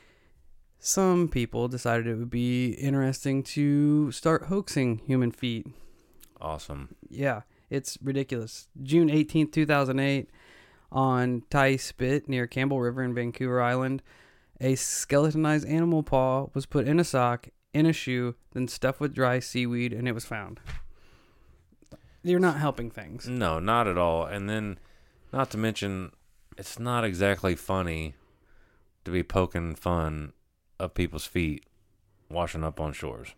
some 0.79 1.27
people 1.27 1.67
decided 1.67 2.07
it 2.07 2.15
would 2.15 2.29
be 2.29 2.71
interesting 2.71 3.43
to 3.43 4.11
start 4.11 4.45
hoaxing 4.45 5.01
human 5.05 5.31
feet. 5.31 5.67
Awesome. 6.39 6.95
Yeah, 7.09 7.41
it's 7.69 7.97
ridiculous. 8.01 8.69
June 8.81 9.09
18th, 9.09 9.51
2008, 9.51 10.29
on 10.91 11.43
Tyee 11.51 11.79
Spit 11.79 12.29
near 12.29 12.47
Campbell 12.47 12.79
River 12.79 13.03
in 13.03 13.13
Vancouver 13.13 13.61
Island, 13.61 14.01
a 14.61 14.75
skeletonized 14.75 15.67
animal 15.67 16.03
paw 16.03 16.47
was 16.53 16.65
put 16.65 16.87
in 16.87 16.99
a 16.99 17.03
sock, 17.03 17.47
in 17.73 17.85
a 17.85 17.93
shoe, 17.93 18.35
then 18.53 18.67
stuffed 18.67 18.99
with 18.99 19.13
dry 19.13 19.39
seaweed, 19.39 19.93
and 19.93 20.07
it 20.07 20.13
was 20.13 20.25
found. 20.25 20.59
You're 22.23 22.39
not 22.39 22.57
helping 22.57 22.91
things. 22.91 23.27
No, 23.27 23.59
not 23.59 23.87
at 23.87 23.97
all. 23.97 24.25
And 24.25 24.49
then, 24.49 24.77
not 25.31 25.49
to 25.51 25.57
mention, 25.57 26.11
it's 26.57 26.77
not 26.77 27.05
exactly 27.05 27.55
funny 27.55 28.15
to 29.05 29.11
be 29.11 29.23
poking 29.23 29.75
fun 29.75 30.33
of 30.79 30.93
people's 30.93 31.25
feet 31.25 31.65
washing 32.29 32.63
up 32.63 32.79
on 32.79 32.93
shores. 32.93 33.33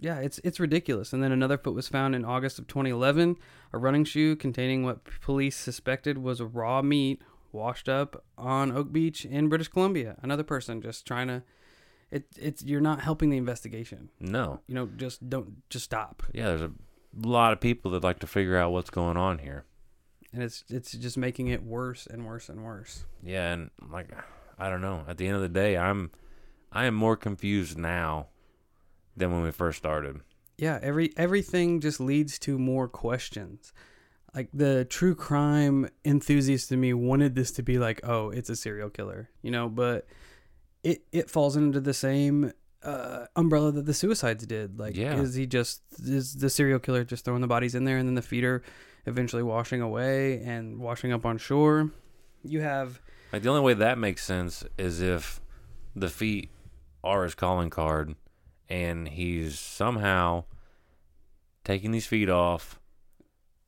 Yeah, 0.00 0.18
it's 0.18 0.40
it's 0.42 0.58
ridiculous. 0.58 1.12
And 1.12 1.22
then 1.22 1.30
another 1.30 1.56
foot 1.56 1.74
was 1.74 1.86
found 1.86 2.16
in 2.16 2.24
August 2.24 2.58
of 2.58 2.66
2011, 2.66 3.36
a 3.72 3.78
running 3.78 4.04
shoe 4.04 4.34
containing 4.34 4.82
what 4.82 5.04
police 5.20 5.56
suspected 5.56 6.18
was 6.18 6.42
raw 6.42 6.82
meat, 6.82 7.22
washed 7.52 7.88
up 7.88 8.24
on 8.36 8.72
Oak 8.72 8.92
Beach 8.92 9.24
in 9.24 9.48
British 9.48 9.68
Columbia. 9.68 10.16
Another 10.22 10.42
person 10.42 10.80
just 10.80 11.06
trying 11.06 11.28
to. 11.28 11.42
It, 12.10 12.24
it's 12.38 12.62
you're 12.62 12.80
not 12.80 13.00
helping 13.00 13.30
the 13.30 13.38
investigation. 13.38 14.10
No. 14.20 14.60
You 14.66 14.74
know, 14.74 14.86
just 14.96 15.28
don't 15.28 15.68
just 15.70 15.86
stop. 15.86 16.22
Yeah, 16.34 16.48
there's 16.48 16.62
a 16.62 16.72
lot 17.16 17.52
of 17.52 17.60
people 17.60 17.90
that 17.92 18.04
like 18.04 18.18
to 18.20 18.26
figure 18.26 18.56
out 18.56 18.72
what's 18.72 18.90
going 18.90 19.16
on 19.16 19.38
here. 19.38 19.64
And 20.32 20.42
it's 20.42 20.64
it's 20.68 20.92
just 20.92 21.16
making 21.16 21.48
it 21.48 21.62
worse 21.62 22.06
and 22.06 22.26
worse 22.26 22.48
and 22.48 22.64
worse. 22.64 23.04
Yeah, 23.22 23.52
and 23.52 23.70
like 23.90 24.08
I 24.58 24.70
don't 24.70 24.80
know. 24.80 25.04
At 25.08 25.18
the 25.18 25.26
end 25.26 25.36
of 25.36 25.42
the 25.42 25.48
day, 25.48 25.76
I'm 25.76 26.10
I 26.70 26.86
am 26.86 26.94
more 26.94 27.16
confused 27.16 27.76
now 27.76 28.28
than 29.16 29.32
when 29.32 29.42
we 29.42 29.50
first 29.50 29.78
started. 29.78 30.20
Yeah, 30.56 30.78
every 30.82 31.12
everything 31.16 31.80
just 31.80 32.00
leads 32.00 32.38
to 32.40 32.58
more 32.58 32.88
questions. 32.88 33.72
Like 34.34 34.48
the 34.54 34.84
true 34.86 35.14
crime 35.14 35.88
enthusiast 36.04 36.72
in 36.72 36.80
me 36.80 36.94
wanted 36.94 37.34
this 37.34 37.50
to 37.52 37.62
be 37.62 37.78
like, 37.78 38.00
oh, 38.02 38.30
it's 38.30 38.48
a 38.48 38.56
serial 38.56 38.88
killer, 38.88 39.28
you 39.42 39.50
know, 39.50 39.68
but 39.68 40.06
it 40.82 41.02
it 41.12 41.28
falls 41.30 41.54
into 41.56 41.80
the 41.80 41.92
same 41.94 42.52
uh, 42.82 43.26
umbrella 43.36 43.70
that 43.72 43.84
the 43.86 43.94
suicides 43.94 44.46
did. 44.46 44.78
Like, 44.78 44.96
Yeah. 44.96 45.20
is 45.20 45.34
he 45.34 45.46
just 45.46 45.82
is 46.02 46.34
the 46.36 46.48
serial 46.50 46.78
killer 46.78 47.04
just 47.04 47.24
throwing 47.24 47.42
the 47.42 47.46
bodies 47.46 47.74
in 47.74 47.84
there 47.84 47.98
and 47.98 48.08
then 48.08 48.14
the 48.14 48.22
feet 48.22 48.42
are 48.44 48.62
eventually 49.06 49.42
washing 49.42 49.80
away 49.82 50.42
and 50.42 50.78
washing 50.78 51.12
up 51.12 51.26
on 51.26 51.36
shore? 51.38 51.90
You 52.42 52.60
have 52.62 53.00
Like 53.32 53.42
the 53.42 53.50
only 53.50 53.60
way 53.60 53.74
that 53.74 53.98
makes 53.98 54.24
sense 54.24 54.64
is 54.78 55.00
if 55.02 55.40
the 55.94 56.08
feet 56.08 56.50
are 57.04 57.22
his 57.24 57.34
calling 57.34 57.68
card 57.70 58.14
and 58.68 59.08
he's 59.08 59.58
somehow 59.58 60.44
taking 61.64 61.90
these 61.92 62.06
feet 62.06 62.30
off 62.30 62.80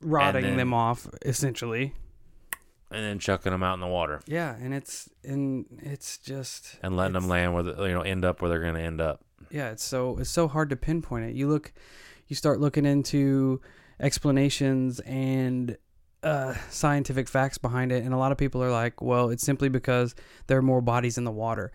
rotting 0.01 0.43
then- 0.43 0.57
them 0.57 0.73
off 0.73 1.07
essentially. 1.23 1.93
and 2.91 3.03
then 3.03 3.17
chucking 3.19 3.51
them 3.51 3.63
out 3.63 3.73
in 3.73 3.79
the 3.79 3.87
water 3.87 4.21
Yeah, 4.27 4.55
and 4.55 4.73
it's 4.73 5.09
and 5.23 5.65
it's 5.81 6.17
just 6.17 6.77
and 6.83 6.95
letting 6.95 7.13
them 7.13 7.27
land 7.27 7.53
where 7.53 7.63
the, 7.63 7.83
you 7.85 7.93
know 7.93 8.01
end 8.01 8.23
up 8.25 8.41
where 8.41 8.49
they're 8.49 8.61
going 8.61 8.75
to 8.75 8.81
end 8.81 9.01
up. 9.01 9.21
yeah 9.49 9.69
it's 9.71 9.83
so 9.83 10.17
it's 10.19 10.29
so 10.29 10.47
hard 10.47 10.69
to 10.69 10.75
pinpoint 10.75 11.25
it 11.25 11.35
you 11.35 11.47
look 11.47 11.73
you 12.27 12.35
start 12.35 12.59
looking 12.59 12.85
into 12.85 13.61
explanations 13.99 14.99
and 15.01 15.77
uh, 16.23 16.53
scientific 16.69 17.27
facts 17.27 17.57
behind 17.57 17.91
it 17.91 18.03
and 18.03 18.13
a 18.13 18.17
lot 18.17 18.31
of 18.31 18.37
people 18.37 18.63
are 18.63 18.71
like 18.71 19.01
well 19.01 19.29
it's 19.29 19.43
simply 19.43 19.69
because 19.69 20.15
there 20.47 20.57
are 20.57 20.61
more 20.63 20.81
bodies 20.81 21.17
in 21.17 21.23
the 21.23 21.31
water 21.31 21.71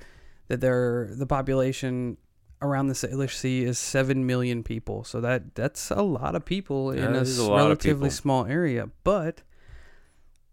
that 0.48 0.60
there 0.60 1.08
the 1.12 1.26
population 1.26 2.16
around 2.62 2.88
the 2.88 2.94
Salish 2.94 3.34
Sea 3.34 3.64
is 3.64 3.78
7 3.78 4.26
million 4.26 4.62
people 4.62 5.02
so 5.04 5.20
that 5.20 5.54
that's 5.54 5.90
a 5.90 6.02
lot 6.02 6.34
of 6.34 6.44
people 6.44 6.94
Yeah, 6.94 7.06
in 7.08 7.14
a, 7.14 7.18
a 7.18 7.20
s- 7.22 7.38
lot 7.38 7.52
of 7.60 7.66
relatively 7.66 8.08
people. 8.08 8.10
small 8.10 8.46
area 8.46 8.90
but 9.04 9.42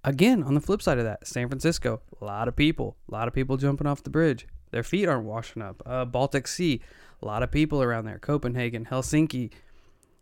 again 0.04 0.44
on 0.44 0.54
the 0.54 0.62
flip 0.62 0.82
side 0.82 0.98
of 0.98 1.04
that 1.06 1.28
San 1.28 1.48
Francisco 1.48 2.02
a 2.22 2.26
lot 2.26 2.48
of 2.48 2.56
people 2.56 2.98
a 3.10 3.14
lot 3.14 3.28
of 3.28 3.34
people 3.34 3.58
jumping 3.58 3.88
off 3.88 4.04
the 4.04 4.10
bridge 4.10 4.48
their 4.72 4.84
feet 4.84 5.08
aren't 5.08 5.26
washing 5.26 5.62
up 5.62 5.82
uh, 5.86 6.06
Baltic 6.06 6.48
Sea 6.48 6.82
a 7.22 7.26
lot 7.26 7.42
of 7.42 7.50
people 7.50 7.82
around 7.82 8.06
there. 8.06 8.20
Copenhagen, 8.20 8.86
Helsinki. 8.86 9.50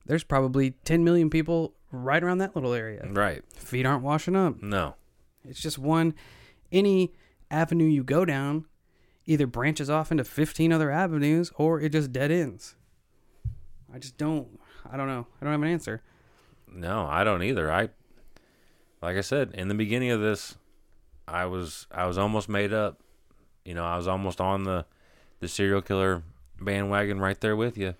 There's 0.06 0.24
probably 0.24 0.72
10 0.86 1.04
million 1.04 1.30
people 1.30 1.74
right 1.92 2.24
around 2.24 2.38
that 2.38 2.56
little 2.56 2.72
area. 2.74 3.06
Right. 3.12 3.44
Feet 3.54 3.86
aren't 3.86 4.02
washing 4.02 4.34
up. 4.34 4.62
No. 4.64 4.96
It's 5.44 5.60
just 5.60 5.78
one. 5.78 6.14
Any 6.72 7.12
avenue 7.52 7.88
you 7.88 8.02
go 8.06 8.24
down 8.24 8.64
either 9.26 9.48
branches 9.48 9.90
off 9.90 10.12
into 10.12 10.24
15 10.24 10.72
other 10.72 10.92
avenues 10.92 11.52
or 11.56 11.80
it 11.80 11.92
just 11.92 12.12
dead 12.12 12.32
ends. 12.32 12.76
I 13.94 14.00
just 14.00 14.18
don't. 14.18 14.60
I 14.90 14.98
don't 14.98 15.08
know. 15.08 15.28
I 15.40 15.46
don't 15.46 15.54
have 15.54 15.62
an 15.62 15.68
answer. 15.70 16.02
No, 16.72 17.06
I 17.06 17.24
don't 17.24 17.44
either. 17.44 17.72
I 17.72 17.90
like 19.02 19.18
I 19.18 19.22
said 19.22 19.52
in 19.54 19.68
the 19.68 19.76
beginning 19.76 20.12
of 20.12 20.22
this, 20.22 20.58
I 21.28 21.46
was 21.46 21.88
I 21.92 22.06
was 22.06 22.18
almost 22.18 22.50
made 22.50 22.74
up. 22.74 23.00
You 23.64 23.74
know, 23.74 23.86
I 23.86 23.98
was 23.98 24.08
almost 24.08 24.42
on 24.42 24.64
the 24.64 24.86
the 25.40 25.48
serial 25.48 25.82
killer 25.82 26.24
bandwagon 26.60 27.20
right 27.20 27.40
there 27.40 27.56
with 27.56 27.78
you. 27.78 27.96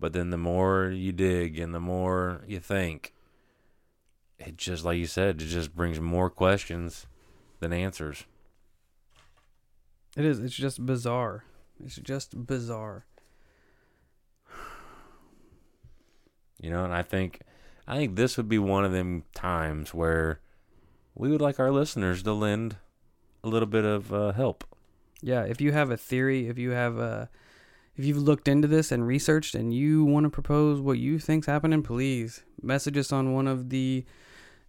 But 0.00 0.12
then 0.12 0.30
the 0.30 0.38
more 0.38 0.90
you 0.90 1.12
dig 1.12 1.58
and 1.58 1.74
the 1.74 1.80
more 1.80 2.42
you 2.46 2.60
think, 2.60 3.14
it 4.38 4.56
just 4.56 4.84
like 4.84 4.98
you 4.98 5.06
said, 5.06 5.40
it 5.40 5.46
just 5.46 5.74
brings 5.74 6.00
more 6.00 6.30
questions 6.30 7.06
than 7.60 7.72
answers. 7.72 8.24
It 10.16 10.24
is. 10.24 10.38
It's 10.38 10.54
just 10.54 10.84
bizarre. 10.84 11.44
It's 11.84 11.96
just 11.96 12.46
bizarre. 12.46 13.04
You 16.60 16.70
know, 16.70 16.84
and 16.84 16.94
I 16.94 17.02
think 17.02 17.40
I 17.86 17.96
think 17.96 18.16
this 18.16 18.36
would 18.36 18.48
be 18.48 18.58
one 18.58 18.84
of 18.84 18.92
them 18.92 19.24
times 19.34 19.92
where 19.92 20.40
we 21.14 21.30
would 21.30 21.40
like 21.40 21.60
our 21.60 21.70
listeners 21.70 22.22
to 22.22 22.32
lend 22.32 22.76
a 23.42 23.48
little 23.48 23.68
bit 23.68 23.84
of 23.84 24.12
uh, 24.12 24.32
help. 24.32 24.64
Yeah, 25.20 25.42
if 25.42 25.60
you 25.60 25.72
have 25.72 25.90
a 25.90 25.96
theory, 25.96 26.48
if 26.48 26.58
you 26.58 26.70
have 26.70 26.98
a 26.98 27.28
if 27.96 28.04
you've 28.04 28.18
looked 28.18 28.48
into 28.48 28.66
this 28.66 28.90
and 28.90 29.06
researched 29.06 29.54
and 29.54 29.72
you 29.74 30.04
want 30.04 30.24
to 30.24 30.30
propose 30.30 30.80
what 30.80 30.98
you 30.98 31.18
think's 31.18 31.46
happening, 31.46 31.82
please 31.82 32.42
message 32.62 32.96
us 32.96 33.12
on 33.12 33.34
one 33.34 33.46
of 33.46 33.70
the 33.70 34.04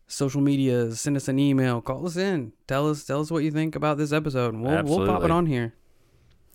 social 0.07 0.41
media, 0.41 0.91
send 0.93 1.17
us 1.17 1.27
an 1.27 1.39
email, 1.39 1.81
call 1.81 2.05
us 2.05 2.15
in, 2.17 2.53
tell 2.67 2.89
us 2.89 3.03
tell 3.03 3.21
us 3.21 3.31
what 3.31 3.43
you 3.43 3.51
think 3.51 3.75
about 3.75 3.97
this 3.97 4.11
episode, 4.11 4.53
and 4.53 4.63
we'll 4.63 4.83
we'll 4.83 5.07
pop 5.07 5.23
it 5.23 5.31
on 5.31 5.45
here. 5.45 5.73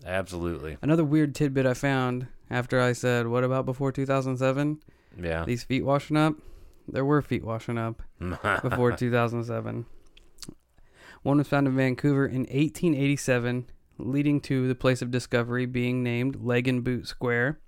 Absolutely. 0.07 0.79
Another 0.83 1.05
weird 1.05 1.35
tidbit 1.35 1.67
I 1.67 1.75
found 1.75 2.27
after 2.49 2.81
I 2.81 2.93
said, 2.93 3.27
"What 3.27 3.45
about 3.45 3.67
before 3.67 3.93
2007?" 3.93 4.81
Yeah. 5.21 5.45
These 5.45 5.65
feet 5.65 5.85
washing 5.85 6.17
up. 6.17 6.35
There 6.89 7.05
were 7.05 7.21
feet 7.23 7.45
washing 7.45 7.79
up 7.79 8.03
before 8.63 8.93
2007. 8.93 9.87
One 11.23 11.39
was 11.39 11.49
found 11.49 11.67
in 11.67 11.77
Vancouver 11.77 12.25
in 12.27 12.41
1887, 12.43 13.67
leading 13.99 14.41
to 14.43 14.67
the 14.67 14.75
place 14.75 15.03
of 15.03 15.11
discovery 15.11 15.67
being 15.67 16.03
named 16.03 16.37
Leg 16.43 16.67
and 16.67 16.83
Boot 16.83 17.07
Square. 17.07 17.61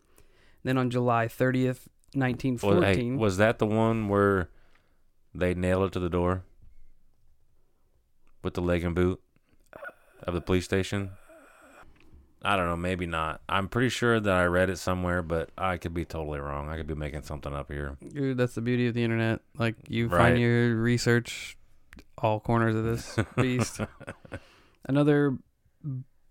Then 0.64 0.78
on 0.78 0.90
July 0.90 1.26
30th, 1.26 1.86
Well, 2.14 2.22
1914. 2.30 3.12
hey, 3.12 3.16
was 3.18 3.36
that 3.36 3.58
the 3.58 3.66
one 3.66 4.08
where 4.08 4.48
they 5.34 5.54
nailed 5.54 5.84
it 5.84 5.92
to 5.92 6.00
the 6.00 6.10
door 6.10 6.42
with 8.42 8.54
the 8.54 8.60
leg 8.60 8.84
and 8.84 8.94
boot 8.94 9.20
of 10.22 10.34
the 10.34 10.40
police 10.40 10.64
station? 10.64 11.10
I 12.44 12.56
don't 12.56 12.66
know, 12.66 12.76
maybe 12.76 13.06
not. 13.06 13.40
I'm 13.48 13.68
pretty 13.68 13.88
sure 13.88 14.18
that 14.18 14.32
I 14.34 14.44
read 14.46 14.68
it 14.68 14.76
somewhere, 14.78 15.22
but 15.22 15.50
I 15.56 15.76
could 15.76 15.94
be 15.94 16.04
totally 16.04 16.40
wrong. 16.40 16.68
I 16.68 16.76
could 16.76 16.88
be 16.88 16.94
making 16.96 17.22
something 17.22 17.54
up 17.54 17.70
here. 17.70 17.96
Dude, 18.12 18.36
that's 18.36 18.54
the 18.56 18.60
beauty 18.60 18.88
of 18.88 18.94
the 18.94 19.04
internet. 19.04 19.40
Like 19.56 19.76
you 19.88 20.08
Right. 20.08 20.18
find 20.30 20.40
your 20.40 20.74
research 20.74 21.56
all 22.18 22.40
corners 22.40 22.74
of 22.74 22.84
this 22.84 23.16
beast. 23.36 23.80
Another 24.88 25.38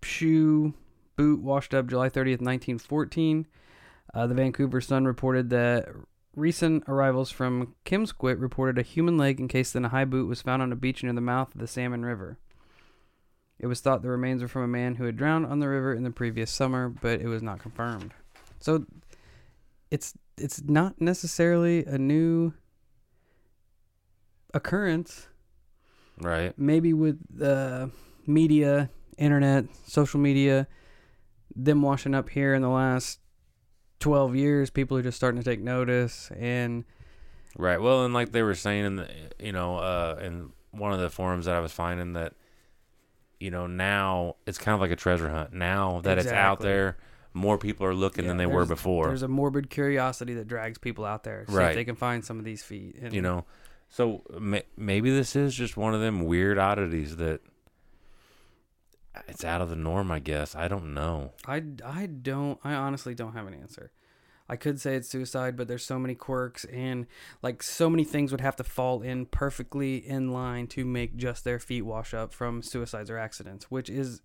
shoe 0.02 0.74
boot 1.16 1.40
washed 1.40 1.72
up 1.72 1.86
July 1.86 2.08
30th, 2.10 2.42
1914. 2.42 3.46
Uh, 4.12 4.26
the 4.26 4.34
Vancouver 4.34 4.82
Sun 4.82 5.06
reported 5.06 5.48
that 5.50 5.88
recent 6.34 6.84
arrivals 6.88 7.30
from 7.30 7.74
Kimsquit 7.84 8.40
reported 8.40 8.78
a 8.78 8.82
human 8.82 9.16
leg 9.18 9.40
encased 9.40 9.76
in 9.76 9.84
a 9.84 9.90
high 9.90 10.04
boot 10.04 10.28
was 10.28 10.42
found 10.42 10.62
on 10.62 10.72
a 10.72 10.76
beach 10.76 11.02
near 11.02 11.12
the 11.12 11.20
mouth 11.20 11.54
of 11.54 11.60
the 11.60 11.66
Salmon 11.66 12.04
River. 12.04 12.38
It 13.58 13.66
was 13.66 13.80
thought 13.80 14.02
the 14.02 14.08
remains 14.08 14.42
were 14.42 14.48
from 14.48 14.62
a 14.62 14.68
man 14.68 14.96
who 14.96 15.04
had 15.04 15.16
drowned 15.16 15.46
on 15.46 15.60
the 15.60 15.68
river 15.68 15.94
in 15.94 16.02
the 16.02 16.10
previous 16.10 16.50
summer, 16.50 16.88
but 16.88 17.20
it 17.20 17.28
was 17.28 17.42
not 17.42 17.60
confirmed. 17.60 18.12
So 18.58 18.86
it's 19.90 20.14
it's 20.36 20.62
not 20.62 21.00
necessarily 21.00 21.84
a 21.84 21.98
new 21.98 22.54
occurrence 24.54 25.28
Right. 26.20 26.56
maybe 26.58 26.92
with 26.92 27.18
the 27.34 27.90
media, 28.26 28.90
internet, 29.18 29.64
social 29.86 30.20
media, 30.20 30.66
them 31.54 31.82
washing 31.82 32.14
up 32.14 32.28
here 32.28 32.54
in 32.54 32.62
the 32.62 32.68
last 32.68 33.18
12 34.02 34.36
years, 34.36 34.70
people 34.70 34.96
are 34.98 35.02
just 35.02 35.16
starting 35.16 35.40
to 35.40 35.44
take 35.48 35.60
notice. 35.60 36.30
And 36.38 36.84
Right. 37.56 37.80
Well, 37.80 38.04
and 38.04 38.14
like 38.14 38.32
they 38.32 38.42
were 38.42 38.54
saying 38.54 38.84
in 38.84 38.96
the, 38.96 39.08
you 39.38 39.52
know, 39.52 39.76
uh, 39.78 40.18
in 40.22 40.50
one 40.70 40.92
of 40.92 41.00
the 41.00 41.10
forums 41.10 41.46
that 41.46 41.54
I 41.54 41.60
was 41.60 41.72
finding 41.72 42.14
that, 42.14 42.32
you 43.40 43.50
know, 43.50 43.66
now 43.66 44.36
it's 44.46 44.58
kind 44.58 44.74
of 44.74 44.80
like 44.80 44.90
a 44.90 44.96
treasure 44.96 45.28
hunt. 45.28 45.52
Now 45.52 46.00
that 46.04 46.18
it's 46.18 46.28
out 46.28 46.60
there, 46.60 46.96
more 47.34 47.58
people 47.58 47.86
are 47.86 47.94
looking 47.94 48.26
than 48.26 48.36
they 48.36 48.46
were 48.46 48.66
before. 48.66 49.08
there's 49.08 49.22
a 49.22 49.28
morbid 49.28 49.68
curiosity 49.70 50.34
that 50.34 50.48
drags 50.48 50.78
people 50.78 51.04
out 51.04 51.24
there. 51.24 51.44
See 51.48 51.54
Right. 51.54 51.70
if 51.70 51.74
they 51.74 51.84
can 51.84 51.96
find 51.96 52.24
some 52.24 52.38
of 52.38 52.44
these 52.44 52.62
feet. 52.62 52.96
And 53.00 53.12
you 53.12 53.20
know, 53.22 53.44
so 53.88 54.22
may, 54.38 54.62
maybe 54.76 55.10
this 55.10 55.36
is 55.36 55.54
just 55.54 55.76
one 55.76 55.94
of 55.94 56.00
them 56.00 56.24
weird 56.24 56.58
oddities 56.58 57.16
that 57.16 57.40
it's 59.28 59.44
out 59.44 59.60
of 59.60 59.70
the 59.70 59.76
norm. 59.76 60.10
I 60.10 60.18
guess 60.18 60.54
I 60.54 60.68
don't 60.68 60.94
know. 60.94 61.32
I, 61.46 61.62
I 61.84 62.06
don't, 62.06 62.58
I 62.64 62.74
honestly 62.74 63.14
don't 63.14 63.34
have 63.34 63.46
an 63.46 63.54
answer. 63.54 63.92
I 64.48 64.56
could 64.56 64.80
say 64.80 64.96
it's 64.96 65.08
suicide, 65.08 65.56
but 65.56 65.68
there's 65.68 65.84
so 65.84 65.98
many 65.98 66.14
quirks 66.14 66.64
and 66.66 67.06
like 67.42 67.62
so 67.62 67.88
many 67.88 68.04
things 68.04 68.32
would 68.32 68.40
have 68.40 68.56
to 68.56 68.64
fall 68.64 69.00
in 69.00 69.26
perfectly 69.26 69.96
in 69.96 70.32
line 70.32 70.66
to 70.68 70.84
make 70.84 71.16
just 71.16 71.44
their 71.44 71.58
feet 71.58 71.82
wash 71.82 72.12
up 72.12 72.34
from 72.34 72.60
suicides 72.62 73.08
or 73.08 73.16
accidents, 73.16 73.70
which 73.70 73.88
is 73.88 74.20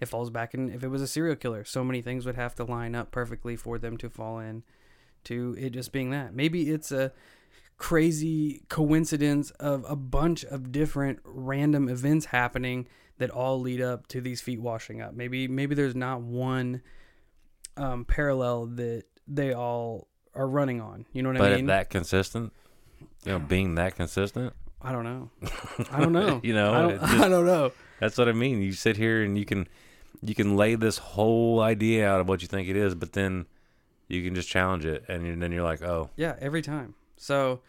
it 0.00 0.06
falls 0.06 0.30
back 0.30 0.54
in 0.54 0.70
if 0.70 0.82
it 0.82 0.88
was 0.88 1.02
a 1.02 1.06
serial 1.06 1.36
killer, 1.36 1.64
so 1.64 1.84
many 1.84 2.00
things 2.00 2.24
would 2.24 2.36
have 2.36 2.54
to 2.54 2.64
line 2.64 2.94
up 2.94 3.10
perfectly 3.10 3.56
for 3.56 3.78
them 3.78 3.96
to 3.98 4.08
fall 4.08 4.38
in 4.38 4.62
to 5.24 5.54
it 5.58 5.70
just 5.70 5.92
being 5.92 6.10
that. 6.10 6.34
Maybe 6.34 6.70
it's 6.70 6.92
a 6.92 7.12
crazy 7.76 8.62
coincidence 8.68 9.50
of 9.52 9.84
a 9.88 9.96
bunch 9.96 10.44
of 10.44 10.72
different 10.72 11.20
random 11.24 11.88
events 11.88 12.26
happening 12.26 12.88
that 13.18 13.30
all 13.30 13.60
lead 13.60 13.80
up 13.80 14.06
to 14.08 14.20
these 14.20 14.40
feet 14.40 14.60
washing 14.60 15.00
up. 15.00 15.14
Maybe 15.14 15.48
maybe 15.48 15.74
there's 15.74 15.94
not 15.94 16.20
one 16.20 16.82
um, 17.76 18.04
parallel 18.04 18.66
that 18.66 19.04
they 19.26 19.52
all 19.52 20.08
are 20.34 20.48
running 20.48 20.80
on. 20.80 21.06
You 21.12 21.22
know 21.22 21.30
what 21.30 21.38
but 21.38 21.52
I 21.52 21.56
mean? 21.56 21.66
that 21.66 21.90
consistent, 21.90 22.52
you 23.24 23.32
know, 23.32 23.38
being 23.38 23.74
that 23.76 23.96
consistent, 23.96 24.52
I 24.80 24.92
don't 24.92 25.04
know. 25.04 25.30
I 25.92 26.00
don't 26.00 26.12
know. 26.12 26.40
You 26.42 26.54
know, 26.54 26.72
I 26.72 26.82
don't, 26.82 27.00
just- 27.00 27.12
I 27.14 27.28
don't 27.28 27.46
know. 27.46 27.72
that's 28.00 28.16
what 28.16 28.28
I 28.28 28.32
mean. 28.32 28.62
You 28.62 28.72
sit 28.72 28.96
here 28.96 29.22
and 29.22 29.36
you 29.36 29.44
can 29.44 29.66
you 30.22 30.34
can 30.34 30.56
lay 30.56 30.74
this 30.74 30.98
whole 30.98 31.60
idea 31.60 32.08
out 32.08 32.20
of 32.20 32.28
what 32.28 32.42
you 32.42 32.48
think 32.48 32.68
it 32.68 32.76
is, 32.76 32.94
but 32.94 33.12
then 33.12 33.46
you 34.08 34.24
can 34.24 34.34
just 34.34 34.48
challenge 34.48 34.84
it, 34.86 35.04
and 35.08 35.40
then 35.42 35.52
you're 35.52 35.62
like, 35.62 35.82
oh, 35.82 36.10
Yeah, 36.16 36.34
every 36.40 36.62
time. 36.62 36.94
So, 37.18 37.60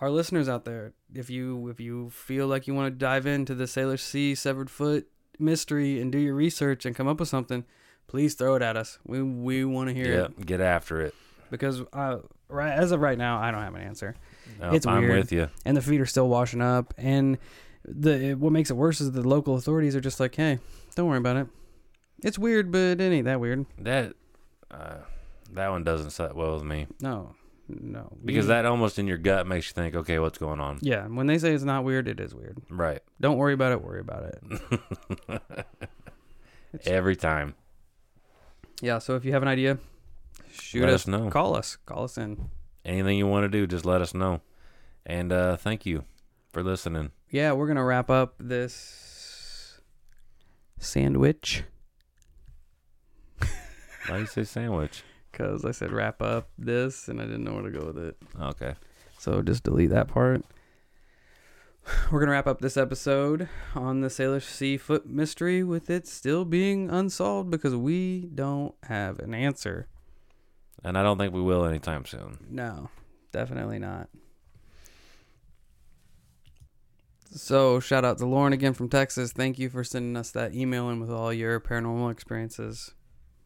our 0.00 0.10
listeners 0.10 0.48
out 0.48 0.64
there, 0.64 0.92
if 1.14 1.28
you 1.30 1.68
if 1.68 1.80
you 1.80 2.10
feel 2.10 2.46
like 2.46 2.66
you 2.66 2.74
want 2.74 2.86
to 2.92 2.96
dive 2.98 3.26
into 3.26 3.54
the 3.54 3.64
Salish 3.64 4.00
Sea 4.00 4.34
severed 4.34 4.70
foot 4.70 5.08
mystery 5.38 6.00
and 6.00 6.10
do 6.12 6.18
your 6.18 6.34
research 6.34 6.84
and 6.86 6.94
come 6.96 7.08
up 7.08 7.20
with 7.20 7.28
something, 7.28 7.64
please 8.06 8.34
throw 8.34 8.54
it 8.54 8.62
at 8.62 8.76
us. 8.76 8.98
We 9.06 9.22
we 9.22 9.64
want 9.64 9.88
to 9.88 9.94
hear 9.94 10.12
yeah, 10.12 10.24
it 10.26 10.46
get 10.46 10.60
after 10.60 11.00
it. 11.00 11.14
because 11.50 11.82
uh, 11.92 12.18
right 12.48 12.72
as 12.72 12.92
of 12.92 13.00
right 13.00 13.18
now, 13.18 13.38
I 13.40 13.50
don't 13.50 13.62
have 13.62 13.74
an 13.74 13.82
answer, 13.82 14.14
No, 14.60 14.70
It's 14.72 14.86
I'm 14.86 15.02
weird. 15.02 15.18
with 15.18 15.32
you. 15.32 15.48
and 15.64 15.76
the 15.76 15.82
feet 15.82 16.00
are 16.00 16.06
still 16.06 16.28
washing 16.28 16.62
up. 16.62 16.94
And 16.98 17.38
the 17.84 18.34
what 18.34 18.52
makes 18.52 18.70
it 18.70 18.74
worse 18.74 19.00
is 19.00 19.12
the 19.12 19.26
local 19.26 19.56
authorities 19.56 19.96
are 19.96 20.00
just 20.00 20.20
like, 20.20 20.34
hey, 20.34 20.58
don't 20.94 21.08
worry 21.08 21.18
about 21.18 21.36
it. 21.36 21.46
It's 22.22 22.38
weird, 22.38 22.70
but 22.72 23.00
it 23.00 23.00
ain't 23.00 23.24
that 23.26 23.40
weird. 23.40 23.64
That 23.78 24.14
uh, 24.70 24.96
that 25.52 25.68
one 25.70 25.82
doesn't 25.84 26.10
sit 26.10 26.34
well 26.36 26.54
with 26.54 26.64
me 26.64 26.86
No, 27.00 27.34
no, 27.68 28.16
because 28.24 28.46
that 28.46 28.64
almost 28.66 28.98
in 28.98 29.06
your 29.06 29.18
gut 29.18 29.46
makes 29.46 29.68
you 29.68 29.74
think, 29.74 29.94
okay, 29.94 30.18
what's 30.18 30.38
going 30.38 30.60
on? 30.60 30.78
Yeah, 30.82 31.06
when 31.06 31.26
they 31.26 31.38
say 31.38 31.52
it's 31.52 31.64
not 31.64 31.84
weird, 31.84 32.08
it 32.08 32.18
is 32.20 32.34
weird. 32.34 32.58
Right. 32.70 33.02
Don't 33.20 33.36
worry 33.36 33.52
about 33.54 33.72
it. 33.72 33.82
Worry 33.82 34.00
about 34.00 34.24
it. 34.24 35.42
Every 36.86 37.16
time. 37.16 37.54
Yeah, 38.80 38.98
so 38.98 39.16
if 39.16 39.24
you 39.24 39.32
have 39.32 39.42
an 39.42 39.48
idea, 39.48 39.78
shoot 40.52 40.82
Let 40.82 40.90
us, 40.90 41.02
us 41.02 41.06
know. 41.08 41.30
Call 41.30 41.56
us. 41.56 41.76
Call 41.84 42.04
us 42.04 42.16
in. 42.16 42.48
Anything 42.84 43.18
you 43.18 43.26
want 43.26 43.44
to 43.44 43.48
do, 43.48 43.66
just 43.66 43.84
let 43.84 44.00
us 44.00 44.14
know. 44.14 44.40
And 45.04 45.32
uh, 45.32 45.56
thank 45.56 45.84
you 45.84 46.04
for 46.52 46.62
listening. 46.62 47.10
Yeah, 47.30 47.52
we're 47.52 47.66
gonna 47.66 47.84
wrap 47.84 48.08
up 48.08 48.34
this 48.38 49.80
sandwich 50.78 51.64
Why 54.08 54.14
do 54.16 54.20
you 54.20 54.26
say 54.26 54.44
sandwich? 54.44 55.02
Because 55.30 55.64
I 55.64 55.70
said 55.72 55.92
wrap 55.92 56.20
up 56.22 56.48
this 56.58 57.08
and 57.08 57.20
I 57.20 57.24
didn't 57.24 57.44
know 57.44 57.54
where 57.54 57.70
to 57.70 57.70
go 57.70 57.86
with 57.86 57.98
it. 57.98 58.16
Okay. 58.40 58.74
So 59.18 59.42
just 59.42 59.62
delete 59.64 59.90
that 59.90 60.08
part. 60.08 60.42
We're 62.10 62.20
gonna 62.20 62.32
wrap 62.32 62.46
up 62.46 62.60
this 62.60 62.76
episode 62.76 63.48
on 63.74 64.00
the 64.00 64.08
Salish 64.08 64.42
Sea 64.50 64.76
foot 64.76 65.06
mystery 65.06 65.62
with 65.62 65.90
it 65.90 66.06
still 66.06 66.44
being 66.44 66.90
unsolved 66.90 67.50
because 67.50 67.74
we 67.76 68.28
don't 68.34 68.74
have 68.84 69.18
an 69.18 69.34
answer. 69.34 69.86
And 70.84 70.96
I 70.96 71.02
don't 71.02 71.18
think 71.18 71.34
we 71.34 71.42
will 71.42 71.64
anytime 71.64 72.04
soon. 72.04 72.38
No, 72.48 72.88
definitely 73.32 73.78
not. 73.78 74.08
So, 77.30 77.78
shout 77.78 78.04
out 78.04 78.18
to 78.18 78.26
Lauren 78.26 78.52
again 78.54 78.72
from 78.72 78.88
Texas. 78.88 79.32
Thank 79.32 79.58
you 79.58 79.68
for 79.68 79.84
sending 79.84 80.16
us 80.16 80.30
that 80.30 80.54
email 80.54 80.88
in 80.88 80.98
with 80.98 81.10
all 81.10 81.32
your 81.32 81.60
paranormal 81.60 82.10
experiences. 82.10 82.94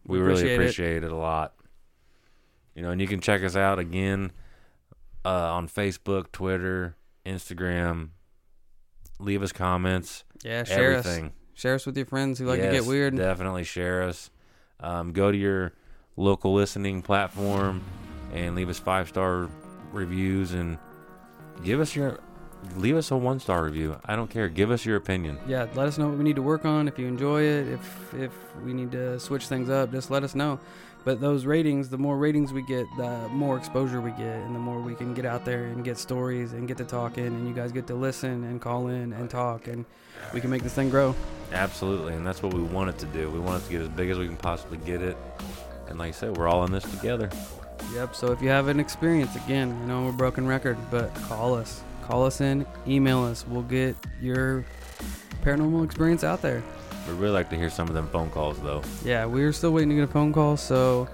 We 0.06 0.18
really 0.18 0.32
Appreciate 0.32 0.52
it. 0.52 0.54
appreciate 0.56 1.04
it. 1.04 1.12
a 1.12 1.16
lot. 1.16 1.54
You 2.74 2.82
know, 2.82 2.90
and 2.90 3.00
you 3.00 3.06
can 3.06 3.20
check 3.20 3.42
us 3.42 3.56
out 3.56 3.78
again 3.78 4.32
uh, 5.24 5.54
on 5.54 5.68
Facebook, 5.68 6.32
Twitter, 6.32 6.96
Instagram. 7.26 8.10
Leave 9.18 9.42
us 9.42 9.52
comments. 9.52 10.24
Yeah, 10.42 10.64
share 10.64 10.92
everything. 10.92 11.26
us. 11.26 11.32
Share 11.54 11.74
us 11.74 11.86
with 11.86 11.96
your 11.96 12.06
friends 12.06 12.38
who 12.38 12.46
like 12.46 12.60
to 12.60 12.70
get 12.70 12.86
weird. 12.86 13.16
Definitely 13.16 13.64
share 13.64 14.02
us. 14.02 14.30
Um, 14.80 15.12
go 15.12 15.30
to 15.30 15.36
your 15.36 15.72
local 16.16 16.54
listening 16.54 17.02
platform 17.02 17.82
and 18.32 18.54
leave 18.54 18.68
us 18.68 18.78
five 18.78 19.08
star 19.08 19.48
reviews 19.92 20.52
and 20.52 20.78
give 21.62 21.80
us 21.80 21.94
your 21.94 22.18
leave 22.76 22.96
us 22.96 23.10
a 23.10 23.16
one 23.16 23.38
star 23.38 23.64
review. 23.64 23.98
I 24.04 24.16
don't 24.16 24.30
care. 24.30 24.48
Give 24.48 24.70
us 24.70 24.84
your 24.84 24.96
opinion. 24.96 25.38
yeah, 25.46 25.66
let 25.74 25.86
us 25.86 25.98
know 25.98 26.08
what 26.08 26.18
we 26.18 26.24
need 26.24 26.36
to 26.36 26.42
work 26.42 26.64
on. 26.64 26.88
If 26.88 26.98
you 26.98 27.06
enjoy 27.06 27.42
it, 27.42 27.68
if 27.68 28.14
if 28.14 28.32
we 28.64 28.72
need 28.72 28.92
to 28.92 29.20
switch 29.20 29.46
things 29.46 29.70
up, 29.70 29.92
just 29.92 30.10
let 30.10 30.24
us 30.24 30.34
know. 30.34 30.58
But 31.04 31.20
those 31.20 31.46
ratings, 31.46 31.88
the 31.88 31.98
more 31.98 32.16
ratings 32.16 32.52
we 32.52 32.62
get, 32.62 32.86
the 32.96 33.28
more 33.30 33.56
exposure 33.56 34.00
we 34.00 34.12
get, 34.12 34.36
and 34.36 34.54
the 34.54 34.60
more 34.60 34.80
we 34.80 34.94
can 34.94 35.14
get 35.14 35.24
out 35.24 35.44
there 35.44 35.64
and 35.64 35.84
get 35.84 35.98
stories 35.98 36.52
and 36.52 36.68
get 36.68 36.76
to 36.76 36.84
talking, 36.84 37.26
and 37.26 37.48
you 37.48 37.54
guys 37.54 37.72
get 37.72 37.88
to 37.88 37.94
listen 37.94 38.44
and 38.44 38.60
call 38.60 38.86
in 38.86 39.12
and 39.12 39.28
talk, 39.28 39.66
and 39.66 39.84
we 40.32 40.40
can 40.40 40.48
make 40.48 40.62
this 40.62 40.74
thing 40.74 40.90
grow. 40.90 41.14
Absolutely, 41.52 42.14
and 42.14 42.24
that's 42.24 42.42
what 42.42 42.54
we 42.54 42.62
want 42.62 42.90
it 42.90 42.98
to 42.98 43.06
do. 43.06 43.28
We 43.30 43.40
want 43.40 43.62
it 43.62 43.66
to 43.66 43.72
get 43.72 43.80
as 43.80 43.88
big 43.88 44.10
as 44.10 44.18
we 44.18 44.26
can 44.26 44.36
possibly 44.36 44.78
get 44.78 45.02
it. 45.02 45.16
And 45.88 45.98
like 45.98 46.10
I 46.10 46.12
said, 46.12 46.36
we're 46.36 46.48
all 46.48 46.64
in 46.64 46.70
this 46.70 46.84
together. 46.84 47.28
Yep. 47.92 48.14
So 48.14 48.30
if 48.30 48.40
you 48.40 48.48
have 48.48 48.68
an 48.68 48.78
experience, 48.78 49.34
again, 49.34 49.76
I 49.82 49.86
know 49.86 50.04
we're 50.04 50.10
a 50.10 50.12
broken 50.12 50.46
record, 50.46 50.78
but 50.90 51.12
call 51.22 51.54
us. 51.54 51.82
Call 52.02 52.24
us 52.24 52.40
in, 52.40 52.64
email 52.86 53.22
us. 53.24 53.44
We'll 53.46 53.62
get 53.62 53.96
your 54.20 54.64
paranormal 55.42 55.84
experience 55.84 56.22
out 56.22 56.42
there. 56.42 56.62
We'd 57.06 57.14
really 57.14 57.32
like 57.32 57.50
to 57.50 57.56
hear 57.56 57.70
some 57.70 57.88
of 57.88 57.94
them 57.94 58.08
phone 58.08 58.30
calls 58.30 58.58
though. 58.60 58.82
Yeah, 59.04 59.24
we're 59.26 59.52
still 59.52 59.72
waiting 59.72 59.90
to 59.90 59.94
get 59.96 60.04
a 60.04 60.12
phone 60.12 60.32
call, 60.32 60.56
so 60.56 61.08